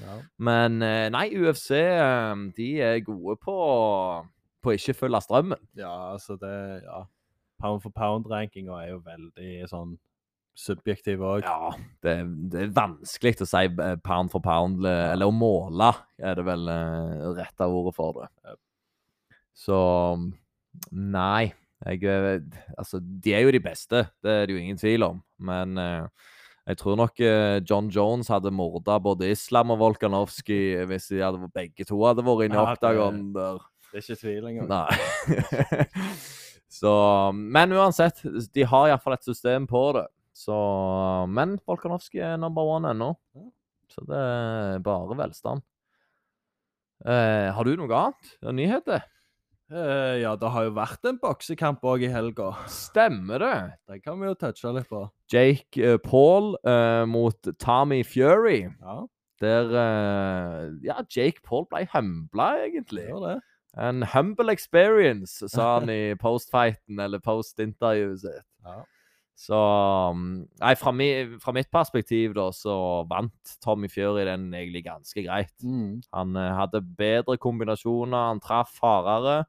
ja. 0.00 0.14
Men 0.38 0.82
eh, 0.82 1.08
nei, 1.10 1.26
UFC 1.36 1.70
eh, 1.76 2.34
de 2.56 2.80
er 2.80 3.00
gode 3.04 3.36
på 3.42 4.24
på 4.62 4.72
ikke 4.74 4.94
følge 4.94 5.20
strømmen. 5.22 5.58
Ja, 5.76 6.12
altså 6.14 6.36
det 6.40 6.82
Ja. 6.84 7.04
Pound 7.60 7.80
for 7.82 7.90
pound-rankinga 7.90 8.70
er 8.84 8.90
jo 8.92 8.98
veldig 9.02 9.66
sånn 9.68 9.96
subjektiv 10.56 11.18
òg. 11.20 11.42
Ja, 11.42 11.70
det, 12.02 12.12
det 12.52 12.60
er 12.62 12.68
vanskelig 12.74 13.40
å 13.42 13.46
si 13.46 13.64
eh, 13.66 13.96
pound 14.04 14.30
for 14.30 14.40
pound, 14.40 14.84
eh, 14.86 15.12
eller 15.12 15.26
å 15.26 15.34
måle, 15.34 15.92
er 16.18 16.34
det 16.38 16.44
vel 16.46 16.66
rette 17.34 17.66
ordet 17.66 17.94
for 17.96 18.12
det. 18.22 18.56
Så 19.54 19.78
nei. 20.92 21.52
Jeg, 21.86 22.02
eh, 22.02 22.40
altså, 22.78 22.98
de 23.00 23.34
er 23.34 23.44
jo 23.46 23.54
de 23.54 23.62
beste, 23.62 24.02
det 24.24 24.32
er 24.32 24.48
det 24.48 24.56
jo 24.56 24.62
ingen 24.62 24.80
tvil 24.80 25.06
om. 25.06 25.22
Men 25.38 25.78
eh, 25.78 26.34
jeg 26.68 26.80
tror 26.82 26.98
nok 27.00 27.22
eh, 27.24 27.60
John 27.62 27.88
Jones 27.92 28.28
hadde 28.32 28.52
morda 28.52 28.98
både 29.00 29.30
Islam 29.32 29.72
og 29.72 29.80
Volkanovskij 29.84 30.82
hvis 30.90 31.08
de 31.12 31.22
hadde, 31.22 31.50
begge 31.54 31.86
to 31.88 32.00
hadde 32.04 32.26
vært 32.26 32.48
inne 32.48 32.58
i 32.58 32.64
oktagon 32.74 33.22
der. 33.36 33.64
Det 33.88 34.02
er 34.02 34.04
ikke 34.04 34.20
tvil 34.20 34.50
engang. 34.50 34.68
Nei. 34.68 35.78
så 36.80 36.92
Men 37.32 37.72
uansett, 37.72 38.20
de 38.52 38.66
har 38.68 38.90
iallfall 38.90 39.16
et 39.16 39.30
system 39.30 39.68
på 39.70 39.84
det. 39.96 40.04
Så 40.36 40.58
Men 41.32 41.56
Volkanovskij 41.66 42.34
er 42.34 42.36
number 42.42 42.68
one 42.68 42.92
ennå. 42.92 43.14
Så 43.88 44.04
det 44.04 44.18
er 44.18 44.82
bare 44.84 45.16
velstand. 45.16 45.64
Eh, 47.06 47.48
har 47.54 47.64
du 47.64 47.76
noe 47.78 47.94
annet? 47.94 48.34
Nyheter? 48.52 49.06
Eh, 49.68 50.14
ja, 50.22 50.32
det 50.40 50.48
har 50.54 50.64
jo 50.64 50.72
vært 50.78 51.04
en 51.08 51.18
boksekamp 51.20 51.82
òg 51.84 52.06
i 52.06 52.12
helga. 52.12 52.54
Stemmer 52.72 53.42
det? 53.42 53.56
Det 53.90 54.00
kan 54.04 54.16
vi 54.20 54.30
jo 54.30 54.36
touche 54.40 54.72
litt 54.72 54.88
på. 54.88 55.02
Jake 55.32 55.82
uh, 55.84 55.98
Paul 56.00 56.54
uh, 56.64 57.04
mot 57.08 57.50
Tommy 57.60 58.00
Fury. 58.06 58.62
Ja, 58.80 58.98
Der 59.44 59.68
Ja, 60.82 61.02
Jake 61.14 61.44
Paul 61.44 61.68
ble 61.70 61.84
humbla, 61.92 62.54
det 62.56 62.70
egentlig. 62.72 63.06
det. 63.26 63.38
En 63.78 64.02
humble 64.02 64.50
experience, 64.50 65.46
sa 65.48 65.78
han 65.78 65.90
i 65.94 66.14
postfighten, 66.18 66.98
eller 66.98 67.20
post-intervjuet 67.22 68.24
sitt. 68.24 68.46
Ja. 68.64 68.80
Så 69.38 69.58
um, 70.10 70.22
Nei, 70.58 70.72
fra, 70.74 70.90
mi, 70.90 71.06
fra 71.38 71.54
mitt 71.54 71.70
perspektiv, 71.70 72.32
da, 72.34 72.48
så 72.54 72.74
vant 73.10 73.52
Tommy 73.62 73.86
Fury 73.90 74.24
den 74.26 74.48
egentlig 74.50 74.82
ganske 74.88 75.22
greit. 75.22 75.54
Mm. 75.62 76.00
Han 76.16 76.34
uh, 76.34 76.48
hadde 76.58 76.82
bedre 76.98 77.38
kombinasjoner, 77.38 78.32
han 78.32 78.42
traff 78.42 78.74
hardere. 78.82 79.44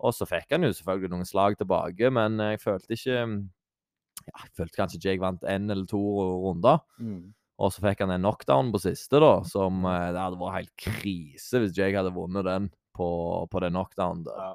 Og 0.00 0.16
så 0.16 0.28
fikk 0.28 0.56
han 0.56 0.64
jo 0.64 0.72
selvfølgelig 0.76 1.12
noen 1.12 1.28
slag 1.28 1.58
tilbake, 1.60 2.08
men 2.12 2.40
jeg 2.40 2.60
følte 2.60 2.96
ikke 2.96 3.14
ja, 3.16 4.40
Jeg 4.42 4.50
følte 4.56 4.76
kanskje 4.76 5.00
Jake 5.04 5.22
vant 5.22 5.44
én 5.48 5.68
eller 5.72 5.84
to 5.88 6.00
runder. 6.46 6.80
Mm. 6.96 7.34
Og 7.60 7.72
så 7.72 7.84
fikk 7.84 8.02
han 8.04 8.12
en 8.16 8.24
knockdown 8.24 8.72
på 8.72 8.82
siste, 8.88 9.20
da, 9.20 9.34
som 9.48 9.84
uh, 9.84 10.08
Det 10.16 10.22
hadde 10.22 10.40
vært 10.40 10.60
helt 10.62 10.76
krise 10.80 11.60
hvis 11.60 11.76
Jake 11.76 12.00
hadde 12.00 12.16
vunnet 12.16 12.48
den 12.48 12.72
på, 12.96 13.08
på 13.52 13.64
den 13.64 13.76
knockdownen. 13.76 14.24
Ja. 14.32 14.52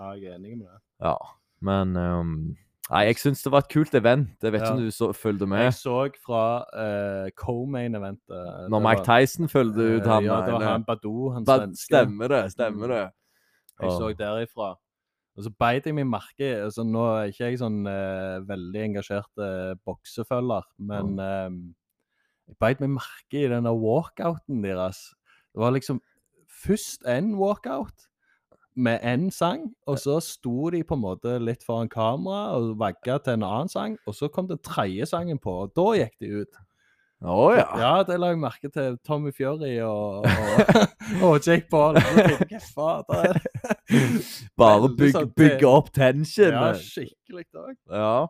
ja, 0.00 0.12
jeg 0.16 0.32
er 0.32 0.40
enig 0.40 0.62
med 0.62 0.68
det. 0.72 0.80
Ja, 1.04 1.18
men 1.64 1.96
um, 2.00 2.38
Nei, 2.90 3.06
jeg 3.08 3.16
syns 3.16 3.40
det 3.42 3.50
var 3.52 3.62
et 3.64 3.70
kult 3.72 3.94
event. 3.96 4.34
Jeg 4.42 4.52
vet 4.52 4.60
ikke 4.60 4.66
Ja. 4.68 4.76
om 4.76 4.82
du 4.84 4.90
så, 4.92 5.06
fulgte 5.16 5.46
med? 5.48 5.62
Jeg 5.64 5.72
så 5.78 5.98
fra 6.20 6.40
uh, 6.76 7.30
co-main-eventet 7.40 8.68
Når 8.68 8.82
Mike 8.84 9.04
Tyson 9.08 9.48
fulgte 9.48 9.86
ut 9.96 10.06
han 10.06 10.24
Ja, 10.26 10.40
det 10.44 10.52
var 10.52 10.66
han 10.68 10.84
Badou, 10.84 11.30
han 11.32 11.44
Ba- 11.48 11.58
svenske. 11.62 11.88
Stemmer 11.88 12.28
det, 12.28 12.42
stemmer 12.52 12.86
det. 12.92 13.04
Jeg 13.80 13.90
så 13.90 14.10
derifra. 14.18 14.74
Og 15.36 15.42
så 15.42 15.50
beit 15.58 15.86
jeg 15.88 15.94
meg 15.96 16.06
merke 16.06 16.50
altså 16.62 16.84
Nå 16.86 17.06
er 17.16 17.32
ikke 17.32 17.48
jeg 17.48 17.58
sånn 17.58 17.80
uh, 17.88 18.44
veldig 18.46 18.82
engasjert 18.84 19.32
uh, 19.42 19.72
boksefølger, 19.88 20.62
men 20.78 21.18
eh, 21.18 21.48
jeg 22.52 22.56
beit 22.60 22.80
meg 22.84 22.92
merke 23.00 23.40
i 23.40 23.48
denne 23.50 23.72
walkouten 23.72 24.60
deres. 24.62 25.00
Det 25.54 25.64
var 25.64 25.72
liksom 25.74 25.98
først 26.62 27.02
en 27.08 27.32
walkout 27.40 28.06
med 28.74 29.02
én 29.06 29.30
sang, 29.30 29.68
og 29.86 29.98
så 30.02 30.18
sto 30.22 30.70
de 30.74 30.82
på 30.86 30.96
en 30.96 31.02
måte 31.04 31.38
litt 31.42 31.64
foran 31.66 31.90
kamera 31.90 32.56
og 32.58 32.74
vagga 32.80 33.18
til 33.22 33.38
en 33.38 33.46
annen 33.46 33.70
sang, 33.70 33.98
og 34.06 34.16
så 34.18 34.28
kom 34.32 34.48
den 34.50 34.60
tredje 34.64 35.06
sangen 35.10 35.38
på, 35.42 35.54
og 35.64 35.74
da 35.78 35.86
gikk 36.00 36.16
de 36.24 36.30
ut. 36.42 36.62
Å 37.24 37.44
ja. 37.56 37.66
Ja, 37.80 37.92
det 38.04 38.18
la 38.20 38.32
jeg 38.34 38.40
merke 38.42 38.68
til. 38.68 38.98
Tommy 39.06 39.30
Fury 39.32 39.78
og, 39.80 40.26
og, 40.28 40.82
og 41.24 41.46
Jake 41.46 41.70
Paul. 41.72 41.96
Fader. 42.74 43.38
Er? 43.38 43.38
Bare 44.60 44.90
bygge, 44.90 45.12
sånn 45.14 45.30
bygge 45.38 45.70
opp 45.70 45.88
tension. 45.94 46.52
Ja, 46.52 46.74
skikkelig 46.76 47.46
òg. 47.56 47.76
Ja. 47.88 48.26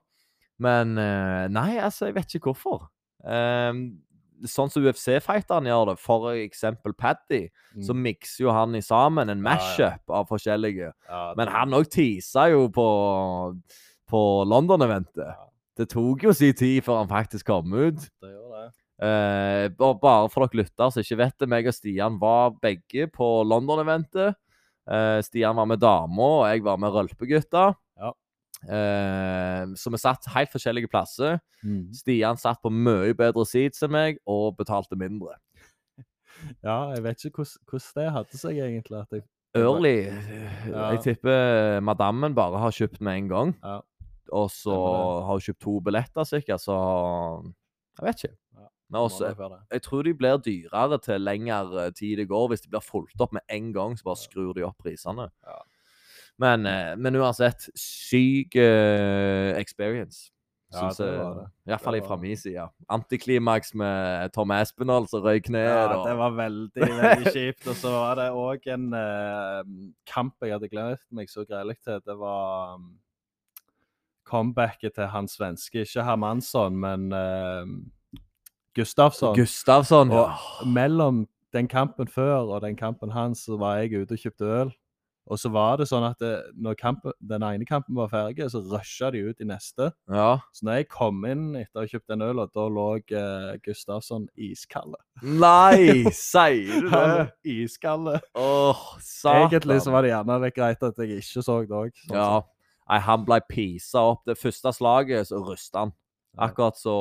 Men 0.63 0.95
eh, 1.01 1.47
Nei, 1.51 1.71
altså, 1.83 2.07
jeg 2.11 2.19
vet 2.21 2.37
ikke 2.39 2.53
hvorfor. 2.53 2.87
Ehm, 3.27 4.04
sånn 4.51 4.71
som 4.71 4.85
UFC-fighterne 4.85 5.71
gjør 5.71 5.91
det, 5.93 5.97
for 6.03 6.31
eksempel 6.35 6.93
Paddy, 6.97 7.49
så 7.83 7.95
mikser 7.97 8.45
jo 8.45 8.53
han 8.55 8.75
i 8.75 8.83
sammen 8.85 9.29
en 9.33 9.41
Mm. 9.43 9.45
Ja, 9.45 9.99
av 10.09 10.29
forskjellige. 10.29 10.93
Men 11.37 11.49
han 11.49 11.75
òg 11.75 11.89
tisa 11.91 12.49
jo 12.53 12.69
på, 12.69 12.87
på 14.11 14.23
London-eventet. 14.47 15.35
Det 15.77 15.89
tok 15.91 16.23
jo 16.23 16.33
sin 16.33 16.55
tid 16.55 16.85
før 16.87 17.03
han 17.03 17.11
faktisk 17.11 17.47
kom 17.47 17.73
ut. 17.73 17.99
det 18.23 18.31
gjør 18.31 18.51
det. 18.55 18.71
Eh, 19.05 19.69
bare 19.75 20.29
for 20.31 20.47
dere 20.47 20.63
lytter 20.63 20.91
som 20.95 21.03
ikke 21.03 21.19
vet 21.19 21.39
det, 21.43 21.49
meg 21.51 21.67
og 21.67 21.75
Stian 21.75 22.19
var 22.21 22.55
begge 22.63 23.09
på 23.11 23.43
London-eventet. 23.43 24.37
Eh, 24.87 25.19
Stian 25.27 25.57
var 25.57 25.67
med 25.67 25.81
dama, 25.83 26.23
og 26.23 26.47
jeg 26.47 26.63
var 26.63 26.79
med 26.79 26.93
rølpegutta. 26.95 27.75
Ja. 28.69 28.79
Eh, 28.79 29.75
så 29.79 29.93
vi 29.93 30.01
satt 30.01 30.29
helt 30.35 30.53
forskjellige 30.53 30.91
plasser. 30.93 31.39
Mm. 31.65 31.89
Stian 31.97 32.41
satt 32.41 32.61
på 32.65 32.73
mye 32.73 33.15
bedre 33.19 33.47
seats 33.49 33.85
enn 33.85 33.95
meg, 33.95 34.21
og 34.27 34.57
betalte 34.61 34.99
mindre. 35.01 35.39
Ja, 36.67 36.91
jeg 36.93 37.05
vet 37.05 37.23
ikke 37.25 37.45
hvordan, 37.45 37.85
det 37.97 38.05
hadde 38.13 38.39
seg 38.41 38.59
egentlig. 38.61 38.99
at 39.01 39.15
jeg... 39.17 39.23
Early. 39.57 39.93
Ja. 40.67 40.89
Jeg 40.93 41.01
tipper 41.05 41.79
madammen 41.81 42.35
bare 42.35 42.59
har 42.59 42.75
kjøpt 42.75 42.99
med 43.01 43.21
en 43.21 43.29
gang. 43.31 43.53
Ja. 43.63 43.79
Og 44.35 44.51
så 44.51 44.75
har 44.75 45.31
hun 45.31 45.45
kjøpt 45.45 45.63
to 45.63 45.77
billetter, 45.85 46.27
sikkert, 46.27 46.65
så 46.65 46.75
Jeg 48.01 48.07
vet 48.09 48.25
ikke. 48.25 48.37
Ja, 48.59 48.67
Men 48.91 49.01
også, 49.07 49.31
jeg 49.73 49.83
tror 49.87 50.03
de 50.03 50.15
blir 50.19 50.43
dyrere 50.43 50.99
til 50.99 51.23
lengre 51.23 51.87
tid 51.95 52.19
det 52.19 52.29
går. 52.29 52.49
Hvis 52.51 52.67
de 52.67 52.73
blir 52.75 52.85
fulgt 52.85 53.21
opp 53.21 53.33
med 53.33 53.47
en 53.49 53.73
gang, 53.73 53.97
så 53.97 54.11
bare 54.11 54.21
skrur 54.21 54.53
de 54.59 54.67
opp 54.67 54.77
prisene. 54.83 55.31
Ja. 55.47 55.61
Men, 56.43 56.67
eh, 56.67 56.95
men 56.99 57.17
uansett, 57.17 57.69
syk 57.79 58.57
uh, 58.59 59.55
experience. 59.59 60.35
Ja, 60.75 60.91
det 60.99 61.19
var 61.19 61.35
det. 61.35 61.45
Iallfall 61.71 62.01
fra 62.03 62.17
min 62.19 62.37
side. 62.37 62.65
Antiklimaks 62.89 63.75
med 63.75 64.33
Tom 64.35 64.51
Aspinall 64.51 65.07
som 65.09 65.23
røyk 65.23 65.49
ned. 65.55 65.69
Ja, 65.69 66.01
det 66.03 66.17
var 66.19 66.35
veldig, 66.35 66.89
veldig 67.03 67.33
kjipt. 67.33 67.69
Og 67.71 67.79
så 67.79 67.93
var 67.95 68.19
det 68.19 68.29
òg 68.35 68.67
en 68.75 68.89
eh, 68.99 69.61
kamp 70.11 70.35
jeg 70.43 70.57
hadde 70.57 70.71
gledet 70.73 71.03
meg 71.15 71.31
så 71.31 71.47
greilig 71.47 71.79
til. 71.85 72.03
Det 72.03 72.19
var 72.19 72.75
um, 72.75 72.89
comebacket 74.27 74.97
til 74.99 75.11
han 75.13 75.31
svenske, 75.31 75.85
ikke 75.87 76.07
Hermansson, 76.09 76.75
men 76.83 77.07
uh, 77.15 78.19
Gustavsson. 78.75 79.37
Gustavsson. 79.39 80.11
ja. 80.11 80.33
Og 80.35 80.75
mellom 80.75 81.27
den 81.55 81.71
kampen 81.71 82.11
før 82.11 82.51
og 82.51 82.65
den 82.67 82.75
kampen 82.77 83.15
hans, 83.15 83.47
så 83.47 83.61
var 83.61 83.79
jeg 83.79 84.03
ute 84.03 84.19
og 84.19 84.25
kjøpte 84.27 84.51
øl. 84.63 84.75
Og 85.31 85.41
så 85.41 85.49
var 85.53 85.79
det 85.81 85.87
sånn 85.89 86.05
at 86.05 86.21
det, 86.21 86.33
når 86.61 86.77
kampen, 86.77 87.15
den 87.25 87.45
ene 87.47 87.65
kampen 87.69 87.97
var 87.97 88.11
ferdig, 88.13 88.45
så 88.53 88.61
rusha 88.61 89.09
de 89.15 89.23
ut 89.31 89.41
i 89.41 89.49
neste. 89.49 89.91
ja. 90.13 90.35
Så 90.53 90.67
når 90.69 90.83
jeg 90.83 90.89
kom 90.93 91.25
inn 91.29 91.47
etter 91.57 91.81
å 91.81 91.85
ha 91.85 91.91
kjøpt 91.91 92.15
en 92.15 92.25
øl, 92.27 92.43
og 92.45 92.53
da 92.55 92.67
lå 92.69 92.87
uh, 93.01 93.55
Gustavsson 93.65 94.27
iskald. 94.37 94.99
Nei, 95.25 96.05
sier 96.13 96.85
du 96.85 96.91
det? 96.93 97.27
Åh, 98.37 98.85
satan. 99.01 99.49
Egentlig 99.49 99.81
så 99.85 99.95
var 99.95 100.05
det 100.05 100.13
gjerne 100.13 100.41
litt 100.45 100.59
greit 100.59 100.89
at 100.91 101.01
jeg 101.01 101.25
ikke 101.25 101.45
så 101.47 101.61
det 101.65 101.81
òg. 101.81 102.05
Ja. 102.13 102.31
Nei, 102.85 103.01
han 103.01 103.25
ble 103.25 103.41
pisa 103.49 104.05
opp. 104.13 104.25
Det 104.29 104.37
første 104.37 104.75
slaget, 104.77 105.31
så 105.31 105.41
rysta 105.41 105.87
han. 105.87 105.95
Akkurat 106.37 106.79
så 106.79 106.95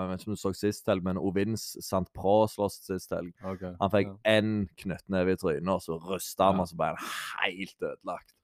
Jeg 0.00 0.08
vet 0.10 0.20
ikke 0.24 0.30
om 0.32 0.34
du 0.36 0.40
så 0.40 0.52
sist 0.56 0.88
helg, 0.90 1.04
men 1.06 1.18
Ovins 1.20 1.76
St. 1.78 2.02
Pro 2.16 2.46
sloss 2.50 2.80
sist 2.86 3.12
helg. 3.14 3.30
Han 3.44 3.92
fikk 3.92 4.12
én 4.26 4.52
knyttneve 4.82 5.36
i 5.36 5.40
trynet, 5.40 5.70
og 5.76 5.82
så 5.84 5.98
rusta 6.00 6.50
han, 6.50 6.58
Ja. 6.58 6.64
og 6.64 6.68
så 6.68 6.76
ble 6.80 6.92
han 6.94 7.10
helt 7.44 7.82
ødelagt. 7.82 8.34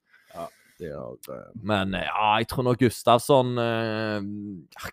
Det 0.76 0.90
er, 0.92 1.14
det... 1.24 1.36
Men 1.64 1.94
eh, 1.96 2.04
ja, 2.04 2.24
jeg 2.36 2.48
tror 2.52 2.66
nok 2.66 2.78
Gustavsson 2.82 3.54
eh, 3.58 4.26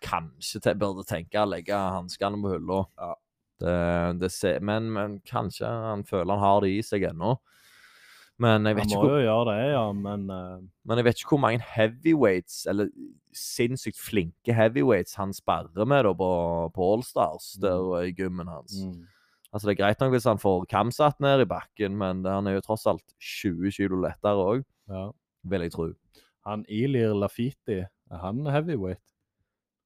kanskje 0.00 0.60
te 0.64 0.72
burde 0.80 1.04
tenke 1.04 1.42
å 1.42 1.50
legge 1.50 1.76
hanskene 1.76 2.40
på 2.40 2.54
hylla. 2.54 2.78
Ja. 2.96 3.10
Det, 3.60 3.74
det 4.22 4.30
ser, 4.32 4.62
men, 4.64 4.88
men 4.96 5.18
kanskje 5.28 5.68
han 5.68 6.06
føler 6.08 6.32
han 6.34 6.40
har 6.42 6.64
det 6.64 6.70
i 6.72 6.80
seg 6.82 7.04
ennå. 7.10 7.34
Men 8.40 8.64
jeg 8.66 8.78
vet 8.78 8.88
Han 8.88 8.94
ikke 8.94 9.02
må 9.02 9.10
hvor 9.10 9.20
jo 9.20 9.26
gjøre 9.28 9.52
det, 9.52 9.66
ja, 9.74 9.84
men 9.92 10.24
eh, 10.32 10.64
men 10.88 10.98
jeg 10.98 11.06
vet 11.06 11.20
ikke 11.20 11.34
hvor 11.36 11.44
mange 11.44 11.68
heavyweights, 11.76 12.64
eller 12.72 12.88
sinnssykt 13.38 13.98
flinke 14.00 14.54
heavyweights, 14.56 15.16
han 15.20 15.34
sparrer 15.36 15.88
med 15.88 16.06
da 16.06 16.12
på, 16.18 16.30
på 16.74 16.92
Allstars, 16.94 17.52
der 17.62 18.04
i 18.04 18.14
gymmen 18.16 18.50
hans. 18.50 18.80
mm. 18.82 19.02
Altså, 19.54 19.68
det 19.68 19.76
er 19.76 19.82
greit 19.84 20.00
nok 20.02 20.10
hvis 20.16 20.24
han 20.26 20.40
får 20.42 20.64
kamsatt 20.66 21.20
ned 21.22 21.44
i 21.44 21.46
bakken, 21.46 21.94
men 21.94 22.24
han 22.26 22.48
er 22.50 22.56
jo 22.56 22.62
tross 22.64 22.88
alt 22.90 23.04
20 23.22 23.70
kilo 23.76 24.00
lettere 24.02 24.46
òg, 24.50 24.64
ja. 24.90 25.04
vil 25.46 25.62
jeg 25.62 25.74
tro. 25.76 25.86
Han 26.48 26.64
Ilir 26.66 27.14
Lafiti, 27.14 27.84
er 27.84 28.18
han 28.24 28.42
heavyweight? 28.50 28.98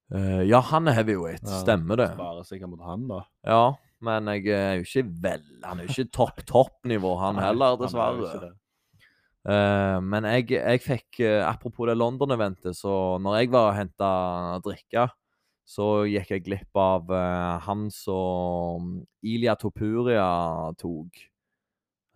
Uh, 0.09 0.41
ja, 0.49 0.63
han 0.71 0.89
er 0.89 0.97
heavyweight, 0.97 1.45
Ja, 1.45 1.59
stemmer 1.61 2.01
det. 2.01 2.09
Sparer 2.15 2.47
sikkert 2.49 2.73
mot 2.73 2.81
han, 2.81 3.05
da. 3.11 3.19
Ja, 3.45 3.61
men 4.01 4.31
jeg 4.33 4.49
er 4.55 4.79
jo 4.79 4.87
ikke 4.87 5.03
vel 5.21 5.43
Han 5.67 5.81
er 5.81 5.85
jo 5.85 5.93
ikke 5.93 6.11
topp, 6.17 6.41
topp-nivå, 6.49 7.13
han 7.21 7.37
heller, 7.37 7.75
han 7.75 7.77
er 7.77 7.83
dessverre. 7.83 8.31
ikke 8.33 8.53
Eh, 9.47 9.97
men 10.03 10.27
jeg, 10.27 10.49
jeg 10.57 10.81
fikk 10.83 11.21
eh, 11.23 11.39
Apropos 11.47 11.87
det 11.87 11.95
London-eventet, 11.95 12.75
så 12.75 13.15
når 13.23 13.39
jeg 13.39 13.51
var 13.53 13.71
og 13.71 13.77
henta 13.77 14.11
drikke, 14.65 15.07
så 15.69 15.87
gikk 16.09 16.33
jeg 16.33 16.45
glipp 16.47 16.79
av 16.81 17.11
uh, 17.13 17.59
han 17.61 17.91
som 17.93 18.95
Ilia 19.21 19.53
Topuria 19.53 20.25
tok. 20.81 21.27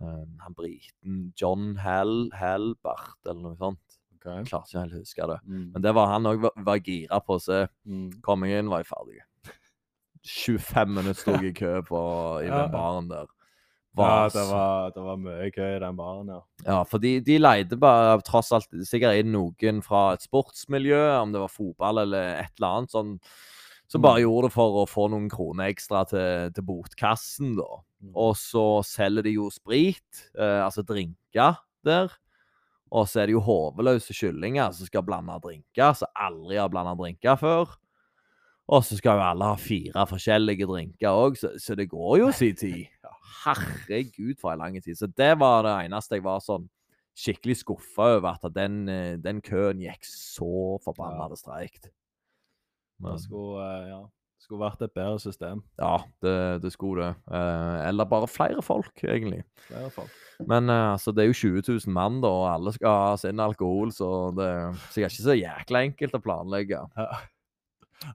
Han 0.02 0.56
briten 0.58 1.20
John 1.38 1.76
Hal 1.80 2.32
Halbert, 2.34 3.20
eller 3.28 3.44
noe 3.46 3.60
sånt. 3.60 4.00
Okay. 4.18 4.40
Jeg 4.42 4.50
klarer 4.50 4.66
ikke 4.66 4.82
helt 4.82 4.96
å 4.98 5.04
huske 5.04 5.28
det. 5.30 5.38
Mm. 5.46 5.68
Men 5.76 5.86
det 5.86 5.94
var 5.96 6.10
han 6.16 6.32
òg 6.32 6.42
var, 6.48 6.58
var 6.66 6.82
gira 6.82 7.22
på 7.24 7.38
å 7.38 7.44
se. 7.44 7.62
Mm. 7.86 8.10
Kom 8.26 8.44
jeg 8.48 8.64
inn, 8.64 8.74
var 8.74 8.82
jeg 8.82 8.90
ferdig. 8.90 9.22
25 10.24 10.94
minutter 10.98 11.20
sto 11.20 11.38
jeg 11.38 11.52
i 11.52 11.56
kø 11.58 11.74
på, 11.88 12.02
i 12.42 12.50
den 12.50 12.74
baren 12.74 13.10
der. 13.12 13.30
Ja, 13.98 14.28
det 14.34 14.44
var, 14.50 14.92
det 14.96 15.02
var 15.06 15.18
mye 15.22 15.50
gøy 15.54 15.76
i 15.76 15.82
den 15.84 15.98
baren, 16.00 16.30
ja. 16.34 16.40
ja, 16.66 16.78
for 16.90 16.98
de, 17.04 17.20
de 17.22 17.36
leide 17.38 17.78
bare 17.78 18.16
tross 18.26 18.50
alt 18.56 18.72
sikkert 18.90 19.20
inn 19.22 19.30
noen 19.36 19.84
fra 19.86 20.14
et 20.16 20.24
sportsmiljø, 20.26 21.02
om 21.20 21.34
det 21.36 21.44
var 21.44 21.52
fotball 21.54 22.02
eller 22.08 22.40
et 22.40 22.56
eller 22.58 22.80
annet 22.80 22.96
sånn, 22.96 23.20
som 23.92 24.02
bare 24.02 24.24
Mm. 24.24 24.26
gjorde 24.26 24.48
det 24.50 24.54
for 24.56 24.80
å 24.82 24.88
få 24.90 25.06
noen 25.14 25.30
kroner 25.30 25.70
ekstra 25.70 26.02
til, 26.10 26.50
til 26.56 26.66
botkassen, 26.66 27.54
da. 27.60 27.70
Mm. 28.02 28.16
Og 28.18 28.34
så 28.40 28.66
selger 28.88 29.28
de 29.28 29.36
jo 29.36 29.50
sprit, 29.54 30.24
eh, 30.34 30.64
altså 30.66 30.82
drinker 30.82 31.60
der. 31.86 32.10
Og 32.94 33.06
så 33.10 33.22
er 33.22 33.30
det 33.30 33.34
jo 33.36 33.42
hodeløse 33.46 34.14
kyllinger 34.14 34.74
som 34.74 34.86
skal 34.90 35.06
blande 35.06 35.38
drinker, 35.42 35.94
som 35.98 36.10
aldri 36.18 36.58
har 36.62 36.70
blanda 36.74 36.94
drinker 36.98 37.38
før. 37.38 37.78
Og 38.70 38.84
så 38.88 38.96
skal 38.98 39.18
jo 39.20 39.24
alle 39.28 39.48
ha 39.50 39.56
fire 39.60 40.06
forskjellige 40.08 40.66
drinker 40.70 41.10
òg, 41.12 41.36
så, 41.38 41.50
så 41.60 41.76
det 41.76 41.90
går 41.92 42.20
jo 42.22 42.32
sin 42.32 42.56
tid. 42.56 42.86
Herregud, 43.44 44.38
for 44.40 44.54
en 44.54 44.60
lang 44.64 44.78
tid. 44.84 44.96
Så 45.00 45.08
det 45.18 45.34
var 45.40 45.64
det 45.66 45.76
eneste 45.88 46.18
jeg 46.20 46.24
var 46.26 46.40
sånn 46.44 46.70
skikkelig 47.14 47.60
skuffa 47.62 48.08
over, 48.18 48.40
at 48.42 48.54
den, 48.56 48.88
eh, 48.90 49.16
den 49.22 49.42
køen 49.46 49.80
gikk 49.84 50.02
så 50.08 50.80
forbanna 50.82 51.28
Ja. 51.28 51.30
det 51.30 51.38
streikt. 51.38 51.90
Det 53.04 53.20
skulle, 53.22 53.62
eh, 53.62 53.88
ja, 53.92 54.00
skulle 54.40 54.64
vært 54.64 54.82
et 54.82 54.94
bedre 54.96 55.20
system. 55.20 55.62
Ja, 55.80 55.98
det, 56.22 56.62
det 56.64 56.72
skulle 56.74 57.04
det. 57.04 57.16
Eh, 57.32 57.88
eller 57.90 58.06
bare 58.10 58.28
flere 58.28 58.64
folk, 58.66 58.96
egentlig. 59.04 59.44
Flere 59.68 59.90
folk. 59.92 60.10
Men 60.48 60.68
altså, 60.70 61.14
det 61.14 61.24
er 61.24 61.28
jo 61.30 61.62
20 61.62 61.62
000 61.86 61.94
mann, 61.94 62.22
da, 62.22 62.28
og 62.28 62.48
alle 62.54 62.74
skal 62.74 62.90
ha 62.90 63.16
sin 63.22 63.40
alkohol, 63.40 63.92
så 63.94 64.34
det 64.36 64.48
er 64.50 64.74
sikkert 64.90 65.14
ikke 65.14 65.28
så 65.30 65.38
jækla 65.38 65.84
enkelt 65.92 66.18
å 66.18 66.24
planlegge. 66.24 66.82
Ja. 66.98 67.08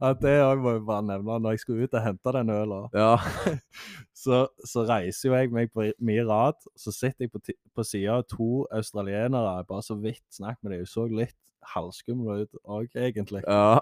Ja, 0.00 0.12
det 0.20 0.34
òg 0.44 0.60
må 0.64 0.72
jeg 0.76 0.84
bare 0.88 1.04
nevne. 1.06 1.38
Når 1.42 1.54
jeg 1.56 1.62
skulle 1.64 1.86
ut 1.88 1.94
og 1.96 2.02
hente 2.04 2.32
den 2.36 2.50
øla, 2.54 2.80
Ja. 2.94 3.12
så, 4.22 4.44
så 4.66 4.84
reiser 4.88 5.30
jo 5.30 5.34
jeg 5.38 5.52
meg 5.54 5.72
på 5.72 5.86
min 5.98 6.22
rad. 6.28 6.58
Så 6.76 6.92
sitter 6.92 7.26
jeg 7.26 7.32
på, 7.32 7.40
på 7.74 7.84
sida 7.86 8.18
av 8.18 8.26
to 8.28 8.66
australienere. 8.74 9.64
Bare 9.68 9.82
så 9.86 9.96
vidt 10.00 10.24
snakket 10.34 10.62
med 10.64 10.72
dem. 10.76 10.84
Hun 10.86 10.92
så 10.92 11.06
litt 11.08 11.36
halvskummel 11.74 12.44
ut 12.46 12.60
òg, 12.64 12.88
egentlig. 12.96 13.44
ja. 13.48 13.78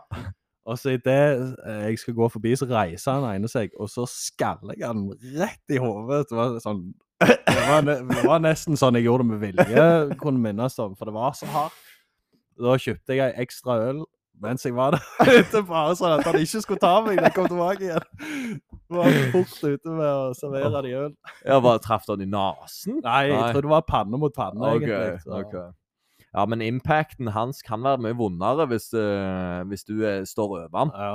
Og 0.66 0.74
så 0.82 0.96
idet 0.96 1.54
jeg 1.62 1.98
skal 2.02 2.14
gå 2.18 2.26
forbi, 2.34 2.50
så 2.58 2.66
reiser 2.66 3.20
han 3.20 3.36
ene 3.36 3.46
seg, 3.46 3.70
og 3.78 3.86
så 3.86 4.02
skaller 4.10 4.74
jeg 4.74 4.88
han 4.88 5.04
rett 5.38 5.70
i 5.70 5.78
hodet. 5.78 6.24
Det 6.26 6.34
var 6.34 6.56
sånn 6.64 6.80
det 7.22 7.36
var, 7.68 7.86
det 7.86 8.24
var 8.26 8.40
nesten 8.42 8.74
sånn 8.76 8.98
jeg 8.98 9.06
gjorde 9.06 9.22
det 9.22 9.28
med 9.30 9.44
vilje, 9.44 9.84
kunne 10.18 10.42
minnes 10.42 10.74
om, 10.82 10.96
for 10.98 11.06
det 11.06 11.14
var 11.14 11.36
så 11.38 11.46
hardt. 11.54 11.78
Da 12.58 12.74
kjøpte 12.82 13.14
jeg 13.14 13.22
ei 13.30 13.44
ekstra 13.46 13.76
øl 13.92 14.02
mens 14.42 14.64
jeg 14.66 14.74
var 14.76 14.96
der 14.96 15.02
ute, 15.40 15.62
bare 15.68 15.94
sånn 15.98 16.16
at 16.18 16.26
han 16.28 16.38
ikke 16.40 16.60
skulle 16.64 16.82
ta 16.82 16.94
meg 17.04 17.18
da 17.20 17.28
jeg 17.30 17.36
kom 17.36 17.48
tilbake 17.50 17.86
igjen. 17.88 18.60
Var 18.92 19.16
fort 19.32 19.56
ute 19.64 19.94
med 19.94 20.06
å 20.06 20.34
servere 20.38 20.82
de 20.86 20.92
øl. 21.00 21.14
Jeg 21.46 21.64
bare 21.64 21.82
traff 21.82 22.06
han 22.10 22.22
i 22.22 22.28
nesen. 22.30 23.00
Nei, 23.04 23.22
jeg 23.30 23.40
Nei. 23.40 23.48
tror 23.54 23.66
det 23.66 23.72
var 23.72 23.86
panne 23.88 24.20
mot 24.20 24.34
panne, 24.36 24.74
okay, 24.76 24.86
egentlig. 24.92 25.22
så- 25.24 25.40
ok. 25.42 25.74
Ja, 26.36 26.44
men 26.44 26.60
impacten 26.60 27.30
hans 27.32 27.62
kan 27.64 27.80
være 27.86 28.02
mye 28.04 28.16
vondere 28.18 28.66
hvis, 28.68 28.90
uh, 28.92 29.62
hvis 29.70 29.86
du 29.88 29.94
er, 30.04 30.24
står 30.28 30.50
over 30.66 30.78
han. 30.82 30.90
Ja. 30.92 31.14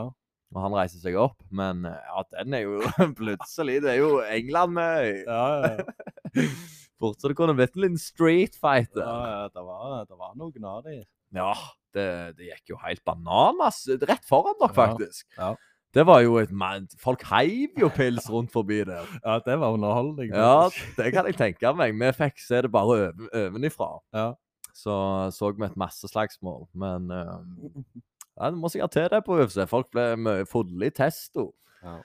Og 0.51 0.61
han 0.65 0.73
reiser 0.75 0.99
seg 1.03 1.15
opp. 1.15 1.37
Men 1.53 1.85
eh, 1.85 1.99
ja, 2.09 2.23
den 2.41 2.55
er 2.57 2.65
jo 2.65 2.81
plutselig 3.19 3.77
Det 3.85 3.93
er 3.93 3.99
jo 4.01 4.17
England 4.25 4.73
med 4.75 5.21
Ja, 5.23 5.43
ja, 5.63 6.41
Fort 6.99 7.21
så 7.21 7.31
det 7.31 7.37
kunne 7.39 7.55
blitt 7.55 7.77
en 7.77 7.85
liten 7.85 8.01
street 8.01 8.57
fight 8.59 8.91
ja, 8.99 9.13
ja 9.29 9.45
det, 9.47 9.63
var, 9.63 10.03
det 10.09 10.17
var 10.19 10.35
noen 10.37 10.65
av 10.67 10.83
de. 10.85 10.97
Ja, 11.37 11.53
det, 11.95 12.07
det 12.37 12.51
gikk 12.51 12.73
jo 12.73 12.79
helt 12.83 13.03
bananas 13.07 13.83
rett 14.01 14.25
foran 14.27 14.57
dere, 14.61 14.73
faktisk. 14.75 15.27
ja. 15.37 15.55
Det 15.91 16.05
var 16.07 16.21
jo 16.23 16.37
et 16.39 16.51
man, 16.55 16.85
Folk 17.03 17.23
heiv 17.27 17.75
jo 17.79 17.89
pils 17.91 18.29
rundt 18.31 18.51
forbi 18.51 18.83
der. 18.87 19.07
Ja, 19.25 19.39
det 19.45 19.57
var 19.59 19.73
underholdning. 19.75 20.31
Ja, 20.31 20.69
det 20.97 21.11
kan 21.13 21.27
jeg 21.27 21.35
tenke 21.35 21.73
meg. 21.75 21.97
Vi 21.99 22.11
fikk 22.15 22.39
se 22.39 22.61
det 22.63 22.71
bare 22.71 23.09
oven, 23.09 23.27
ovenifra. 23.35 23.89
Ja. 24.15 24.29
Så 24.73 24.93
så 25.35 25.51
vi 25.51 25.65
et 25.67 25.75
masseslagsmål. 25.75 26.69
Men 26.73 27.11
uh, 27.11 27.43
ja, 28.39 28.49
Du 28.49 28.55
må 28.55 28.71
sikkert 28.71 28.95
til 28.95 29.09
det 29.11 29.23
på 29.25 29.41
UFC. 29.41 29.59
Folk 29.67 29.91
ble 29.91 30.15
mye 30.15 30.47
fulle 30.47 30.87
i 30.87 30.95
testo. 30.95 31.51
Ja. 31.83 31.99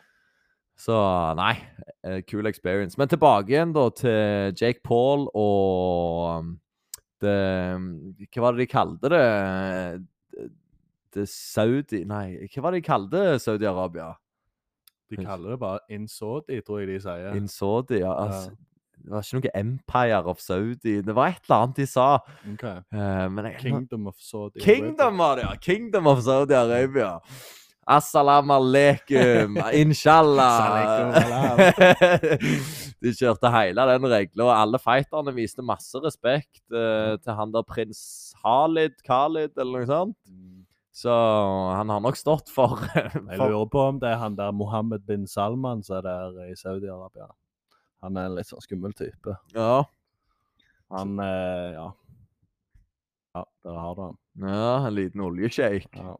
Så 0.76 0.96
nei, 1.38 1.54
eh, 2.04 2.20
cool 2.28 2.46
experience. 2.46 2.98
Men 2.98 3.08
tilbake 3.08 3.54
igjen 3.54 3.72
da 3.72 3.86
til 3.96 4.52
Jake 4.60 4.82
Paul 4.84 5.24
og 5.32 6.50
Hva 7.24 8.42
var 8.44 8.52
det 8.52 8.64
de 8.64 8.68
kalte 8.70 9.10
det? 9.12 9.24
Det, 11.16 11.24
Saudi 11.30 12.04
Nei, 12.04 12.36
hva 12.52 12.62
var 12.66 12.74
det 12.74 12.82
de 12.82 12.86
kalte 12.86 13.24
Saudi-Arabia? 13.40 14.12
De 15.10 15.16
kaller 15.16 15.50
det 15.54 15.58
bare 15.62 15.78
Insaudi, 15.90 16.60
tror 16.66 16.80
jeg 16.82 16.88
de 16.90 17.00
sier. 17.00 17.34
Insaudi, 17.38 18.00
ja. 18.02 18.10
Ja. 18.10 18.14
Altså, 18.26 18.50
Det 18.96 19.12
var 19.12 19.22
ikke 19.22 19.38
noe 19.38 19.50
Empire 19.60 20.24
of 20.32 20.40
Saudi. 20.42 20.96
Det 21.06 21.14
var 21.14 21.26
et 21.30 21.44
eller 21.46 21.56
annet 21.62 21.76
de 21.76 21.86
sa. 21.86 22.06
Okay. 22.54 22.80
Uh, 22.92 23.26
men 23.30 23.44
jeg, 23.52 23.60
Kingdom 23.60 24.06
of 24.10 24.16
Saudi. 24.18 24.60
Kingdom 24.60 25.22
det, 25.22 25.44
ja! 25.44 25.54
Kingdom 25.62 26.06
of 26.10 26.18
Saudi-Arabia. 26.26 27.20
Assalamu 27.86 28.52
alaikum, 28.52 29.60
inshallah. 29.82 30.82
De 33.06 33.12
kjørte 33.14 33.50
hele 33.54 33.86
den 33.92 34.08
regla, 34.10 34.48
og 34.48 34.52
alle 34.56 34.80
fighterne 34.82 35.34
viste 35.36 35.62
masse 35.62 36.00
respekt 36.02 36.62
eh, 36.74 37.14
til 37.22 37.38
han 37.38 37.54
der 37.54 37.66
prins 37.66 38.00
Khalid, 38.42 38.96
Khalid 39.06 39.54
eller 39.56 39.84
noe 39.84 39.88
sånt. 39.90 40.18
Mm. 40.26 40.64
Så 40.96 41.12
han 41.76 41.90
har 41.92 42.00
nok 42.00 42.16
stått 42.16 42.48
for, 42.50 42.80
Jeg 42.96 43.12
for 43.36 43.50
lurer 43.52 43.68
på 43.68 43.82
om 43.92 43.98
det 44.00 44.08
er 44.14 44.20
han 44.22 44.36
der 44.38 44.54
Mohammed 44.56 45.04
bin 45.06 45.26
Salman 45.28 45.82
som 45.84 45.98
er 45.98 46.06
der 46.06 46.38
i 46.48 46.54
Saudi-Arabia. 46.56 47.28
Han 48.04 48.16
er 48.16 48.30
en 48.30 48.36
litt 48.38 48.48
sånn 48.48 48.64
skummel 48.64 48.94
type. 48.96 49.36
Ja. 49.54 49.84
Han 50.96 51.20
eh, 51.20 51.76
Ja. 51.76 51.90
Ja, 53.36 53.42
der 53.66 53.76
har 53.76 53.96
du 53.98 54.00
han. 54.06 54.14
ja, 54.48 54.68
en 54.86 54.94
liten 54.96 55.20
oljeshake. 55.20 55.90
Ja, 55.92 56.16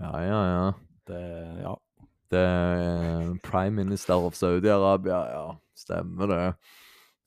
Ja, 0.00 0.12
ja, 0.26 0.40
ja. 0.50 0.72
det 1.06 1.20
Ja. 1.62 1.76
Det 2.34 2.40
er 2.44 3.34
prime 3.46 3.84
minister 3.84 4.18
of 4.18 4.38
Saudi-Arabia, 4.38 5.20
ja. 5.30 5.44
Stemmer 5.78 6.30
det. 6.30 6.46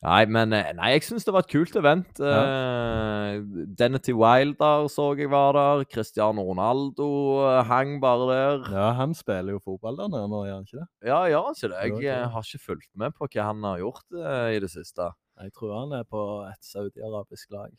Nei, 0.05 0.28
men 0.30 0.53
eh, 0.53 0.70
Nei, 0.78 0.91
jeg 0.93 1.08
syns 1.08 1.26
det 1.26 1.34
var 1.34 1.45
et 1.45 1.49
kult 1.49 1.74
event. 1.80 2.20
Eh, 2.22 3.39
Denety 3.80 4.14
Wilder 4.14 4.86
så 4.93 5.10
jeg 5.18 5.32
var 5.34 5.58
der. 5.58 5.84
Cristiano 5.89 6.45
Ronaldo 6.45 7.08
uh, 7.41 7.64
hang 7.66 7.97
bare 8.03 8.28
der. 8.30 8.70
ja, 8.78 8.91
han 8.99 9.16
spiller 9.18 9.58
jo 9.58 9.64
fotball 9.64 9.97
der 9.97 10.12
nå, 10.14 10.43
gjør 10.45 10.60
han 10.60 10.70
ikke 10.70 10.80
det? 10.84 10.88
Ja, 11.10 11.20
gjør 11.32 11.49
han 11.49 11.58
ikke 11.58 11.74
det? 11.74 12.05
Jeg 12.05 12.14
eh, 12.14 12.30
har 12.36 12.45
ikke 12.45 12.66
fulgt 12.70 12.91
med 12.93 13.18
på 13.18 13.30
hva 13.32 13.49
han 13.49 13.66
har 13.72 13.82
gjort 13.82 14.05
uh, 14.14 14.49
i 14.53 14.62
det 14.62 14.72
siste. 14.76 15.12
Jeg 15.41 15.53
tror 15.58 15.78
han 15.80 15.97
er 15.97 16.05
på 16.05 16.24
et 16.45 16.62
saudi-arabisk 16.66 17.53
lag. 17.58 17.74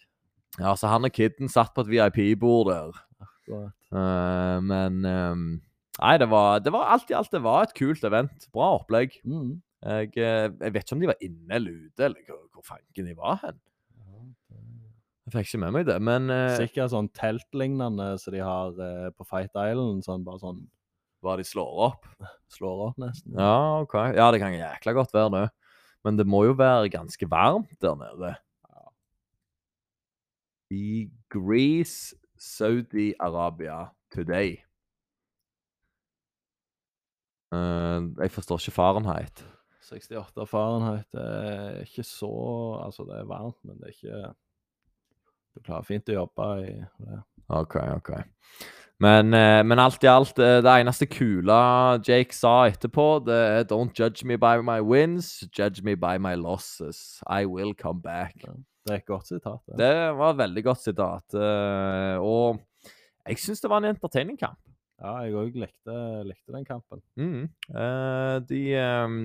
Ja, 0.59 0.75
så 0.75 0.91
han 0.91 1.07
og 1.07 1.15
kidden 1.15 1.51
satt 1.53 1.75
på 1.75 1.85
et 1.85 1.91
VIP-bord 1.93 2.71
der. 2.73 2.99
Akkurat. 3.23 3.75
Eh, 3.93 4.59
men 4.65 5.05
eh, 5.05 5.35
Nei, 5.99 6.15
det 6.23 6.29
var, 6.31 6.61
det 6.63 6.73
var 6.75 6.93
alt 6.95 7.11
i 7.11 7.17
alt 7.19 7.33
det 7.35 7.43
var 7.43 7.67
et 7.67 7.75
kult 7.79 8.05
event. 8.07 8.47
Bra 8.55 8.77
opplegg. 8.79 9.17
Mm. 9.27 9.57
Jeg, 9.83 10.13
eh, 10.19 10.47
jeg 10.51 10.75
vet 10.75 10.85
ikke 10.85 10.97
om 10.97 11.03
de 11.03 11.11
var 11.11 11.25
inne 11.25 11.59
eller 11.59 11.75
ute, 11.87 12.05
eller 12.07 12.23
hvor, 12.27 12.45
hvor 12.55 12.67
fanken 12.67 13.11
de 13.11 13.17
var 13.19 13.41
hen. 13.45 13.59
Jeg 15.29 15.35
fikk 15.35 15.51
ikke 15.51 15.61
med 15.61 15.75
meg 15.75 15.85
det, 15.85 15.99
men 16.01 16.31
uh, 16.33 16.55
Sikkert 16.57 16.89
sånn 16.95 17.11
teltlignende 17.13 18.15
som 18.17 18.33
de 18.33 18.41
har 18.41 18.79
uh, 18.81 19.11
på 19.13 19.27
Fight 19.29 19.53
Island. 19.53 20.01
Sånn 20.07 20.25
bare 20.25 20.41
sånn 20.41 20.63
hva 21.21 21.35
de 21.37 21.45
slår 21.45 21.83
opp. 21.91 22.07
slår 22.57 22.85
opp, 22.87 23.01
nesten. 23.03 23.35
Ja, 23.37 23.83
OK. 23.83 23.97
Ja, 24.17 24.31
det 24.33 24.41
kan 24.41 24.57
jækla 24.57 24.95
godt 24.97 25.13
være 25.13 25.33
det. 25.35 25.45
Men 26.07 26.17
det 26.17 26.25
må 26.31 26.47
jo 26.47 26.55
være 26.57 26.89
ganske 26.95 27.29
varmt 27.29 27.75
der 27.83 27.99
nede. 28.01 28.33
I 30.73 31.09
Greece, 31.33 32.17
Saudi-Arabia, 32.41 33.91
today. 34.15 34.57
Eh, 37.53 38.01
jeg 38.21 38.31
forstår 38.35 38.61
ikke 38.61 38.77
Fahrenheit. 38.77 39.45
68 39.89 40.45
Fahrenheit 40.51 41.15
er 41.17 41.79
ikke 41.81 42.03
så 42.05 42.29
Altså, 42.85 43.07
det 43.09 43.23
er 43.23 43.29
varmt, 43.29 43.57
men 43.65 43.79
det 43.79 43.89
er 43.89 43.95
ikke 43.95 44.35
Du 45.57 45.63
klarer 45.65 45.87
fint 45.89 46.11
å 46.13 46.19
jobbe 46.19 46.49
i 46.67 46.75
det. 46.77 47.23
OK, 47.49 47.79
OK. 47.97 48.11
Men, 49.01 49.33
eh, 49.33 49.63
men 49.65 49.81
alt 49.81 50.05
i 50.05 50.11
alt, 50.11 50.39
eh, 50.39 50.59
det 50.61 50.75
eneste 50.75 51.07
kule 51.09 51.57
Jake 52.05 52.37
sa 52.37 52.69
etterpå, 52.69 53.25
det 53.25 53.39
er 53.39 53.65
Don't 53.65 53.97
judge 53.97 54.27
me 54.27 54.37
by 54.37 54.61
my 54.61 54.81
wins, 54.85 55.45
judge 55.57 55.83
me 55.83 55.95
by 55.97 56.19
my 56.19 56.35
losses. 56.35 57.23
I 57.27 57.47
will 57.47 57.75
come 57.75 58.03
back. 58.03 58.35
Det 58.85 58.93
er 58.93 59.01
et 59.01 59.07
godt 59.07 59.27
sitat. 59.29 59.61
Ja. 59.69 59.77
Det 59.77 60.19
var 60.19 60.31
et 60.31 60.39
veldig 60.39 60.65
godt 60.65 60.83
sitat. 60.85 61.35
Og 62.21 62.61
jeg 63.27 63.39
syns 63.39 63.61
det 63.61 63.71
var 63.71 63.79
en 63.79 63.95
entertaining 63.95 64.39
kamp. 64.39 64.59
Ja, 64.99 65.15
jeg 65.23 65.35
òg 65.39 65.59
likte, 65.63 65.97
likte 66.27 66.55
den 66.55 66.65
kampen. 66.67 67.03
Mm. 67.15 67.45
Eh, 67.71 68.37
de 68.49 68.63
ehm, 68.75 69.19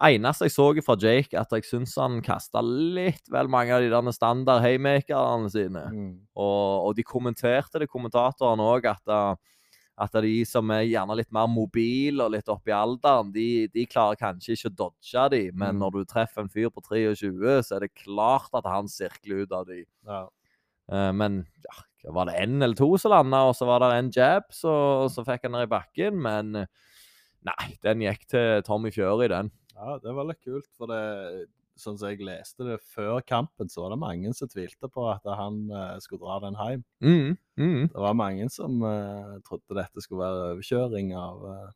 eneste 0.00 0.44
jeg 0.44 0.52
så 0.52 0.66
fra 0.84 0.96
Jake, 1.00 1.32
at 1.40 1.52
jeg 1.56 1.64
syns 1.64 1.94
han 2.00 2.20
kasta 2.24 2.60
litt 2.64 3.30
vel 3.32 3.48
mange 3.52 3.72
av 3.72 3.80
de 3.80 3.88
der 3.92 4.12
standard 4.12 4.60
haymakerne 4.64 5.48
sine. 5.52 5.86
Mm. 5.94 6.10
Og, 6.36 6.90
og 6.90 6.98
de 6.98 7.06
kommenterte 7.06 7.80
det, 7.80 7.88
kommentatorene 7.88 8.66
òg, 8.74 8.90
at, 8.92 9.08
uh, 9.08 9.64
at 10.00 10.20
de 10.24 10.34
som 10.48 10.68
er 10.76 10.84
gjerne 10.88 11.16
litt 11.16 11.32
mer 11.32 11.48
mobile 11.48 12.24
og 12.26 12.34
litt 12.36 12.52
oppe 12.52 12.72
i 12.72 12.76
alderen, 12.76 13.32
de, 13.32 13.48
de 13.72 13.86
klarer 13.88 14.20
kanskje 14.20 14.56
ikke 14.56 14.72
å 14.72 14.78
dodge 14.84 15.28
de, 15.32 15.42
men 15.52 15.76
Mm. 15.76 15.80
når 15.84 15.96
du 15.96 16.04
treffer 16.12 16.44
en 16.44 16.52
fyr 16.52 16.68
på 16.72 16.84
23, 16.84 17.62
så 17.64 17.76
er 17.78 17.86
det 17.86 17.94
klart 18.04 18.52
at 18.56 18.68
han 18.68 18.88
sirkler 18.88 19.46
ut 19.46 19.52
av 19.56 19.64
de. 19.68 19.84
Ja. 20.08 20.26
Eh, 20.92 21.12
men 21.16 21.46
ja, 21.64 21.76
var 22.08 22.30
det 22.30 22.38
én 22.40 22.62
eller 22.62 22.76
to 22.78 22.88
som 22.98 23.12
landa, 23.12 23.44
og 23.50 23.56
så 23.58 23.68
var 23.68 23.84
det 23.84 23.92
en 23.98 24.12
jab, 24.14 24.48
så, 24.54 24.72
så 25.12 25.24
fikk 25.26 25.46
han 25.46 25.58
den 25.58 25.68
i 25.68 25.70
bakken. 25.70 26.20
Men 26.24 26.62
eh, 26.62 26.68
nei, 27.46 27.72
den 27.84 28.04
gikk 28.06 28.26
til 28.32 28.62
Tommy 28.66 28.92
Fury, 28.94 29.28
den. 29.32 29.52
ja, 29.76 29.96
det 30.02 30.14
var 30.16 30.28
litt 30.28 30.40
kult, 30.44 30.68
for 30.76 30.90
det 30.92 31.48
Sånn 31.80 31.96
som 31.96 32.10
jeg 32.10 32.20
leste 32.26 32.66
det 32.66 32.74
før 32.92 33.22
kampen, 33.24 33.70
så 33.72 33.86
var 33.86 33.94
det 33.94 34.02
mange 34.02 34.30
som 34.36 34.48
tvilte 34.52 34.88
på 34.92 35.06
at 35.08 35.24
han 35.38 35.62
uh, 35.72 35.96
skulle 36.02 36.26
dra 36.26 36.34
den 36.42 36.58
hjem. 36.58 36.82
Mm, 37.00 37.30
mm. 37.56 37.84
Det 37.94 38.02
var 38.04 38.18
mange 38.18 38.48
som 38.52 38.82
uh, 38.84 39.38
trodde 39.46 39.78
dette 39.78 40.04
skulle 40.04 40.20
være 40.20 40.50
overkjøring 40.50 41.14
av, 41.16 41.46
eh, 41.48 41.70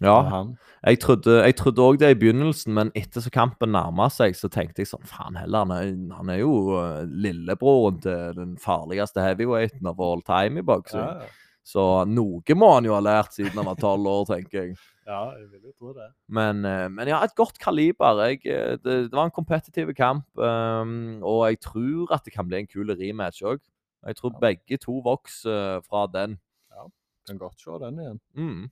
Ja, 0.00 0.44
jeg 0.86 0.98
trodde 1.02 1.84
òg 1.84 1.98
det 2.00 2.08
i 2.10 2.18
begynnelsen, 2.18 2.72
men 2.74 2.90
etter 2.98 3.22
så 3.22 3.30
kampen 3.30 3.70
nærma 3.74 4.08
seg, 4.10 4.34
så 4.34 4.48
tenkte 4.50 4.82
jeg 4.82 4.88
sånn 4.90 5.04
Faen 5.06 5.36
heller, 5.38 5.66
han 5.66 5.74
er, 5.76 5.92
han 6.16 6.32
er 6.32 6.40
jo 6.40 6.54
eh, 6.80 7.04
lillebroren 7.06 8.00
til 8.02 8.32
den 8.38 8.56
farligste 8.58 9.22
heavyweighten 9.22 9.86
of 9.86 10.00
all 10.02 10.24
time 10.26 10.58
i 10.58 10.66
boksing. 10.66 11.04
Ja, 11.04 11.22
ja. 11.22 11.38
Så 11.62 11.82
noe 12.10 12.56
må 12.58 12.72
han 12.74 12.88
jo 12.88 12.96
ha 12.96 13.02
lært 13.04 13.36
siden 13.36 13.54
han 13.54 13.68
var 13.68 13.78
tolv 13.78 14.08
år, 14.10 14.24
tenker 14.32 14.64
jeg. 14.64 14.74
ja, 15.12 15.20
jeg 15.38 15.46
vil 15.52 15.68
jo 15.68 15.74
tro 15.78 15.92
det. 15.94 16.08
Men, 16.26 16.64
eh, 16.66 16.88
men 16.90 17.12
ja, 17.12 17.20
et 17.22 17.36
godt 17.38 17.60
kaliber. 17.62 18.24
Jeg, 18.26 18.40
eh, 18.50 18.74
det, 18.82 18.96
det 19.12 19.14
var 19.14 19.28
en 19.28 19.36
kompetitiv 19.36 19.92
kamp, 19.94 20.26
um, 20.40 21.20
og 21.22 21.44
jeg 21.52 21.60
tror 21.68 22.16
at 22.16 22.26
det 22.26 22.34
kan 22.34 22.48
bli 22.50 22.64
en 22.64 22.70
kul 22.72 22.90
rematch 22.90 23.44
òg. 23.46 23.62
Jeg 24.08 24.18
tror 24.18 24.32
Ja. 24.34 24.40
begge 24.48 24.80
to 24.82 24.98
vokser 25.04 25.78
fra 25.86 26.08
den. 26.10 26.40
Ja, 26.74 26.88
Kan 27.28 27.38
godt 27.38 27.60
se 27.62 27.78
den 27.78 28.00
igjen. 28.02 28.18
Mm. 28.34 28.64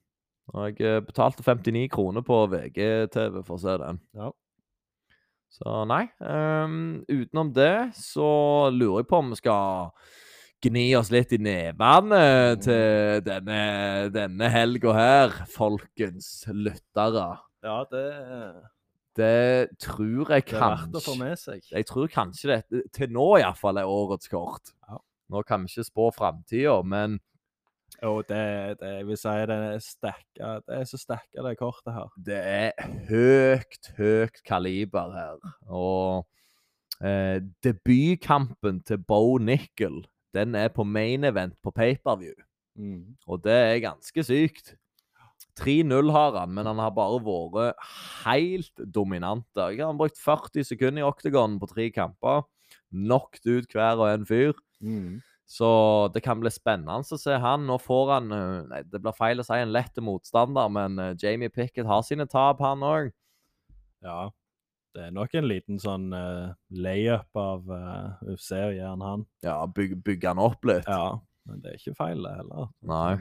Og 0.51 0.70
jeg 0.70 0.86
eh, 0.86 1.03
betalte 1.05 1.44
59 1.46 1.88
kroner 1.92 2.24
på 2.26 2.38
VGTV 2.51 3.42
for 3.44 3.57
å 3.59 3.62
se 3.62 3.76
den. 3.82 4.01
Ja. 4.18 4.30
Så 5.51 5.84
nei. 5.90 6.05
Um, 6.22 7.03
utenom 7.11 7.51
det 7.55 7.90
så 7.98 8.30
lurer 8.74 9.03
jeg 9.03 9.11
på 9.11 9.18
om 9.18 9.32
vi 9.32 9.38
skal 9.40 9.94
gni 10.62 10.84
oss 10.98 11.11
litt 11.12 11.32
i 11.34 11.40
nevene 11.42 12.20
til 12.62 13.22
denne, 13.26 13.62
denne 14.14 14.51
helga 14.53 14.94
her, 14.94 15.38
folkens 15.51 16.44
lyttere. 16.53 17.30
Ja, 17.64 17.80
det, 17.90 18.05
Det 19.16 19.78
tror 19.82 20.30
jeg 20.32 20.44
det 20.46 20.55
er 20.57 20.62
verdt 20.62 21.01
å 21.01 21.05
få 21.05 21.16
med 21.18 21.38
seg. 21.40 21.64
Jeg 21.66 21.88
tror 21.88 22.12
kanskje 22.12 22.53
det 22.53 22.84
til 22.96 23.11
nå 23.12 23.26
iallfall 23.40 23.80
er 23.80 23.90
årets 23.90 24.30
kort. 24.30 24.74
Ja. 24.86 25.01
Nå 25.30 25.42
kan 25.46 25.64
vi 25.64 25.72
ikke 25.72 25.86
spå 25.86 26.11
framtida, 26.14 26.78
men 26.82 27.18
Jo, 28.01 28.22
det, 28.24 28.80
det 28.80 28.90
jeg 28.94 29.07
vil 29.11 29.18
si 29.20 29.32
det 29.51 29.57
er 29.57 29.80
stekka 29.84 30.51
Det 30.64 30.76
er 30.78 30.86
så 30.88 31.01
stekka, 31.01 31.42
det 31.44 31.57
kortet 31.61 31.92
her. 31.92 32.09
det 32.16 32.38
er 32.38 32.92
høyt, 33.11 33.90
høyt 33.98 34.40
kaliber 34.46 35.12
her. 35.12 35.51
Og 35.68 36.24
eh, 37.05 37.42
debutkampen 37.64 38.80
til 38.88 39.03
Bo 39.05 39.36
Nickel, 39.38 40.01
den 40.34 40.57
er 40.57 40.72
på 40.72 40.84
main 40.84 41.28
event 41.28 41.59
på 41.62 41.74
pay-per-view. 41.76 42.36
Mm. 42.80 43.16
Og 43.26 43.44
det 43.44 43.53
er 43.53 43.84
ganske 43.84 44.24
sykt. 44.24 44.74
3-0 45.61 46.12
har 46.14 46.38
han, 46.38 46.53
men 46.57 46.68
han 46.70 46.80
har 46.80 46.92
bare 46.96 47.20
vært 47.20 47.88
helt 48.24 48.84
dominant. 48.94 49.44
Jeg 49.57 49.82
har 49.82 49.96
brukt 49.98 50.16
40 50.20 50.64
sekunder 50.64 51.03
i 51.03 51.09
oktagonen 51.09 51.59
på 51.61 51.68
tre 51.68 51.90
kamper. 51.92 52.46
Knocked 52.90 53.44
ut 53.44 53.74
hver 53.74 54.01
og 54.01 54.09
en 54.09 54.24
fyr. 54.28 54.55
Mm. 54.80 55.18
Så 55.51 55.68
det 56.14 56.22
kan 56.22 56.38
bli 56.38 56.51
spennende 56.55 57.01
å 57.03 57.18
se 57.18 57.34
han. 57.42 57.64
Nå 57.66 57.80
får 57.82 58.11
han 58.14 58.34
eh, 58.34 58.59
Nei, 58.70 58.84
det 58.86 59.01
blir 59.03 59.16
feil 59.16 59.42
å 59.42 59.46
si 59.46 59.57
en 59.59 59.72
lett 59.74 59.96
motstander, 59.98 60.70
men 60.70 61.01
eh, 61.03 61.16
Jamie 61.18 61.51
Pickett 61.51 61.88
har 61.90 62.05
sine 62.07 62.28
tap, 62.30 62.62
han 62.62 62.84
òg. 62.86 63.11
Ja. 64.07 64.28
Det 64.94 65.09
er 65.09 65.11
nok 65.14 65.34
en 65.38 65.46
liten 65.46 65.76
sånn 65.78 66.09
uh, 66.11 66.51
layup 66.74 67.38
av 67.38 67.68
uh, 67.70 68.22
UFC 68.26 68.57
å 68.59 68.72
gi 68.74 68.80
han 68.82 69.03
han. 69.07 69.20
Ja, 69.46 69.61
byg, 69.70 69.92
bygge 70.03 70.32
han 70.32 70.40
opp 70.42 70.66
litt. 70.66 70.88
Ja, 70.90 71.20
men 71.46 71.61
det 71.62 71.70
er 71.70 71.76
ikke 71.78 71.94
feil, 71.98 72.24
det 72.26 72.32
heller. 72.40 72.72
Nei. 72.90 73.12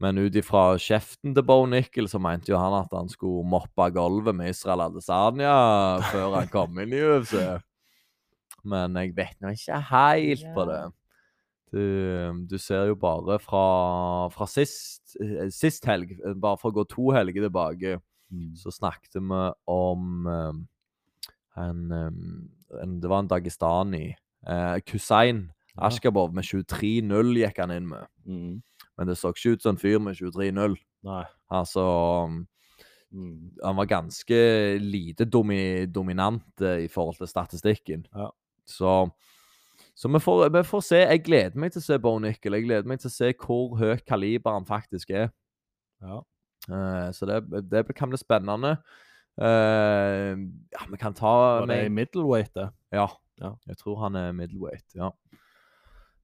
Men 0.00 0.20
ut 0.22 0.38
ifra 0.38 0.76
kjeften 0.78 1.34
til 1.34 1.46
Bo 1.46 1.64
Nickel 1.66 2.06
så 2.10 2.20
mente 2.22 2.54
jo 2.54 2.60
han 2.62 2.78
at 2.78 2.94
han 2.94 3.10
skulle 3.10 3.42
moppe 3.42 3.90
gulvet 3.94 4.38
med 4.38 4.54
Israel 4.54 4.86
Adesanya 4.86 5.56
før 6.12 6.38
han 6.38 6.52
kom 6.52 6.78
inn 6.78 6.94
i 6.94 7.02
UFC. 7.02 7.34
Men 8.70 8.94
jeg 9.02 9.16
vet 9.18 9.36
nå 9.42 9.50
ikke 9.58 9.82
helt 9.90 10.46
på 10.54 10.70
det. 10.70 10.80
Du, 11.70 12.44
du 12.50 12.56
ser 12.58 12.88
jo 12.90 12.96
bare 12.98 13.38
fra, 13.38 14.28
fra 14.34 14.46
sist, 14.50 15.16
eh, 15.22 15.48
sist 15.54 15.84
helg, 15.86 16.16
eh, 16.18 16.34
bare 16.34 16.58
for 16.58 16.72
å 16.72 16.80
gå 16.80 16.88
to 16.90 17.10
helger 17.16 17.46
tilbake, 17.48 18.00
Mm. 18.30 18.52
så 18.54 18.70
snakket 18.70 19.16
vi 19.18 19.38
om 19.66 20.26
um, 20.30 20.58
en, 21.58 21.80
en 22.80 23.00
Det 23.00 23.08
var 23.10 23.24
en 23.24 23.28
Dagestani. 23.28 24.14
Eh, 24.46 24.76
Kusein 24.86 25.50
Ja. 25.74 25.88
Ashkabov 25.88 26.32
med 26.34 26.44
23-0 26.44 27.34
gikk 27.40 27.58
han 27.58 27.72
inn 27.74 27.88
med. 27.88 28.06
Mm. 28.26 28.62
Men 28.96 29.06
det 29.08 29.16
så 29.18 29.32
ikke 29.34 29.56
ut 29.56 29.62
som 29.62 29.74
en 29.74 29.80
fyr 29.82 29.98
med 29.98 30.14
23-0. 30.14 30.76
Nei. 31.02 31.24
Altså 31.50 32.46
Mm. 33.12 33.50
Han 33.64 33.74
var 33.74 33.86
ganske 33.90 34.78
lite 34.78 35.24
domi 35.26 35.86
dominant 35.86 36.60
eh, 36.62 36.84
i 36.84 36.88
forhold 36.88 37.16
til 37.18 37.26
statistikken. 37.26 38.06
Ja. 38.14 38.28
Så, 38.64 39.10
så 40.00 40.08
vi, 40.08 40.20
får, 40.24 40.46
vi 40.54 40.62
får 40.64 40.82
se. 40.86 40.98
Jeg 41.02 41.20
gleder 41.26 41.60
meg 41.60 41.74
til 41.74 41.82
å 41.82 41.84
se 41.84 41.98
Bo 42.00 42.14
Nickel. 42.24 42.56
Jeg 42.56 42.64
gleder 42.64 42.88
meg 42.88 43.02
til 43.02 43.10
å 43.10 43.12
se 43.12 43.34
hvor 43.36 43.74
høyt 43.76 44.06
kaliber 44.08 44.54
han 44.56 44.64
faktisk 44.68 45.12
er. 45.12 45.28
Ja. 46.00 46.22
Uh, 46.70 47.10
så 47.12 47.28
det, 47.28 47.42
det 47.68 47.82
kan 47.98 48.08
bli 48.08 48.20
spennende. 48.20 48.78
Uh, 49.40 50.40
ja, 50.72 50.86
vi 50.88 51.00
kan 51.00 51.16
ta 51.16 51.34
Var 51.60 51.68
det 51.68 51.82
med, 51.82 51.98
middleweight, 51.98 52.54
det? 52.56 52.70
Ja. 52.96 53.10
Ja. 53.40 53.52
Jeg 53.68 53.76
tror 53.76 54.00
han 54.06 54.16
er 54.16 54.32
middleweight, 54.36 54.88
ja. 54.96 55.12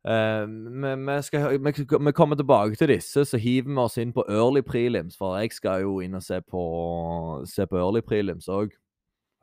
Eh, 0.07 0.47
vi, 0.47 0.95
vi, 0.97 1.23
skal, 1.23 1.59
vi, 1.59 1.73
vi 2.05 2.13
kommer 2.13 2.37
tilbake 2.37 2.77
til 2.79 2.89
disse, 2.89 3.25
så 3.25 3.39
hiver 3.43 3.73
vi 3.73 3.81
oss 3.83 3.97
inn 3.99 4.13
på 4.15 4.25
early 4.31 4.63
prelims. 4.63 5.17
For 5.19 5.37
jeg 5.41 5.53
skal 5.53 5.83
jo 5.83 5.99
inn 6.01 6.15
og 6.15 6.23
se 6.23 6.41
på, 6.41 6.63
se 7.45 7.67
på 7.67 7.81
early 7.81 8.01
prelims 8.07 8.49
òg. 8.49 8.73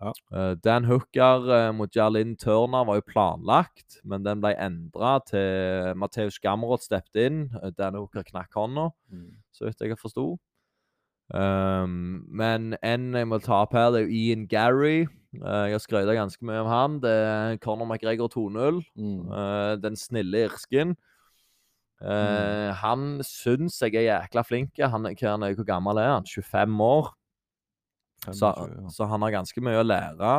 Ja. 0.04 0.54
Dan 0.60 0.84
Hooker 0.90 1.46
eh, 1.56 1.72
mot 1.76 1.94
Jarlin 1.96 2.36
Turner 2.36 2.84
var 2.90 2.98
jo 3.00 3.06
planlagt, 3.08 4.02
men 4.04 4.26
den 4.26 4.42
ble 4.44 4.52
endra 4.60 5.16
til 5.26 5.94
Mateus 5.96 6.40
Gamrot 6.44 6.84
steppet 6.84 7.22
inn. 7.26 7.44
Eh, 7.62 7.72
Dan 7.78 7.96
Hooker 8.00 8.26
knakk 8.28 8.52
hånda, 8.60 8.90
Mm. 9.14 9.30
så 9.54 9.70
vidt 9.70 9.80
jeg 9.82 9.98
forsto. 10.02 10.34
Um, 11.34 12.26
men 12.28 12.76
en 12.84 13.14
jeg 13.16 13.28
må 13.30 13.40
ta 13.42 13.62
opp 13.64 13.74
her, 13.74 13.92
det 13.94 14.02
er 14.02 14.08
jo 14.10 14.18
Ian 14.20 14.48
Gary. 14.52 15.06
Uh, 15.40 15.66
jeg 15.72 15.78
har 15.78 15.82
skrøyta 15.82 16.14
ganske 16.18 16.46
mye 16.46 16.62
om 16.62 16.68
han. 16.70 17.00
Det 17.02 17.10
er 17.10 17.58
Conor 17.64 17.88
McGregor 17.88 18.30
2-0. 18.30 18.84
Mm. 19.00 19.32
Uh, 19.32 19.76
den 19.82 19.96
snille 19.98 20.44
irsken. 20.50 20.96
Eh, 22.04 22.74
Han 22.76 23.22
syns 23.24 23.78
jeg 23.80 23.96
er 23.96 24.10
jækla 24.10 24.44
flink. 24.44 24.80
Han, 24.82 25.06
han 25.08 25.46
hvor 25.56 25.64
gammel 25.66 25.98
er 26.02 26.10
han? 26.18 26.26
25 26.28 26.82
år? 26.84 27.14
Så, 28.32 28.52
så 28.94 29.08
han 29.12 29.26
har 29.26 29.34
ganske 29.36 29.64
mye 29.66 29.82
å 29.82 29.88
lære, 29.88 30.36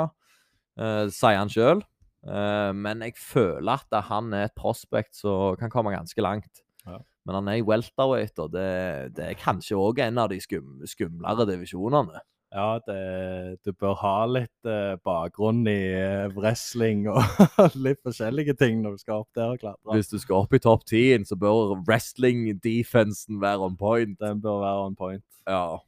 uh, 0.80 1.06
sier 1.12 1.40
han 1.40 1.52
sjøl. 1.52 1.84
men 2.24 3.02
jeg 3.04 3.18
føler 3.20 3.82
at 3.82 4.06
han 4.08 4.32
er 4.32 4.46
et 4.46 4.54
prospect 4.56 5.12
som 5.12 5.58
kan 5.60 5.68
komme 5.68 5.92
ganske 5.92 6.22
langt. 6.24 6.62
Ja. 6.86 7.02
Men 7.28 7.36
han 7.36 7.48
er 7.48 7.58
i 7.60 7.64
welterweight, 7.64 8.38
og 8.40 8.54
det, 8.54 9.12
det 9.16 9.26
er 9.26 9.36
kanskje 9.40 9.76
òg 9.76 10.00
en 10.04 10.22
av 10.22 10.30
de 10.32 10.38
skum, 10.40 10.78
skumlere 10.88 11.44
divisjonene. 11.48 12.22
Ja, 12.54 12.78
det, 12.86 13.58
du 13.66 13.72
bør 13.74 13.96
ha 13.98 14.18
litt 14.30 14.68
eh, 14.70 14.94
bakgrunn 15.02 15.64
i 15.66 15.80
eh, 15.90 16.28
wrestling 16.36 17.08
og 17.10 17.18
litt 17.86 17.98
forskjellige 18.06 18.54
ting 18.60 18.78
når 18.84 18.94
du 18.94 19.02
skal 19.02 19.24
opp 19.24 19.32
der 19.34 19.56
og 19.56 19.64
klatre. 19.64 19.96
Hvis 19.96 20.12
du 20.12 20.20
skal 20.22 20.44
opp 20.44 20.54
i 20.54 20.60
topp 20.62 20.84
10, 20.86 21.24
så 21.26 21.38
bør 21.40 21.74
wrestling-defensen 21.80 23.40
være 23.42 23.66
on 23.66 23.74
point. 23.80 24.14
Den 24.22 24.44
bør 24.44 24.62
være 24.62 24.86
on 24.86 24.94
point. 25.00 25.26
Ja. 25.50 25.80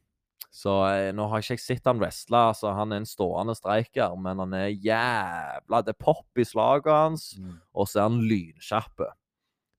Så 0.57 0.73
eh, 0.89 1.11
nå 1.13 1.27
har 1.29 1.43
ikke 1.43 1.53
jeg 1.59 1.61
sett 1.61 1.85
han 1.91 1.99
wrestle, 2.01 2.39
Altså, 2.49 2.71
han 2.73 2.93
er 2.95 3.03
en 3.03 3.09
stående 3.09 3.53
streiker, 3.59 4.15
men 4.17 4.39
han 4.41 4.55
er 4.57 4.71
jævla 4.73 5.83
Det 5.85 5.93
er 5.93 5.99
pop 6.01 6.41
i 6.41 6.47
slaget 6.49 6.89
hans, 6.89 7.27
Mm. 7.39 7.59
og 7.75 7.87
så 7.91 7.99
er 8.01 8.09
han 8.09 8.21
lynkjapp. 8.25 9.03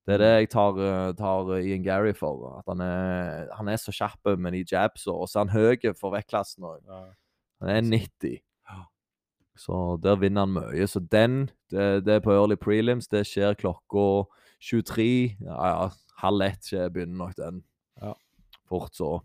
Det 0.07 0.13
er 0.15 0.21
det 0.21 0.29
jeg 0.37 0.49
tar, 0.53 0.77
eh, 0.79 1.13
tar 1.17 1.49
Ian 1.57 1.81
Gary 1.83 2.13
for. 2.13 2.59
At 2.59 2.69
han 2.69 2.79
er, 2.85 3.47
han 3.57 3.67
er 3.67 3.75
så 3.81 3.91
kjapp 3.91 4.37
med 4.37 4.53
de 4.53 4.61
jabsa, 4.63 5.11
og 5.11 5.27
så 5.27 5.39
er 5.41 5.47
han 5.47 5.55
høy 5.57 5.93
for 5.97 6.13
vektklassen 6.13 6.63
òg. 6.63 6.77
Ja. 6.87 7.01
Han 7.61 7.69
er 7.73 7.81
90. 7.81 8.37
Så 9.57 9.97
der 10.03 10.15
vinner 10.21 10.45
han 10.45 10.53
mye. 10.53 10.85
Så 10.87 10.99
den, 11.01 11.49
det, 11.71 12.05
det 12.05 12.13
er 12.13 12.19
på 12.21 12.31
early 12.31 12.55
prelims. 12.55 13.07
Det 13.09 13.23
skjer 13.25 13.55
klokka 13.57 14.27
23. 14.61 15.35
Ja, 15.41 15.57
ja, 15.71 15.89
halv 16.21 16.41
ett 16.45 16.61
skje- 16.69 16.89
begynner 16.93 17.17
nok 17.25 17.35
den. 17.35 17.63
Ja. 18.01 18.13
Fort 18.69 18.93
så. 18.93 19.23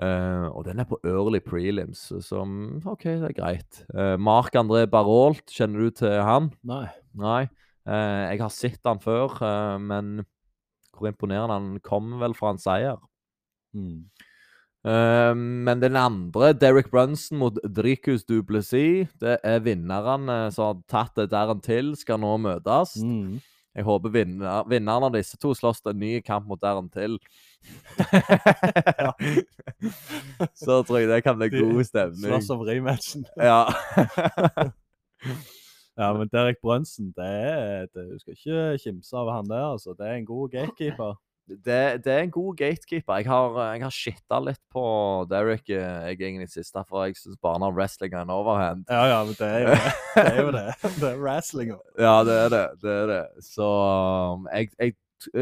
Eh, 0.00 0.46
og 0.48 0.64
den 0.64 0.80
er 0.80 0.88
på 0.88 0.96
early 1.04 1.42
prelims, 1.44 2.06
så 2.24 2.44
mm, 2.46 2.80
OK, 2.88 3.04
det 3.04 3.32
er 3.32 3.36
greit. 3.36 3.82
Uh, 3.92 4.16
Mark 4.16 4.56
André 4.56 4.86
Barolt, 4.88 5.44
kjenner 5.52 5.84
du 5.84 5.98
til 6.00 6.16
han? 6.24 6.48
Nei. 6.64 6.86
Nei. 7.20 7.44
Uh, 7.84 8.30
jeg 8.30 8.40
har 8.40 8.54
sett 8.54 8.88
han 8.88 9.00
før, 9.02 9.36
eh, 9.44 9.76
men 9.82 10.22
hvor 10.96 11.08
imponerende 11.10 11.56
han 11.56 11.84
kom 11.84 12.14
vel 12.20 12.36
fra 12.36 12.54
en 12.54 12.60
seier. 12.60 13.00
Mm. 13.76 14.08
Eh, 14.80 15.34
men 15.36 15.80
den 15.80 15.96
andre, 15.96 16.52
Derek 16.56 16.90
Brunson 16.90 17.40
mot 17.40 17.58
Dricus 17.64 18.24
Duplessis, 18.24 19.08
det 19.20 19.36
er 19.44 19.64
vinnerne 19.64 20.46
som 20.54 20.70
har 20.70 20.82
tatt 20.88 21.16
det 21.20 21.30
der 21.34 21.52
en 21.52 21.60
til, 21.64 21.92
skal 22.00 22.20
nå 22.22 22.36
møtes. 22.40 22.96
Mm. 23.04 23.40
Jeg 23.80 23.86
håper 23.86 24.10
vinner, 24.12 24.66
vinneren 24.68 25.06
av 25.08 25.14
disse 25.14 25.38
to 25.40 25.54
slåss 25.56 25.80
en 25.88 25.96
ny 25.96 26.18
kamp 26.20 26.44
mot 26.50 26.60
Darren 26.60 26.84
en 26.84 26.90
til. 26.92 27.14
Så 30.60 30.82
tror 30.84 30.98
jeg 31.00 31.08
det 31.08 31.22
kan 31.24 31.38
bli 31.40 31.48
god 31.54 31.80
stemning. 31.88 32.28
Slåss 32.28 32.50
om 32.52 32.60
rematchen. 32.68 33.24
Ja. 33.40 33.64
Ja, 36.00 36.14
men 36.16 36.30
Derek 36.32 36.56
Brønsen, 36.62 37.10
det 37.12 37.90
det, 37.92 38.06
du 38.08 38.16
skal 38.22 38.32
ikke 38.32 38.78
kimse 38.80 39.12
av 39.20 39.28
han 39.34 39.50
der. 39.50 39.66
altså. 39.74 39.92
Det 39.98 40.06
er 40.06 40.14
en 40.16 40.24
god 40.24 40.48
gatekeeper. 40.54 41.18
Det, 41.48 42.04
det 42.04 42.12
er 42.12 42.22
en 42.22 42.30
god 42.30 42.56
gatekeeper. 42.56 43.16
Jeg 43.16 43.26
har, 43.26 43.56
jeg 43.72 43.82
har 43.82 43.94
shitta 43.94 44.38
litt 44.44 44.60
på 44.70 44.82
Derek 45.30 45.70
eh, 45.72 46.10
jeg 46.10 46.20
egentlig 46.20 46.50
siste, 46.52 46.82
for 46.88 47.08
jeg 47.08 47.16
syns 47.18 47.40
bare 47.42 47.58
han 47.58 47.66
har 47.66 47.74
wrestling 47.74 48.14
and 48.14 48.30
overhand. 48.30 48.84
Ja, 48.90 49.04
ja, 49.10 49.20
men 49.24 49.34
det 49.38 49.48
er 49.48 49.64
jo 49.64 49.72
det. 49.74 49.94
Det 50.14 50.26
er 50.26 50.42
jo 50.42 50.52
det. 50.54 50.66
Det 51.00 51.08
er 51.10 51.22
wrestling. 51.22 51.72
Ja, 51.98 52.14
det 52.26 52.36
er 52.44 52.52
det. 52.54 52.66
det, 52.82 52.92
er 53.02 53.06
det. 53.10 53.24
Så 53.46 53.66
um, 54.34 54.46
jeg, 54.52 54.70
jeg 54.78 54.94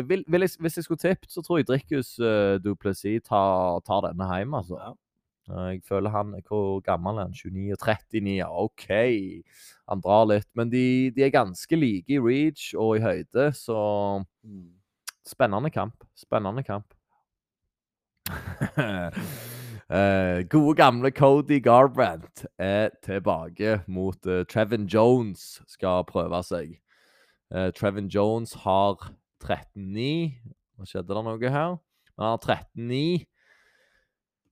vil, 0.09 0.25
vil 0.29 0.41
jeg, 0.41 0.51
Hvis 0.61 0.77
jeg 0.77 0.85
skulle 0.85 0.99
tippet, 1.03 1.31
så 1.33 1.43
tror 1.43 1.59
jeg 1.61 1.69
Drickus 1.69 2.17
uh, 2.19 2.57
Duplessis 2.63 3.23
tar, 3.29 3.81
tar 3.87 4.09
denne 4.09 4.31
hjem, 4.37 4.55
altså. 4.55 4.81
Ja. 4.81 4.95
Jeg 5.49 5.81
føler 5.89 6.13
han 6.13 6.35
Hvor 6.45 6.81
gammel 6.85 7.17
er 7.17 7.29
han? 7.29 7.33
29 7.33 7.73
og 7.73 7.79
39? 7.85 8.35
Ja, 8.37 8.49
OK. 8.65 8.89
Han 9.89 10.03
drar 10.05 10.27
litt. 10.29 10.49
Men 10.57 10.73
de, 10.73 11.11
de 11.17 11.25
er 11.25 11.33
ganske 11.33 11.77
like 11.77 12.13
i 12.13 12.21
reach 12.21 12.75
og 12.77 12.97
i 12.99 13.05
høyde, 13.05 13.53
så 13.57 13.79
Mm. 14.49 14.78
Spennende 15.29 15.71
kamp. 15.71 16.05
Spennende 16.17 16.65
kamp. 16.67 16.95
Eh, 19.91 20.45
gode, 20.51 20.75
gamle 20.77 21.11
Cody 21.11 21.63
Garbrandt 21.65 22.45
er 22.59 22.91
tilbake 23.03 23.79
mot 23.87 24.27
eh, 24.27 24.45
Trevin 24.45 24.85
Jones. 24.85 25.63
Skal 25.65 26.05
prøve 26.05 26.43
seg. 26.45 26.75
Uh, 27.49 27.71
Trevin 27.73 28.11
Jones 28.13 28.53
har 28.67 29.01
13-9. 29.41 30.35
Nå 30.77 30.85
skjedde 30.85 31.17
det 31.17 31.23
noe 31.25 31.53
her. 31.55 31.79
Han 32.19 32.27
har 32.27 32.37
13-9. 32.45 33.25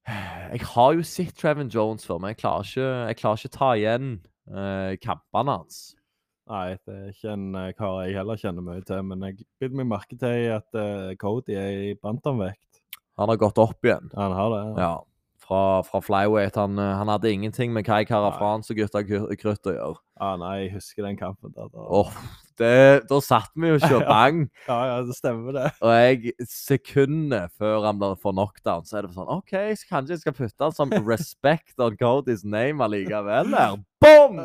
Jeg 0.06 0.60
har 0.72 0.92
jo 0.94 1.02
sett 1.02 1.36
Trevin 1.36 1.68
Jones 1.68 2.06
før, 2.06 2.22
men 2.22 2.32
jeg 2.32 2.40
klarer 2.40 2.64
ikke, 2.64 2.88
jeg 3.10 3.16
klarer 3.20 3.42
ikke 3.42 3.58
ta 3.58 3.70
igjen 3.74 4.10
eh, 4.46 4.92
kampene 5.02 5.58
hans. 5.58 5.95
Nei, 6.46 6.76
det 6.86 6.94
er 6.94 7.10
ikke 7.10 7.32
en 7.34 7.46
eh, 7.58 7.72
kar 7.74 7.96
jeg 8.04 8.14
heller 8.20 8.38
kjenner 8.38 8.62
mye 8.62 8.84
til. 8.86 9.02
Men 9.08 9.24
jeg 9.26 9.40
bitt 9.58 9.74
meg 9.74 9.88
merke 9.90 10.14
til 10.20 10.46
at 10.54 10.78
uh, 10.78 11.10
Cody 11.18 11.56
er 11.58 11.82
i 11.88 11.92
bantamvekt. 11.98 12.80
Han 13.18 13.32
har 13.32 13.40
gått 13.40 13.58
opp 13.58 13.86
igjen. 13.86 14.10
Han 14.14 14.34
har 14.36 14.52
det? 14.52 14.64
Ja. 14.78 14.94
Fra, 15.46 15.60
fra 15.86 16.00
flyweight. 16.02 16.58
Han, 16.58 16.78
eh, 16.78 16.92
han 17.00 17.10
hadde 17.10 17.30
ingenting 17.32 17.72
med 17.74 17.86
Kai 17.86 18.04
Kara 18.06 18.30
Nei. 18.34 18.52
Og 18.58 18.78
gutta 18.78 19.02
Kr- 19.06 19.30
Krutt 19.40 19.70
å 19.70 19.74
gjøre. 19.74 20.00
Ah, 20.18 20.34
nei, 20.40 20.54
jeg 20.64 20.74
husker 20.76 21.06
den 21.06 21.18
kampen 21.18 21.54
der. 21.54 21.70
Åh, 21.74 22.10
det, 22.60 23.06
da 23.10 23.18
satt 23.24 23.50
vi 23.56 23.68
jo 23.72 23.76
ikke 23.80 23.98
og 24.00 24.04
bang. 24.12 24.42
Ja, 24.68 24.78
ja, 24.90 24.96
det 25.06 25.16
stemmer 25.18 25.56
det. 25.56 25.66
Og 25.84 25.92
jeg, 25.94 26.32
sekundet 26.50 27.52
før 27.58 27.84
han 27.86 27.98
blir 28.00 28.16
for 28.20 28.32
knockdown, 28.36 28.84
så 28.88 28.98
er 29.00 29.06
det 29.08 29.14
sånn 29.16 29.30
OK, 29.36 29.52
så 29.80 29.90
kanskje 29.90 30.16
jeg 30.16 30.22
skal 30.24 30.36
putte 30.38 30.66
han 30.68 30.76
som 30.76 30.94
respect 31.12 31.76
on 31.82 31.96
Codys 32.00 32.44
name 32.46 32.84
allikevel 32.86 33.52
her. 33.56 33.78
Bom! 34.02 34.38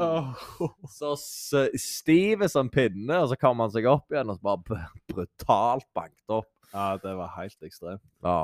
Så 0.89 1.13
s- 1.17 1.75
stiv 1.81 2.45
som 2.51 2.69
pinne, 2.71 3.19
og 3.23 3.29
så 3.31 3.37
kommer 3.39 3.67
han 3.67 3.75
seg 3.75 3.87
opp 3.91 4.07
igjen 4.13 4.31
og 4.31 4.39
så 4.39 4.47
bare 4.51 4.87
brutalt 5.11 5.87
banket 5.97 6.37
opp. 6.41 6.49
Ja, 6.71 6.93
det 7.03 7.17
var 7.19 7.33
helt 7.35 7.57
ekstremt. 7.67 8.03
Ja. 8.23 8.41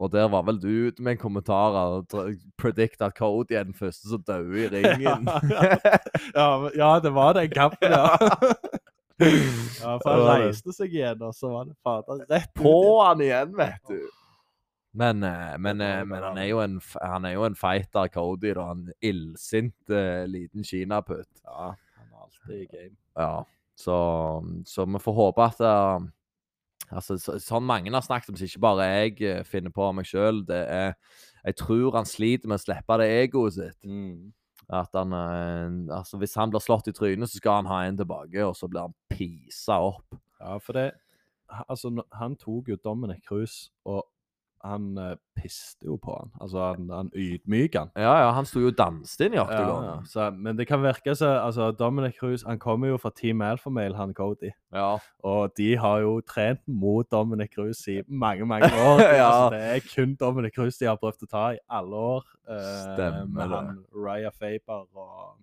Og 0.00 0.08
der 0.14 0.30
var 0.32 0.46
vel 0.46 0.56
du 0.56 0.68
ute 0.88 1.02
med 1.04 1.12
en 1.12 1.20
kommentar 1.20 1.74
og 1.76 2.06
dr- 2.08 2.32
predict 2.56 3.02
at 3.04 3.12
Cody 3.18 3.52
er 3.58 3.66
den 3.68 3.76
første 3.76 4.08
som 4.08 4.22
dør 4.24 4.46
i 4.56 4.68
ringen. 4.72 5.26
Ja, 6.32 6.46
ja, 6.72 6.88
det 7.04 7.12
var 7.12 7.34
den 7.36 7.50
kampen, 7.52 7.92
ja. 7.92 8.06
Ja 9.20 9.98
for 10.00 10.08
han 10.10 10.46
reiste 10.46 10.72
seg 10.74 10.94
igjen, 10.96 11.20
og 11.26 11.36
så 11.36 11.52
var 11.52 11.68
det 11.68 11.76
fader 11.84 12.24
rett 12.30 12.50
På 12.56 12.74
han 13.04 13.22
igjen, 13.24 13.52
vet 13.58 13.92
du. 13.92 14.00
Men, 14.92 15.22
eh, 15.22 15.58
men, 15.58 15.80
eh, 15.80 16.04
men 16.04 16.22
han, 16.22 16.38
er 16.38 16.48
jo 16.50 16.60
en, 16.64 16.80
han 16.98 17.24
er 17.24 17.36
jo 17.36 17.44
en 17.46 17.56
fighter, 17.58 18.08
Cody. 18.10 18.54
da. 18.54 18.70
En 18.74 18.88
illsint 19.02 19.92
eh, 19.94 20.24
liten 20.26 20.66
kinaputt. 20.66 21.30
Ja, 21.44 21.74
han 21.96 22.08
er 22.08 22.24
alltid 22.24 22.56
i 22.56 22.66
game. 22.66 22.96
Ja, 23.18 23.44
så, 23.78 23.98
så 24.66 24.84
vi 24.84 25.02
får 25.02 25.16
håpe 25.16 25.46
at 25.46 25.62
uh, 25.64 26.08
Altså, 26.90 27.14
så, 27.22 27.36
sånn 27.38 27.62
mange 27.62 27.92
har 27.94 28.02
snakket 28.02 28.32
om, 28.32 28.36
så 28.38 28.48
ikke 28.48 28.64
bare 28.64 28.86
jeg 28.88 29.44
finner 29.46 29.70
på 29.70 29.84
meg 29.94 30.08
sjøl. 30.10 30.40
Det 30.48 30.58
er 30.58 30.96
Jeg 31.44 31.54
tror 31.60 31.94
han 31.94 32.08
sliter 32.08 32.50
med 32.50 32.58
å 32.58 32.64
slippe 32.64 32.96
det 32.98 33.06
egoet 33.20 33.54
sitt. 33.54 33.78
Mm. 33.86 34.32
At 34.70 34.94
han 34.94 35.14
eh, 35.16 35.96
Altså, 35.96 36.18
hvis 36.20 36.36
han 36.38 36.52
blir 36.52 36.62
slått 36.62 36.90
i 36.90 36.94
trynet, 36.94 37.30
så 37.30 37.40
skal 37.40 37.60
han 37.62 37.70
ha 37.70 37.84
en 37.86 37.98
tilbake, 37.98 38.44
og 38.46 38.54
så 38.58 38.68
blir 38.70 38.86
han 38.86 38.96
pisa 39.10 39.80
opp. 39.82 40.18
Ja, 40.40 40.58
for 40.62 40.78
det 40.78 40.90
Altså, 41.50 41.90
han 42.14 42.36
tok 42.38 42.68
jo 42.70 42.76
Dominic 42.78 43.24
Cruz, 43.26 43.72
og 43.84 44.04
han 44.62 44.98
uh, 44.98 45.14
piste 45.38 45.86
jo 45.88 45.94
på 45.96 46.12
han. 46.18 46.30
Altså, 46.40 46.58
han, 46.74 46.90
han 46.92 47.10
ydmyker 47.16 47.78
han. 47.86 47.90
Ja, 47.96 48.12
ja, 48.20 48.30
han 48.36 48.44
sto 48.44 48.60
jo 48.60 48.68
og 48.72 48.76
danset 48.76 49.22
inn 49.26 49.34
i 49.34 49.38
Ja, 49.38 49.44
oktogonen. 49.46 49.86
ja. 49.88 49.94
Så, 50.10 50.26
men 50.36 50.58
det 50.58 50.66
kan 50.68 50.82
virke 50.84 51.14
som 51.16 51.32
altså, 51.46 51.70
Dominic 51.72 52.18
Cruz 52.20 52.44
han 52.44 52.58
kommer 52.60 52.88
jo 52.92 52.98
fra 53.00 53.10
Team 53.16 53.40
Alphamale, 53.46 53.96
han 53.96 54.12
Cody. 54.14 54.50
Ja. 54.76 54.98
Og 55.24 55.54
de 55.56 55.70
har 55.80 56.00
jo 56.04 56.20
trent 56.20 56.60
mot 56.68 57.08
Dominic 57.10 57.54
Cruz 57.54 57.80
i 57.88 58.00
mange, 58.08 58.44
mange 58.46 58.68
år. 58.68 59.00
Ja. 59.20 59.28
altså, 59.30 59.56
det 59.56 59.62
er 59.76 59.86
kun 59.94 60.14
Dominic 60.20 60.54
Cruz 60.54 60.76
de 60.76 60.86
har 60.90 61.00
prøvd 61.00 61.24
å 61.24 61.30
ta 61.32 61.44
i 61.56 61.62
alle 61.68 61.96
år. 62.14 62.26
Uh, 62.44 62.60
Stemmer 62.84 63.26
med 63.32 63.48
det. 63.48 63.56
han 63.56 63.84
Raya 63.96 64.30
Faber 64.30 64.84
og 64.92 65.38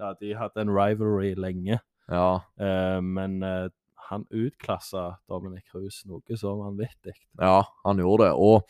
Ja, 0.00 0.12
de 0.20 0.34
hadde 0.36 0.60
en 0.64 0.70
rivalry 0.76 1.34
lenge. 1.36 1.78
ja. 2.08 2.38
Uh, 2.60 3.00
men 3.02 3.42
eh, 3.42 3.68
han 4.10 4.26
utklassa 4.30 5.16
Dominic 5.28 5.66
Cruz 5.72 6.02
noe 6.06 6.36
så 6.38 6.54
vanvittig. 6.60 7.16
Ja, 7.40 7.62
han 7.84 7.98
gjorde 8.02 8.28
det. 8.28 8.34
Og 8.38 8.62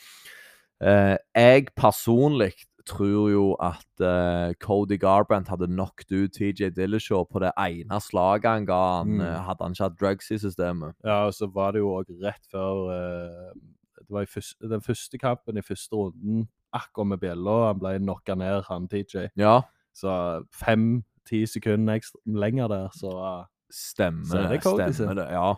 eh, 0.80 1.16
jeg 1.36 1.68
personlig 1.76 2.52
tror 2.86 3.30
jo 3.32 3.46
at 3.62 4.02
eh, 4.04 4.52
Cody 4.62 4.98
Garbrandt 5.02 5.48
hadde 5.50 5.66
knocked 5.66 6.12
ut 6.14 6.36
TJ 6.36 6.70
Dillashaw 6.76 7.24
på 7.26 7.42
det 7.42 7.50
ene 7.58 7.98
slaget 8.02 8.46
han 8.50 8.68
ga 8.68 8.80
han. 8.98 9.16
Mm. 9.16 9.24
eh, 9.26 9.40
hadde 9.48 9.64
han 9.66 9.74
ikke 9.74 9.88
hatt 9.88 9.96
drugs 10.00 10.30
i 10.30 10.38
systemet. 10.42 10.94
Ja, 11.04 11.24
og 11.26 11.34
så 11.34 11.48
var 11.52 11.74
det 11.74 11.82
jo 11.82 11.94
òg 11.98 12.12
rett 12.22 12.46
før 12.52 12.92
eh, 12.94 13.56
Det 13.96 14.06
var 14.14 14.22
i 14.22 14.30
første, 14.30 14.68
den 14.70 14.84
første 14.84 15.18
kampen 15.18 15.58
i 15.58 15.66
første 15.66 15.98
runden, 15.98 16.46
akkurat 16.76 17.10
med 17.14 17.18
bjella. 17.24 17.56
Han 17.72 17.82
ble 17.82 17.96
knocka 17.98 18.36
ned, 18.38 18.62
han 18.68 18.86
TJ. 18.88 19.28
Ja, 19.36 19.60
Så 19.96 20.12
fem-ti 20.54 21.46
sekunder 21.48 21.96
ekstra, 21.96 22.20
lenger 22.26 22.68
der, 22.70 22.88
så 22.94 23.10
eh, 23.18 23.44
stemmer 23.72 24.26
Så 24.30 24.76
det. 24.78 24.90
Stemmer 24.94 25.18
det, 25.18 25.26
ja. 25.34 25.50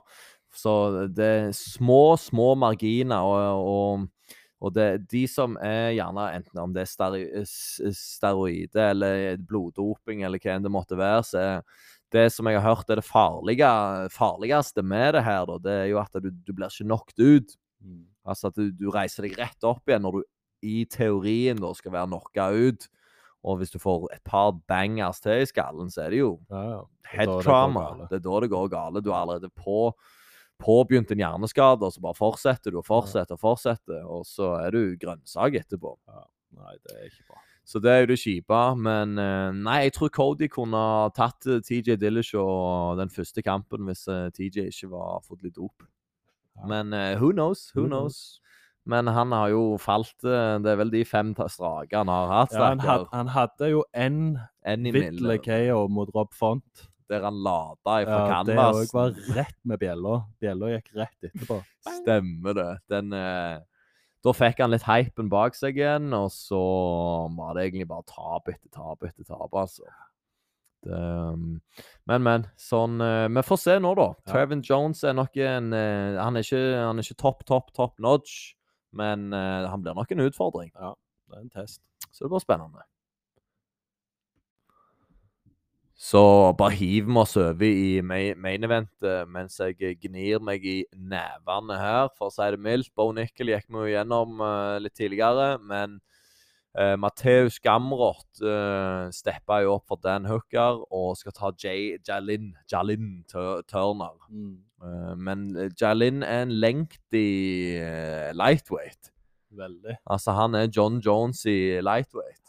Så 0.55 0.73
det 1.15 1.27
er 1.27 1.51
små, 1.57 2.17
små 2.19 2.55
marginer, 2.59 3.21
og, 3.23 3.69
og, 3.69 4.35
og 4.65 4.75
det, 4.75 4.89
de 5.13 5.27
som 5.31 5.59
er 5.63 5.93
gjerne 5.99 6.25
enten 6.39 6.63
om 6.63 6.73
det 6.75 6.83
er 6.87 6.91
steri, 6.91 7.23
steroide 7.47 8.89
eller 8.95 9.37
bloddoping 9.45 10.25
eller 10.27 10.43
hva 10.43 10.57
enn 10.57 10.67
det 10.67 10.73
måtte 10.75 10.99
være, 10.99 11.23
så 11.29 11.45
er 11.45 11.63
det 12.15 12.27
som 12.33 12.49
jeg 12.49 12.59
har 12.59 12.75
hørt 12.75 12.91
er 12.91 13.03
det 13.03 13.07
farlige, 13.07 13.71
farligste 14.15 14.83
med 14.83 15.13
det 15.19 15.27
her, 15.29 15.45
da, 15.51 15.59
det 15.63 15.77
er 15.85 15.89
jo 15.93 16.01
at 16.01 16.17
du, 16.25 16.31
du 16.33 16.55
blir 16.55 16.73
ikke 16.73 16.89
knocked 16.89 17.21
ut. 17.21 17.59
mm. 17.85 18.07
Altså 18.29 18.51
at 18.51 18.59
du, 18.61 18.69
du 18.77 18.91
reiser 18.93 19.25
deg 19.25 19.39
rett 19.41 19.65
opp 19.65 19.89
igjen 19.89 20.03
når 20.05 20.19
du 20.19 20.25
i 20.69 20.83
teorien 20.91 21.61
da 21.63 21.71
skal 21.77 21.95
være 21.95 22.11
knocka 22.11 22.49
ut. 22.53 22.89
Og 23.47 23.61
hvis 23.61 23.71
du 23.71 23.79
får 23.79 24.09
et 24.17 24.23
par 24.27 24.53
bangers 24.69 25.21
til 25.23 25.45
i 25.45 25.49
skallen, 25.49 25.91
så 25.91 26.07
er 26.07 26.11
det 26.15 26.23
jo 26.23 26.31
Ja, 26.51 26.63
ja. 26.71 26.81
head 27.13 27.35
trauma. 27.45 28.07
Det 28.11 28.19
er 28.19 28.25
da 28.25 28.41
det 28.41 28.51
går 28.51 28.71
gale. 28.73 29.03
Du 29.05 29.13
har 29.13 29.23
allerede 29.23 29.51
på, 29.55 29.93
påbegynt 30.59 31.13
en 31.15 31.23
hjerneskade, 31.23 31.87
og 31.87 31.93
så 31.95 32.03
bare 32.03 32.19
fortsetter 32.19 32.75
du 32.75 32.81
og 32.83 32.87
fortsetter 32.87 33.39
og 33.39 33.41
fortsetter, 33.41 34.03
og 34.05 34.27
så 34.27 34.57
er 34.65 34.75
du 34.75 34.97
grønnsak 34.99 35.55
etterpå. 35.55 35.95
Nei, 36.59 36.75
det 36.83 36.97
er 36.97 37.07
ikke 37.07 37.29
bra. 37.29 37.43
Så 37.69 37.83
det 37.85 37.91
er 37.93 37.99
jo 38.01 38.09
det 38.09 38.17
kjipe. 38.23 38.59
Men 38.81 39.19
eh, 39.21 39.53
nei, 39.53 39.83
jeg 39.85 39.93
tror 39.99 40.09
Cody 40.09 40.49
kunne 40.49 40.81
tatt 41.17 41.45
eh, 41.47 41.61
TJ 41.61 41.99
Dillashaw 42.01 42.95
den 42.97 43.11
første 43.13 43.45
kampen 43.45 43.85
hvis 43.85 44.07
eh, 44.09 44.31
TJ 44.33 44.71
ikke 44.71 44.89
var 44.95 45.21
fått 45.27 45.45
litt 45.45 45.59
dop. 45.61 45.85
Ja. 46.57 46.65
Men 46.73 46.97
who 47.21 47.29
knows? 47.31 47.69
Who 47.77 47.85
knows? 47.87 48.41
Men 48.89 49.09
han 49.13 49.33
har 49.37 49.51
jo 49.53 49.63
falt 49.83 50.25
eh, 50.25 50.59
Det 50.65 50.71
er 50.73 50.79
vel 50.81 50.93
de 50.95 51.03
fem 51.05 51.35
strake 51.37 51.97
han 51.97 52.09
har 52.09 52.31
hatt, 52.33 52.55
Ja, 52.57 52.71
han, 52.71 52.81
had, 52.81 53.07
han 53.13 53.33
hadde 53.35 53.69
jo 53.75 53.83
en 53.93 54.39
En 54.65 54.87
Vittle 54.89 55.13
milde, 55.13 55.39
KO 55.45 55.83
mot 55.93 56.11
Rob 56.17 56.33
Font. 56.37 56.89
der 57.09 57.25
han 57.25 57.39
lada 57.41 58.03
ifra 58.03 58.19
Ja, 58.19 58.29
canvas. 58.29 58.81
Det 58.81 58.95
var 58.97 59.15
rett 59.37 59.57
med 59.65 59.81
bjella. 59.81 60.17
Bjella 60.41 60.75
gikk 60.75 60.91
rett 60.99 61.25
etterpå. 61.25 61.63
Stemmer 62.03 62.57
det. 62.59 62.73
Den 62.93 63.15
eh, 63.17 63.63
Da 64.25 64.35
fikk 64.37 64.61
han 64.61 64.75
litt 64.75 64.85
hypen 64.85 65.31
bak 65.33 65.57
seg 65.57 65.79
igjen, 65.81 66.11
og 66.13 66.29
så 66.35 66.61
var 67.33 67.57
det 67.57 67.65
egentlig 67.69 67.89
bare 67.89 68.05
tap 68.11 68.51
etter 68.53 68.69
tap 68.75 69.09
etter 69.09 69.25
tap, 69.25 69.49
altså. 69.57 69.89
Det, 70.85 70.95
um, 70.95 71.57
men, 72.07 72.23
men. 72.23 72.45
Sånn 72.61 73.01
eh, 73.03 73.27
Vi 73.33 73.43
får 73.47 73.59
se 73.63 73.79
nå, 73.83 73.95
da. 73.99 74.11
Ja. 74.13 74.33
Trevin 74.35 74.61
Jones 74.63 75.01
er 75.03 75.17
nok 75.17 75.35
en 75.43 75.73
eh, 75.75 76.19
Han 76.21 76.39
er 76.39 76.45
ikke, 76.47 76.61
han 76.77 77.01
er 77.01 77.09
ikke 77.09 77.23
topp, 77.25 77.43
topp, 77.49 77.73
topp 77.75 77.97
notch, 78.05 78.37
men 78.99 79.31
uh, 79.33 79.69
han 79.71 79.83
blir 79.85 79.97
nok 79.99 80.13
en 80.15 80.27
utfordring. 80.27 80.73
Ja, 80.75 80.95
Det 81.29 81.39
er 81.39 81.45
en 81.47 81.53
test. 81.55 81.83
Så 82.11 82.25
det 82.25 82.33
blir 82.33 82.45
spennende. 82.45 82.87
Så 85.99 86.21
bare 86.55 86.77
hiver 86.79 87.11
vi 87.11 87.19
oss 87.19 87.33
over 87.37 87.67
i 87.67 88.01
main 88.07 88.63
eventet 88.63 89.27
mens 89.35 89.57
jeg 89.59 89.97
gnir 89.99 90.39
meg 90.39 90.63
i 90.63 90.77
nevene 90.95 91.75
her, 91.75 92.13
for 92.15 92.31
å 92.31 92.35
si 92.35 92.47
det 92.55 92.61
mildt. 92.63 92.93
Bo 92.95 93.09
Nickel 93.11 93.51
gikk 93.51 93.67
vi 93.67 93.81
jo 93.83 93.89
gjennom 93.97 94.39
eh, 94.39 94.77
litt 94.85 94.95
tidligere, 94.95 95.57
men 95.59 95.99
uh, 96.77 96.97
Matheus 97.01 97.59
Gamrot 97.63 98.43
uh, 98.43 99.09
steppa 99.15 99.63
jo 99.65 99.77
opp 99.79 99.89
for 99.89 100.01
Dan 100.03 100.29
Hooker 100.29 100.83
og 100.93 101.17
skal 101.21 101.35
ta 101.37 101.53
Jay, 101.63 101.97
Jalin, 102.07 102.55
Jalin 102.71 103.25
Turner. 103.31 104.17
Mm. 104.29 104.57
Uh, 104.79 105.15
men 105.19 105.57
eh, 105.57 105.71
Jalin 105.75 106.23
er 106.23 106.45
en 106.47 106.55
lengthy 106.55 107.79
uh, 107.83 108.31
lightweight. 108.37 109.13
Veldig. 109.59 109.97
Altså, 110.07 110.33
han 110.37 110.55
er 110.55 110.69
John 110.77 111.01
Jones 111.01 111.45
i 111.47 111.81
lightweight. 111.83 112.45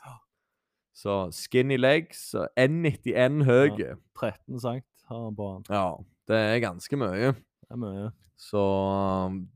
Så 0.94 1.30
skinny 1.32 1.78
legs, 1.78 2.34
og 2.36 2.50
1,91 2.60 3.44
høy. 3.48 3.70
Ja. 3.80 3.94
13 4.20 4.60
cent 4.60 4.86
har 5.08 5.22
han 5.24 5.36
på 5.36 5.54
han. 5.54 6.08
det 6.28 6.36
er 6.38 6.60
ganske 6.60 6.98
mye. 7.00 7.32
Det 7.64 7.72
er 7.72 7.80
mye. 7.80 8.10
Så 8.40 8.64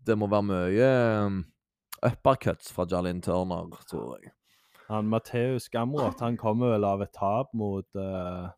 det 0.07 0.15
må 0.17 0.27
være 0.31 0.47
mye 0.47 0.87
uppercuts 2.03 2.71
fra 2.73 2.87
Jalin 2.89 3.21
Turner, 3.21 3.67
tror 3.89 4.17
jeg. 4.21 4.31
Han 4.93 5.09
Matheus 5.11 5.69
Gamrot 5.73 6.21
han 6.23 6.37
kommer 6.39 6.75
vel 6.75 6.85
av 6.87 7.01
et 7.05 7.13
tap 7.15 7.51
mot 7.57 7.87
uh, 7.97 8.51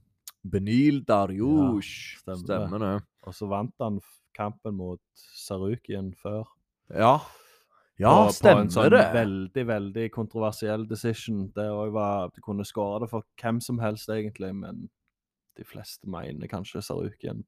Benil 0.44 1.02
Dariush. 1.08 2.20
Ja, 2.20 2.22
stemmer 2.22 2.36
det. 2.36 2.60
stemmer 2.60 2.86
det. 2.86 2.94
Og 3.26 3.38
så 3.38 3.50
vant 3.50 3.74
han 3.82 4.00
kampen 4.36 4.78
mot 4.78 5.02
Sarukien 5.16 6.14
før. 6.20 6.46
Ja. 6.94 7.18
Ja, 7.98 8.12
på, 8.28 8.34
På 8.44 8.52
en 8.60 8.72
sånn 8.74 8.92
det. 8.92 9.06
veldig, 9.16 9.64
veldig 9.70 10.10
kontroversiell 10.12 10.84
decision. 10.88 11.46
Det 11.56 11.68
var 11.96 12.34
De 12.36 12.44
kunne 12.44 12.66
skåre 12.68 13.06
det 13.06 13.12
for 13.14 13.24
hvem 13.40 13.62
som 13.64 13.80
helst, 13.80 14.12
egentlig, 14.12 14.52
men 14.56 14.90
de 15.56 15.64
fleste 15.64 16.10
mener 16.12 16.52
kanskje 16.52 16.84
Sarukien. 16.84 17.46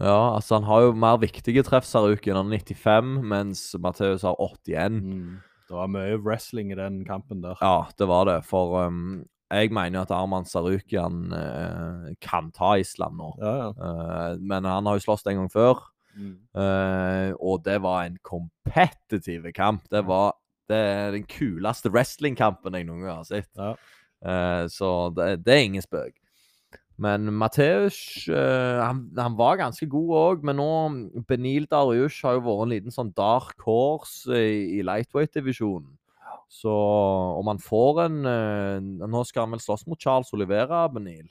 Ja, 0.00 0.34
altså 0.36 0.60
Han 0.60 0.68
har 0.70 0.86
jo 0.86 0.92
mer 0.94 1.18
viktige 1.22 1.64
treff, 1.66 1.84
Sarukien. 1.84 2.36
Han 2.38 2.50
har 2.50 2.62
95, 2.62 3.18
mens 3.26 3.74
Matheus 3.78 4.22
har 4.22 4.38
81. 4.38 5.02
Mm. 5.02 5.40
Det 5.72 5.78
var 5.78 5.88
mye 5.88 6.18
wrestling 6.20 6.68
i 6.68 6.76
den 6.76 6.98
kampen 7.08 7.40
der. 7.40 7.56
Ja, 7.64 7.86
det 7.96 8.04
var 8.10 8.26
det. 8.28 8.42
For 8.44 8.74
um, 8.84 9.22
jeg 9.48 9.70
mener 9.72 10.04
at 10.04 10.12
Arman 10.12 10.44
Sarukian 10.44 11.32
uh, 11.32 12.10
kan 12.20 12.50
ta 12.52 12.74
Island 12.76 13.16
nå. 13.16 13.30
Ja, 13.40 13.54
ja. 13.56 13.70
Uh, 13.72 14.34
men 14.36 14.68
han 14.68 14.84
har 14.84 14.98
jo 14.98 15.04
slåss 15.06 15.24
en 15.26 15.42
gang 15.42 15.50
før, 15.52 15.88
Mm. 16.12 16.34
Uh, 16.52 17.32
og 17.40 17.62
det 17.64 17.78
var 17.80 18.02
en 18.04 18.18
kompetitiv 18.20 19.46
kamp. 19.56 19.86
Det 19.88 20.02
var 20.04 20.34
det 20.68 20.82
den 21.14 21.24
kuleste 21.24 21.88
wrestlingkampen 21.88 22.76
jeg 22.76 22.84
noen 22.84 23.06
gang 23.06 23.22
har 23.22 23.24
sett. 23.24 23.48
Ja. 23.56 23.70
Så 24.68 24.90
det, 25.16 25.38
det 25.46 25.54
er 25.54 25.64
ingen 25.64 25.82
spøk. 25.82 26.12
Men 27.02 27.32
Mateus 27.34 27.96
uh, 28.30 28.78
han, 28.82 29.06
han 29.16 29.34
var 29.38 29.58
ganske 29.58 29.88
god 29.90 30.12
òg, 30.20 30.44
men 30.46 30.58
nå 30.60 30.68
Benil 31.28 31.66
Darius 31.70 32.20
har 32.22 32.36
jo 32.36 32.44
vært 32.46 32.66
en 32.66 32.74
liten 32.74 32.94
sånn 32.94 33.10
dark 33.16 33.58
horse 33.66 34.30
i, 34.30 34.78
i 34.78 34.84
lightweight-divisjonen. 34.86 35.90
Så 36.52 36.72
om 37.38 37.48
han 37.48 37.60
får 37.62 38.02
en 38.04 38.18
uh, 38.28 39.06
Nå 39.08 39.22
skal 39.24 39.46
han 39.46 39.54
vel 39.54 39.62
slåss 39.64 39.86
mot 39.88 40.00
Charles 40.00 40.32
Olivera, 40.36 40.84
Benil. 40.92 41.30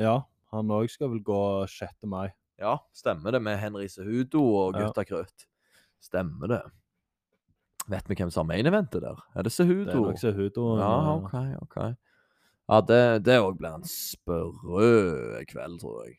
Ja, 0.00 0.22
han 0.54 0.72
òg 0.72 0.88
skal 0.92 1.12
vel 1.12 1.22
gå 1.24 1.42
6. 1.68 2.08
mai. 2.08 2.30
Ja, 2.60 2.78
stemmer 2.96 3.36
det, 3.36 3.42
med 3.44 3.60
Henry 3.60 3.86
Sehudo 3.92 4.42
og 4.42 4.78
Ja. 4.78 4.86
Gutta 4.86 5.04
Krutt. 5.04 5.46
Stemmer 6.00 6.50
det. 6.54 6.62
Vet 7.86 8.08
vi 8.08 8.16
hvem 8.18 8.32
som 8.32 8.46
har 8.46 8.56
main 8.56 8.66
eventet 8.66 9.04
der? 9.04 9.20
Er 9.36 9.46
det 9.46 9.52
Sehudo? 9.52 9.84
Det 9.84 9.94
er 9.94 10.06
nok 10.08 10.18
Sehudo. 10.18 10.64
Ja, 10.80 10.94
OK, 11.14 11.34
OK. 11.62 11.76
Ja, 12.66 12.80
det 12.82 13.38
òg 13.38 13.60
blir 13.60 13.76
en 13.76 13.86
sprø 13.86 14.40
kveld, 15.46 15.80
tror 15.80 16.06
jeg. 16.06 16.16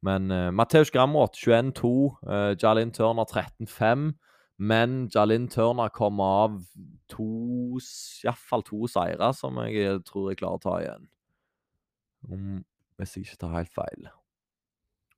Men 0.00 0.30
uh, 0.32 0.48
Matheus 0.56 0.88
Gramrot 0.90 1.36
21-2, 1.36 1.90
uh, 2.24 2.52
Jalin 2.56 2.92
Turner 2.96 3.28
13-5. 3.28 4.14
Men 4.60 5.10
Jalin 5.14 5.48
Turner 5.48 5.88
kom 5.88 6.20
av 6.20 6.56
to 7.08 7.80
Iallfall 8.24 8.64
to 8.64 8.88
seire 8.88 9.30
som 9.36 9.56
jeg 9.64 10.00
tror 10.08 10.30
jeg 10.30 10.40
klarer 10.40 10.60
å 10.60 10.64
ta 10.64 10.74
igjen. 10.80 11.06
Um, 12.28 12.58
hvis 13.00 13.16
jeg 13.16 13.28
ikke 13.28 13.40
tar 13.44 13.54
helt 13.56 13.76
feil. 13.76 14.10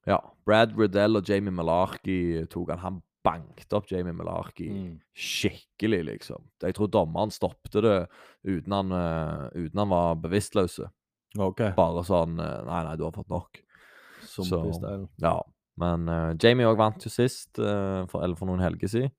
Ja. 0.06 0.18
Brad 0.46 0.74
Riddell 0.78 1.18
og 1.18 1.28
Jamie 1.28 1.54
Malarkey 1.54 2.44
tok 2.50 2.74
han. 2.74 2.82
Han 2.82 3.00
banket 3.24 3.72
opp 3.72 3.90
Jamie 3.90 4.12
Malarkey 4.12 4.70
Mm. 4.70 5.00
skikkelig, 5.14 6.04
liksom. 6.04 6.42
Jeg 6.62 6.74
tror 6.74 6.90
dommeren 6.90 7.30
stoppet 7.30 7.82
det 7.82 8.08
uten 8.44 8.72
han, 8.72 8.92
eh, 8.92 9.48
uten 9.66 9.78
han 9.78 9.88
var 9.88 10.16
bevisstløs. 10.16 10.80
Okay. 11.38 11.72
Bare 11.76 12.04
sånn 12.04 12.38
eh, 12.40 12.64
Nei, 12.66 12.84
nei, 12.84 12.96
du 12.96 13.04
har 13.04 13.12
fått 13.12 13.30
nok. 13.30 13.62
Zombie-style. 14.22 15.08
Ja. 15.22 15.40
Men 15.80 16.08
uh, 16.08 16.34
Jamie 16.36 16.68
òg 16.68 16.76
vant 16.76 17.00
jo 17.00 17.10
sist, 17.10 17.58
uh, 17.58 18.04
for, 18.10 18.22
eller 18.22 18.36
for 18.36 18.50
noen 18.50 18.60
helger 18.62 18.90
siden. 18.92 19.12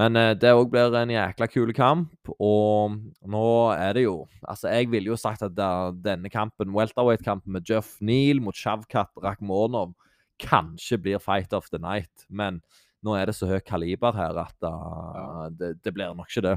Men 0.00 0.16
uh, 0.16 0.32
det 0.34 0.50
òg 0.56 0.70
blir 0.72 0.94
en 0.96 1.12
jækla 1.12 1.46
kul 1.52 1.72
kamp, 1.76 2.30
og 2.40 2.96
nå 3.30 3.44
er 3.76 3.92
det 3.94 4.06
jo 4.06 4.24
Altså, 4.48 4.72
jeg 4.72 4.88
ville 4.90 5.12
jo 5.12 5.16
sagt 5.20 5.44
at 5.44 5.54
det, 5.54 5.68
denne 6.04 6.30
kampen, 6.32 6.72
welterweight-kampen 6.74 7.52
med 7.52 7.68
Jeff 7.68 7.94
Neal 8.00 8.40
mot 8.40 8.56
Shavkat 8.56 9.12
Rakhmonov, 9.22 9.94
kanskje 10.40 10.98
blir 10.98 11.22
fight 11.22 11.52
of 11.52 11.68
the 11.70 11.78
night, 11.78 12.26
men 12.28 12.60
nå 13.04 13.14
er 13.18 13.28
det 13.30 13.36
så 13.36 13.48
høyt 13.50 13.66
kaliber 13.68 14.16
her 14.16 14.38
at 14.42 14.66
eh, 14.68 15.46
det, 15.60 15.74
det 15.84 15.92
blir 15.94 16.14
nok 16.16 16.30
ikke 16.30 16.44
det. 16.48 16.56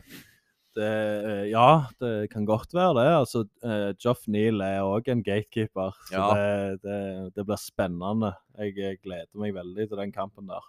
Det, 0.78 0.88
eh, 1.26 1.43
ja, 1.50 1.88
det 2.02 2.30
kan 2.30 2.45
godt 2.45 2.74
være 2.78 2.93
det. 3.00 3.08
Altså, 3.18 3.43
eh, 3.66 3.91
Joff 4.04 4.28
Neal 4.30 4.62
er 4.62 4.86
òg 4.86 5.08
en 5.10 5.24
gatekeeper, 5.26 5.95
så 6.10 6.14
Ja. 6.14 6.74
det, 6.84 6.98
det, 7.36 7.45
blir 7.48 7.58
spennende. 7.58 8.36
Jeg, 8.58 8.78
eh, 8.78 8.98
gleder 9.02 9.41
meg 9.41 9.56
veldig 9.58 9.88
til 9.89 9.98
den 10.04 10.12
kampen 10.14 10.48
der. 10.52 10.66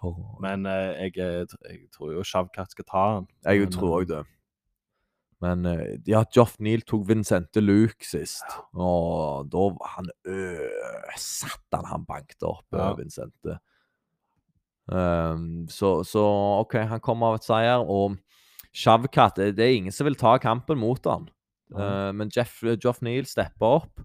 For, 0.00 0.16
Men 0.42 0.66
eh, 0.66 1.06
jeg, 1.06 1.18
eh, 1.22 1.46
jeg 1.70 1.86
tror 1.94 2.12
jo 2.16 2.24
Shavkat 2.26 2.74
skal 2.74 2.84
ta 2.88 3.04
han. 3.14 3.28
Jeg 3.46 3.60
Men, 3.60 3.70
tror 3.72 3.92
eh, 3.92 4.00
òg 4.00 4.08
det. 4.10 4.24
Men 5.40 5.66
eh, 5.70 5.98
ja, 6.08 6.24
Joff 6.34 6.56
Neal 6.58 6.82
tok 6.82 7.06
Vincente 7.08 7.60
Luke 7.62 8.04
sist, 8.08 8.44
og 8.74 9.48
da 9.52 9.68
var 9.76 9.94
han 9.98 10.10
ø, 10.26 10.68
Satan, 11.20 11.84
han 11.92 12.06
banket 12.08 12.42
opp 12.42 12.66
ja. 12.72 12.90
Vincente. 12.98 13.58
Ehm, 14.92 15.66
så, 15.72 16.00
så 16.06 16.22
OK, 16.62 16.76
han 16.90 17.02
kommer 17.02 17.32
av 17.32 17.40
et 17.40 17.48
seier, 17.48 17.82
og 17.82 18.18
Shavkat 18.76 19.38
det, 19.40 19.54
det 19.56 19.64
er 19.64 19.78
ingen 19.78 19.94
som 19.94 20.04
vil 20.04 20.18
ta 20.20 20.34
kampen 20.42 20.78
mot 20.78 21.06
han. 21.08 21.30
Eh, 21.72 22.10
men 22.12 22.30
Jeff, 22.34 22.58
Joff 22.82 23.00
Neal 23.02 23.26
stepper 23.28 23.80
opp. 23.80 24.04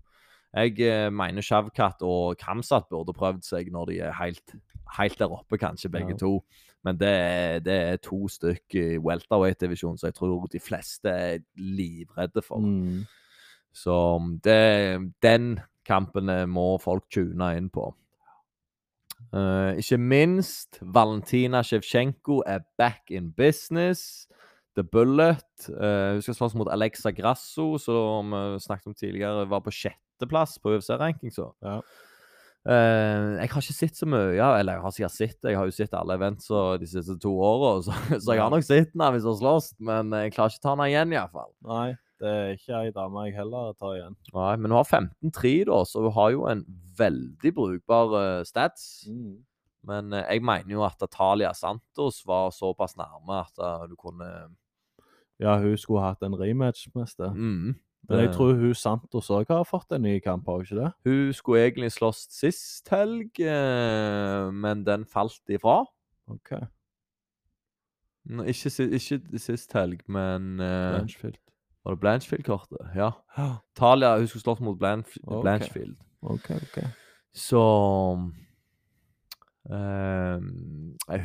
Jeg 0.51 0.75
uh, 0.83 1.07
mener 1.15 1.39
Shavkat 1.39 2.01
og 2.03 2.35
Kamsat 2.35 2.89
burde 2.91 3.13
prøvd 3.15 3.45
seg 3.47 3.69
når 3.71 3.85
de 3.87 3.99
er 4.03 4.17
helt, 4.17 4.51
helt 4.97 5.15
der 5.19 5.31
oppe, 5.31 5.55
kanskje, 5.55 5.91
begge 5.93 6.11
Ja. 6.11 6.17
to. 6.19 6.43
Men 6.83 6.97
det 6.99 7.07
er, 7.07 7.59
det 7.63 7.73
er 7.73 8.01
to 8.03 8.27
stykker 8.27 8.95
i 8.95 8.99
welterweight-divisjonen, 8.99 9.97
som 9.97 10.09
jeg 10.09 10.17
tror 10.17 10.47
de 10.51 10.59
fleste 10.59 11.07
er 11.07 11.39
livredde 11.55 12.41
for. 12.43 12.59
Mm. 12.59 13.05
Så 13.71 13.95
det, 14.43 15.13
den 15.23 15.59
kampen 15.87 16.29
eh, 16.29 16.45
må 16.49 16.77
folk 16.81 17.05
tune 17.13 17.53
inn 17.55 17.69
på. 17.69 17.93
Eh, 19.31 19.79
ikke 19.79 19.97
minst 19.97 20.81
Valentina 20.81 21.61
Sjevtsjenko 21.63 22.41
er 22.47 22.65
back 22.77 23.11
in 23.11 23.31
business. 23.31 24.27
The 24.75 24.83
Bullet. 24.87 25.43
uh, 25.67 26.15
hun 26.15 26.21
skal 26.23 26.35
slåss 26.37 26.53
mot 26.55 26.69
Alexa 26.71 27.11
Grasso, 27.11 27.75
som 27.77 28.31
vi 28.31 28.59
snakket 28.63 28.87
om 28.87 28.95
tidligere, 28.95 29.43
var 29.51 29.59
på 29.65 29.73
sjetteplass 29.75 30.55
på 30.63 30.71
UFC-ranking. 30.77 31.31
så. 31.31 31.49
Ja. 31.59 31.81
Uh, 32.61 33.41
jeg 33.41 33.49
har 33.51 33.65
ikke 33.65 33.73
sett 33.73 33.97
så 33.97 34.05
mye 34.05 34.37
av 34.37 34.59
Eller 34.59 34.77
jeg 34.77 34.81
har 34.83 34.93
sikkert 34.93 35.15
sett. 35.15 35.39
Jeg 35.43 35.57
har 35.57 35.65
jo 35.65 35.73
sett 35.75 35.95
alle 35.97 36.13
eventsa 36.15 36.77
de 36.79 36.87
siste 36.87 37.17
to 37.19 37.33
åra, 37.41 37.73
så, 37.83 37.97
så 38.21 38.35
jeg 38.35 38.43
har 38.43 38.53
nok 38.53 38.63
sett 38.67 38.93
henne 38.93 39.11
hvis 39.15 39.27
hun 39.27 39.33
har 39.33 39.41
slåss, 39.41 39.73
men 39.91 40.15
jeg 40.15 40.35
klarer 40.37 40.55
ikke 40.55 40.63
å 40.63 40.67
ta 40.69 40.75
den 40.77 40.87
igjen, 40.87 41.15
iallfall. 41.17 41.51
Det 42.21 42.29
er 42.29 42.51
ikke 42.53 42.79
ei 42.85 42.91
dame 42.93 43.23
jeg 43.25 43.33
heller 43.39 43.71
tar 43.79 43.95
igjen. 43.97 44.15
Nei, 44.35 44.51
men 44.61 44.69
hun 44.69 44.77
har 44.77 44.85
15-3, 44.85 45.53
da, 45.65 45.79
så 45.89 46.03
hun 46.05 46.13
har 46.13 46.33
jo 46.35 46.43
en 46.51 46.59
veldig 46.99 47.51
brukbar 47.57 48.13
eh, 48.19 48.41
stats. 48.45 49.07
Mm. 49.09 49.39
Men 49.89 50.13
eh, 50.13 50.27
jeg 50.35 50.43
mener 50.45 50.75
jo 50.75 50.83
at 50.85 51.01
Talia 51.09 51.53
Santos 51.57 52.19
var 52.29 52.51
såpass 52.53 52.93
nærme 52.99 53.39
at 53.41 53.57
eh, 53.57 53.87
du 53.89 53.95
kunne 53.97 54.27
Ja, 55.41 55.55
hun 55.57 55.73
skulle 55.81 56.03
hatt 56.05 56.21
en 56.21 56.37
rematch 56.37 56.85
mest 56.93 57.17
det. 57.17 57.31
mm, 57.33 57.73
Men 58.09 58.19
jeg 58.19 58.33
tror 58.35 58.53
hun 58.59 58.75
Santos 58.77 59.31
òg 59.33 59.49
har 59.49 59.65
fått 59.65 59.91
en 59.97 60.05
ny 60.05 60.19
kamp, 60.21 60.45
har 60.45 60.61
hun 60.61 60.67
ikke 60.67 60.77
det? 60.77 60.91
Hun 61.09 61.33
skulle 61.33 61.65
egentlig 61.65 61.91
slåss 61.97 62.27
sist 62.29 62.89
helg, 62.93 63.41
men 64.53 64.85
den 64.85 65.05
falt 65.09 65.41
ifra. 65.49 65.79
OK. 66.29 66.53
Ikke, 68.45 68.69
ikke 68.93 69.39
sist 69.41 69.73
helg, 69.73 70.03
men 70.05 70.57
Blanchfield. 70.61 71.41
Var 71.83 71.95
det 71.95 72.01
Blanchfield-kortet? 72.03 72.93
Ja. 72.95 73.11
Talia 73.75 74.17
hun 74.17 74.27
skulle 74.29 74.45
slåss 74.45 74.61
mot 74.61 74.77
Blanf 74.79 75.15
okay. 75.23 75.41
Blanchfield. 75.41 75.97
OK, 76.21 76.49
OK. 76.51 76.79
Så 77.33 77.61
eh, 79.71 80.37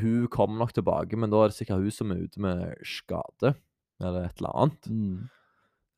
Hun 0.00 0.28
kommer 0.28 0.58
nok 0.58 0.74
tilbake, 0.74 1.16
men 1.16 1.30
da 1.30 1.44
er 1.44 1.52
det 1.52 1.58
sikkert 1.58 1.84
hun 1.84 1.92
som 1.92 2.12
er 2.14 2.24
ute 2.24 2.40
med 2.40 2.76
skade. 2.84 3.56
Eller 4.00 4.28
et 4.28 4.40
eller 4.40 4.56
annet. 4.56 4.88
Mm. 4.88 5.28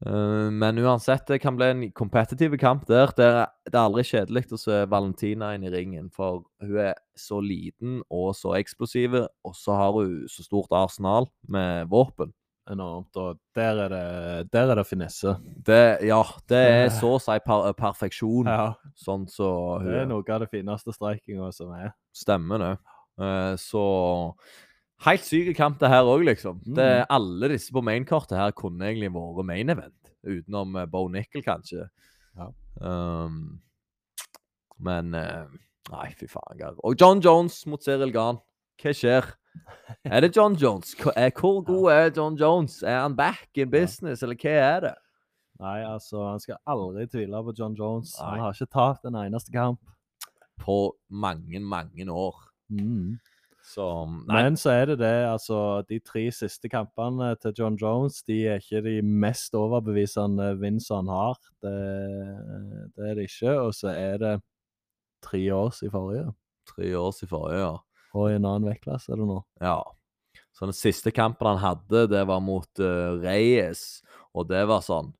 Uh, 0.06 0.46
men 0.54 0.78
uansett, 0.78 1.24
det 1.26 1.40
kan 1.42 1.56
bli 1.58 1.66
en 1.66 1.80
kompetitiv 1.90 2.54
kamp 2.58 2.84
der. 2.86 3.10
Det 3.18 3.24
er, 3.26 3.48
det 3.66 3.74
er 3.74 3.82
aldri 3.82 4.04
kjedelig 4.06 4.44
å 4.54 4.60
se 4.62 4.76
Valentina 4.90 5.50
inn 5.56 5.66
i 5.66 5.72
ringen, 5.74 6.06
for 6.14 6.44
hun 6.62 6.76
er 6.84 6.94
så 7.18 7.40
liten 7.42 7.98
og 8.06 8.30
så 8.38 8.54
eksplosiv, 8.60 9.16
og 9.18 9.56
så 9.58 9.74
har 9.74 9.96
hun 9.98 10.20
så 10.30 10.46
stort 10.46 10.74
arsenal 10.74 11.26
med 11.50 11.90
våpen. 11.90 12.30
Enormt. 12.68 13.16
Og 13.16 13.38
der 13.56 13.78
er 13.86 13.88
det, 13.92 14.50
der 14.52 14.70
er 14.72 14.76
det 14.80 14.86
finesse. 14.86 15.32
Det, 15.64 15.78
ja, 16.04 16.20
det 16.50 16.58
er 16.68 16.88
så 16.92 17.14
å 17.16 17.20
si 17.22 17.36
per, 17.44 17.72
perfeksjon, 17.78 18.46
Ja, 18.50 18.74
sånn 18.98 19.24
så 19.32 19.48
det 19.84 20.02
er 20.02 20.08
noe 20.10 20.24
av 20.34 20.42
det 20.44 20.50
fineste 20.52 20.92
streikinga 20.92 21.48
som 21.56 21.72
er. 21.72 21.94
Stemmer 22.12 22.58
det. 22.64 22.72
Eh, 23.24 23.54
så 23.60 23.84
Helt 25.06 25.22
syk 25.22 25.52
kamp 25.54 25.78
det 25.78 25.88
her 25.92 26.02
òg, 26.10 26.24
liksom. 26.26 26.58
Det, 26.66 27.06
Mm. 27.06 27.06
alle 27.14 27.48
disse 27.52 27.70
på 27.70 27.82
mainkortet 27.86 28.34
her 28.36 28.50
kunne 28.50 28.82
egentlig 28.82 29.12
vært 29.14 29.46
main 29.46 29.70
event. 29.70 29.94
Utenom 30.26 30.74
eh, 30.76 30.86
Bo 30.90 31.04
Nickel, 31.08 31.42
kanskje. 31.46 31.84
Ja. 32.36 32.48
Um, 32.80 33.60
men 34.80 35.14
eh, 35.14 35.46
Nei, 35.90 36.10
fy 36.18 36.26
faen. 36.28 36.60
Og 36.84 36.98
John 37.00 37.22
Jones 37.24 37.62
mot 37.70 37.80
Cyril 37.80 38.10
Gahn. 38.12 38.40
Hva 38.82 38.92
skjer? 38.92 39.24
Er 40.04 40.20
det 40.20 40.36
John 40.36 40.54
Jones? 40.54 40.94
Hvor, 41.02 41.62
god 41.64 41.90
er 41.92 42.10
John 42.16 42.36
Jones? 42.38 42.82
Er 42.82 43.00
han 43.00 43.16
back 43.16 43.48
in 43.54 43.70
business, 43.70 44.22
eller 44.22 44.38
hva 44.38 44.56
er 44.56 44.80
det? 44.86 44.94
Nei, 45.58 45.78
altså, 45.82 46.22
han 46.22 46.42
skal 46.42 46.60
aldri 46.70 47.06
tvile 47.10 47.40
på 47.44 47.54
John 47.58 47.74
Jones. 47.78 48.14
Nei. 48.18 48.28
Han 48.30 48.44
har 48.44 48.54
ikke 48.54 48.72
tapt 48.74 49.08
en 49.08 49.18
eneste 49.18 49.54
kamp. 49.54 49.80
På 50.58 50.94
mange, 51.10 51.60
mange 51.60 52.06
år. 52.10 52.38
Mm. 52.70 53.18
Så 53.68 53.84
Men 54.06 54.56
så 54.56 54.70
er 54.70 54.84
det 54.86 54.98
det, 54.98 55.26
altså 55.28 55.82
De 55.88 55.98
tre 55.98 56.30
siste 56.32 56.68
kampene 56.68 57.34
til 57.36 57.52
John 57.58 57.76
Jones 57.76 58.22
de 58.22 58.46
er 58.48 58.62
ikke 58.62 58.80
de 58.84 59.02
mest 59.02 59.54
overbevisende 59.54 60.54
vinst 60.60 60.92
han 60.94 61.08
har. 61.08 61.36
Det, 61.62 61.74
det 62.96 63.10
er 63.10 63.14
det 63.14 63.28
ikke. 63.28 63.58
Og 63.60 63.74
så 63.74 63.92
er 63.92 64.16
det 64.22 64.34
tre 65.22 65.42
års 65.54 65.82
i 65.82 65.90
forrige. 65.90 66.32
Tre 66.68 66.98
års 66.98 67.22
i 67.22 67.28
forrige, 67.28 67.60
ja. 67.60 67.76
Og 68.16 68.30
i 68.30 68.36
en 68.38 68.46
annen 68.48 68.68
vektklasse 68.70 69.12
er 69.12 69.20
det 69.20 69.28
nå. 69.28 69.38
Ja. 69.60 69.80
Så 70.56 70.66
den 70.66 70.74
siste 70.74 71.12
kampen 71.14 71.46
han 71.52 71.60
hadde, 71.62 72.06
det 72.10 72.24
var 72.26 72.40
mot 72.42 72.80
uh, 72.82 73.14
Reyes, 73.22 74.00
og 74.34 74.48
det 74.50 74.64
var 74.66 74.82
sånn 74.82 75.12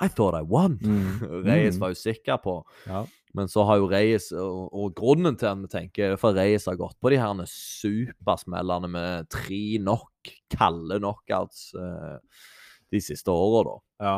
I 0.00 0.08
thought 0.08 0.34
I 0.38 0.42
won! 0.46 0.78
Mm. 0.80 1.20
Reyes 1.48 1.76
Mm. 1.76 1.82
var 1.82 1.92
jo 1.92 1.98
sikker 2.00 2.40
på. 2.42 2.54
Ja. 2.88 3.04
Men 3.36 3.46
så 3.52 3.62
har 3.68 3.78
jo 3.78 3.86
Reyes, 3.90 4.30
og, 4.34 4.72
og 4.74 4.94
grunnen 4.98 5.36
til 5.38 5.46
at 5.46 5.60
vi 5.60 5.70
tenker 5.70 6.16
for 6.18 6.34
Reyes 6.34 6.66
har 6.66 6.78
gått 6.80 6.96
på 6.98 7.12
de 7.12 7.20
her 7.20 7.44
supersmellene 7.46 8.90
med 8.90 9.28
tre 9.30 9.78
nok, 9.78 10.32
kalde 10.50 10.98
knockouts 10.98 11.68
uh, 11.78 12.18
de 12.90 13.00
siste 13.04 13.30
åra, 13.30 13.68
da. 13.68 13.76
ja. 14.08 14.16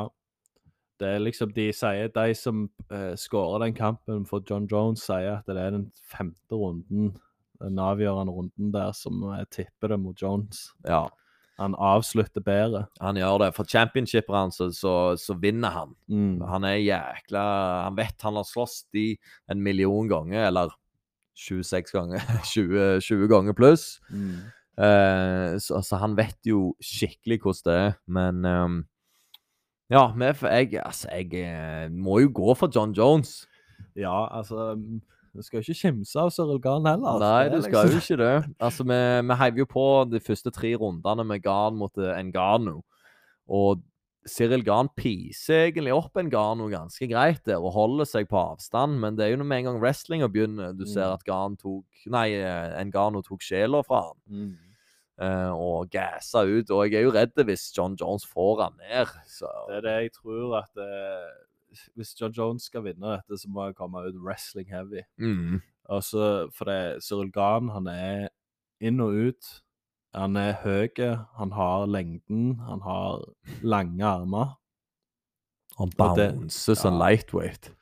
det 1.02 1.10
er 1.16 1.20
liksom 1.20 1.50
De 1.52 1.66
sier 1.76 2.08
De 2.14 2.32
som 2.38 2.62
uh, 2.88 3.12
skårer 3.20 3.66
den 3.66 3.76
kampen 3.76 4.24
for 4.24 4.40
John 4.48 4.64
Jones, 4.70 5.04
sier 5.04 5.42
at 5.42 5.50
det 5.50 5.60
er 5.60 5.76
den 5.76 5.90
femte 6.08 6.56
runden, 6.56 7.12
den 7.62 7.80
avgjørende 7.82 8.34
runden 8.34 8.70
der, 8.74 8.92
som 8.96 9.22
jeg 9.36 9.50
tipper 9.54 9.94
det 9.94 10.00
mot 10.02 10.22
Jones. 10.22 10.70
Ja, 10.86 11.08
Han 11.60 11.74
avslutter 11.78 12.40
bedre. 12.40 12.86
han 13.00 13.16
gjør 13.16 13.38
det. 13.44 13.54
For 13.54 13.64
championshipet 13.64 14.34
hans, 14.34 14.56
så, 14.56 15.16
så 15.16 15.34
vinner 15.34 15.70
han. 15.70 15.94
Mm. 16.08 16.40
Han 16.48 16.64
er 16.64 16.80
jækla 16.80 17.42
Han 17.84 17.96
vet 17.96 18.22
han 18.22 18.34
har 18.40 18.44
slåss 18.48 18.86
de 18.92 19.16
en 19.50 19.62
million 19.62 20.08
ganger, 20.08 20.46
eller 20.46 20.72
26 21.34 21.92
ganger. 21.92 22.20
20, 22.54 23.00
20 23.00 23.28
ganger 23.28 23.52
pluss. 23.52 24.00
Mm. 24.10 24.40
Eh, 24.78 25.58
så, 25.60 25.82
så 25.84 26.00
han 26.00 26.16
vet 26.16 26.38
jo 26.48 26.72
skikkelig 26.80 27.40
hvordan 27.44 27.68
det 27.68 27.78
er. 27.78 27.94
Men 28.06 28.44
um, 28.44 28.80
ja, 29.92 30.06
jeg, 30.16 30.80
altså, 30.80 31.08
jeg 31.12 31.34
eh, 31.44 31.90
må 31.92 32.18
jo 32.22 32.32
gå 32.34 32.54
for 32.56 32.72
John 32.74 32.92
Jones. 32.96 33.46
Ja, 33.96 34.38
altså 34.38 34.72
Du 35.34 35.40
skal 35.42 35.60
ikke 35.62 35.74
kimse 35.80 36.16
av 36.20 36.30
Cyril 36.30 36.58
Garn 36.60 36.84
heller. 36.84 37.18
Nei, 37.22 37.44
er 37.46 37.54
du 37.54 37.62
skal 37.62 37.86
jo 37.88 37.94
liksom- 37.94 38.16
ikke 38.16 38.18
det. 38.22 38.54
Altså, 38.60 38.84
vi, 38.84 39.28
vi 39.28 39.34
heiv 39.40 39.56
jo 39.62 39.64
på 39.66 39.86
de 40.10 40.20
første 40.20 40.50
tre 40.52 40.74
rundene 40.76 41.24
med 41.24 41.42
Garn 41.42 41.74
mot 41.76 41.96
Engano. 41.96 42.82
Og 43.48 43.80
Cyril 44.28 44.62
Garn 44.62 44.88
piser 44.94 45.70
egentlig 45.72 45.92
opp 45.96 46.16
Engano 46.16 46.68
ganske 46.70 47.08
greit 47.10 47.40
der 47.44 47.56
og 47.58 47.72
holder 47.72 48.04
seg 48.06 48.28
på 48.28 48.38
avstand, 48.38 49.00
men 49.00 49.16
det 49.16 49.24
er 49.24 49.30
jo 49.32 49.38
når 49.40 49.48
med 49.50 49.58
en 49.58 49.64
gang 49.72 49.80
wrestlinga 49.82 50.28
begynner, 50.30 50.76
du 50.78 50.84
ser 50.86 51.08
Mm. 51.08 51.14
at 51.14 51.24
Garn 51.24 51.56
tok 51.56 51.84
Nei, 52.06 52.28
Engano 52.78 53.20
tok 53.22 53.40
sjela 53.40 53.82
fra 53.84 54.02
han. 54.02 54.16
Mm. 54.30 54.56
eh, 55.20 55.50
og 55.52 55.88
gassa 55.90 56.42
ut. 56.44 56.70
Og 56.70 56.90
jeg 56.90 56.94
er 57.00 57.02
jo 57.04 57.10
redd 57.12 57.34
hvis 57.34 57.72
John 57.76 57.96
Jones 58.00 58.24
får 58.24 58.62
han 58.62 58.72
ned. 58.78 59.06
Så 59.26 59.46
Det 59.68 59.76
er 59.76 59.80
det 59.80 60.02
jeg 60.02 60.12
tror 60.12 60.56
at 60.62 60.76
eh, 60.76 61.30
Hvis 61.96 62.14
John 62.20 62.32
Jones 62.36 62.68
skal 62.68 62.84
vinne 62.86 63.16
dette, 63.16 63.38
så 63.40 63.50
må 63.50 63.66
han 63.66 63.76
komme 63.76 64.04
ut 64.06 64.18
wrestling 64.22 64.70
heavy. 64.72 65.04
mm. 65.18 65.60
Og 65.90 66.04
så, 66.06 66.48
for 66.54 66.70
det, 66.70 67.02
Cyril 67.02 67.32
Gahn, 67.34 67.72
han 67.74 67.88
er 67.90 68.28
inn 68.80 69.00
og 69.02 69.16
ut. 69.16 69.48
Han 70.14 70.36
er 70.36 70.58
høy, 70.62 70.92
han 71.38 71.52
har 71.56 71.86
lengden, 71.88 72.60
han 72.68 72.82
har 72.84 73.24
lange 73.64 74.04
armer. 74.06 74.58
Han 75.78 75.92
bouncer 75.98 76.76
som 76.76 76.98
ja. 76.98 77.08
lightweight. 77.08 77.72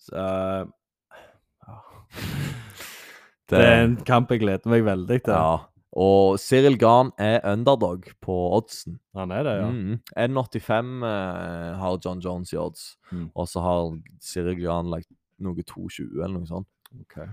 Så, 0.00 0.16
ja. 0.16 1.76
det, 3.50 3.58
det 3.58 3.66
er 3.66 3.84
en 3.84 3.98
kamp 4.08 4.32
jeg 4.32 4.40
gleder 4.40 4.72
meg 4.72 4.86
veldig 4.88 5.20
til. 5.28 5.36
Ja. 5.36 5.69
Og 5.98 6.36
Cyril 6.38 6.76
Gahn 6.78 7.10
er 7.18 7.40
underdog 7.50 8.04
på 8.22 8.34
oddsen. 8.54 9.00
Han 9.18 9.32
er 9.34 9.42
det, 9.42 9.54
ja. 9.58 9.70
Mm. 9.70 9.96
1,85 10.14 10.92
eh, 11.08 11.72
har 11.80 11.98
John 12.04 12.20
Jones 12.22 12.52
i 12.54 12.60
odds. 12.62 12.84
Mm. 13.10 13.26
Og 13.34 13.48
så 13.50 13.64
har 13.64 13.90
Cyril 14.22 14.60
Gahn 14.62 14.92
lagt 14.92 15.10
noe 15.42 15.56
2,20 15.66 16.20
eller 16.20 16.36
noe 16.38 16.46
sånt. 16.46 16.68
Okay. 17.02 17.26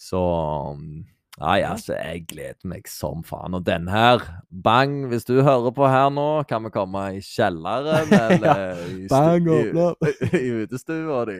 Så 0.00 0.18
um, 0.18 1.04
Nei, 1.40 1.60
altså, 1.64 1.94
jeg 1.94 2.24
gleder 2.28 2.66
meg 2.68 2.88
som 2.90 3.22
faen. 3.24 3.54
Og 3.56 3.62
den 3.64 3.86
her, 3.88 4.20
bang, 4.50 5.06
hvis 5.08 5.24
du 5.24 5.38
hører 5.46 5.70
på 5.72 5.86
her 5.88 6.10
nå, 6.12 6.26
kan 6.50 6.66
vi 6.66 6.72
komme 6.74 7.04
i 7.16 7.22
kjelleren 7.24 8.10
eller 8.26 8.82
i, 8.90 9.06
stu- 9.06 9.14
Bang, 9.14 9.46
i, 9.46 9.70
åpne 9.70 10.10
i 10.42 10.50
utestua 10.64 11.22
di. 11.30 11.38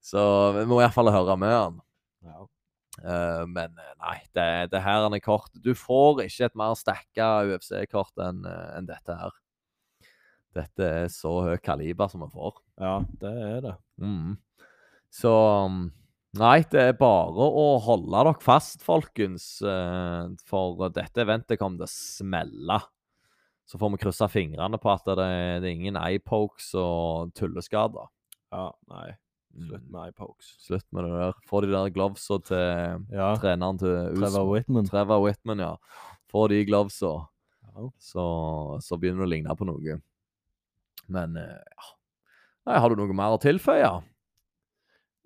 Så 0.00 0.22
vi 0.56 0.62
må 0.70 0.78
iallfall 0.80 1.10
høre 1.12 1.36
med 1.42 1.52
han. 1.52 1.76
Ja. 2.24 2.46
Eh, 3.00 3.44
men 3.48 3.76
eh, 3.78 3.94
nei, 4.02 4.16
det, 4.36 4.48
det 4.74 4.82
her 4.84 5.06
er 5.08 5.22
kort. 5.24 5.52
Du 5.64 5.72
får 5.76 6.24
ikke 6.26 6.50
et 6.50 6.58
mer 6.58 6.76
stakka 6.78 7.30
UFC-kort 7.48 8.20
enn 8.26 8.44
en 8.48 8.88
dette 8.88 9.16
her. 9.16 9.38
Dette 10.56 10.90
er 11.04 11.08
så 11.14 11.32
høyt 11.46 11.62
kaliber 11.62 12.10
som 12.10 12.24
vi 12.24 12.30
får. 12.34 12.60
ja, 12.82 12.98
det 13.22 13.34
er 13.46 13.60
det. 13.68 13.74
Mm. 14.02 14.36
Så 15.14 15.32
Nei, 16.38 16.60
det 16.70 16.78
er 16.78 16.92
bare 16.94 17.42
å 17.42 17.80
holde 17.82 18.12
dere 18.14 18.36
fast, 18.38 18.84
folkens. 18.86 19.58
eh, 19.66 20.28
For 20.46 20.90
dette 20.94 21.24
eventet 21.24 21.58
kommer 21.58 21.82
til 21.82 21.88
å 21.88 21.90
smelle. 21.90 22.76
Så 23.66 23.78
får 23.78 23.90
vi 23.96 24.00
krysse 24.04 24.28
fingrene 24.30 24.78
på 24.78 24.92
at 24.92 25.06
det, 25.06 25.16
det 25.62 25.68
er 25.70 25.74
ingen 25.74 25.98
eyepokes 25.98 26.72
og 26.78 27.32
tulleskader. 27.38 28.06
Ja, 28.54 28.68
nei. 28.90 29.16
Slutt 29.50 29.82
med 29.82 29.90
med 29.90 30.00
eyepokes. 30.08 30.50
Slutt 30.62 30.86
med 30.94 31.04
det 31.04 31.10
der. 31.18 31.32
Få 31.50 31.60
de 31.64 31.70
der 31.72 31.90
glovesa 31.94 32.38
til 32.46 33.06
Ja. 33.16 33.32
treneren 33.36 33.78
til 33.78 34.14
Trevor 34.20 34.46
Whitman. 34.52 34.86
Trevor 34.86 35.22
Whitman, 35.24 35.58
ja. 35.58 35.76
Få 36.30 36.48
de 36.48 36.64
glovesa, 36.64 37.26
Ja. 37.66 37.88
så, 37.98 38.24
så 38.80 38.98
begynner 39.00 39.24
det 39.24 39.28
å 39.28 39.32
ligne 39.34 39.56
på 39.58 39.66
noe. 39.66 40.00
Men 41.08 41.36
eh, 41.36 41.58
ja. 41.58 41.88
Nei, 42.66 42.78
har 42.78 42.88
du 42.92 42.96
noe 42.96 43.12
mer 43.16 43.34
å 43.34 43.40
tilføye? 43.42 43.90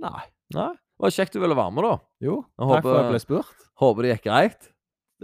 Nei. 0.00 0.22
Nei? 0.54 0.70
Det 0.72 1.02
var 1.02 1.10
kjekt 1.10 1.34
du 1.34 1.40
ville 1.42 1.56
være 1.58 1.72
med, 1.74 1.84
da. 1.84 1.94
Jo, 2.22 2.38
Jeg 2.58 2.68
takk 2.70 2.82
for 2.86 2.94
at 2.96 3.02
jeg 3.04 3.10
ble 3.12 3.20
spurt. 3.22 3.64
Håper 3.82 4.02
det 4.06 4.12
gikk 4.14 4.26
greit. 4.30 4.68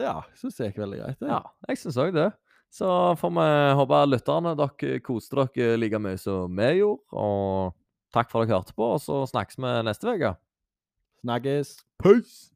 Ja, 0.00 0.14
syns 0.38 0.56
det 0.58 0.70
gikk 0.70 0.80
veldig 0.82 0.98
greit. 1.00 1.18
det. 1.20 1.28
Ja, 1.30 1.40
jeg 1.68 1.78
syns 1.80 1.96
òg 2.00 2.12
det. 2.16 2.28
Så 2.70 2.86
får 3.18 3.32
vi 3.34 3.46
håpe 3.80 4.00
lytterne 4.10 4.52
dere 4.58 5.00
koste 5.02 5.46
dere 5.54 5.76
like 5.78 5.98
mye 5.98 6.18
som 6.18 6.54
vi 6.56 6.68
gjorde. 6.80 7.02
Og 7.12 7.74
takk 8.14 8.30
for 8.30 8.42
at 8.42 8.48
dere 8.48 8.60
hørte 8.60 8.76
på, 8.76 8.92
og 8.96 9.02
så 9.02 9.22
snakkes 9.30 9.58
vi 9.60 9.74
neste 9.86 10.14
uke. 10.14 10.34
Snakkes. 11.22 11.76
Peace! 12.02 12.49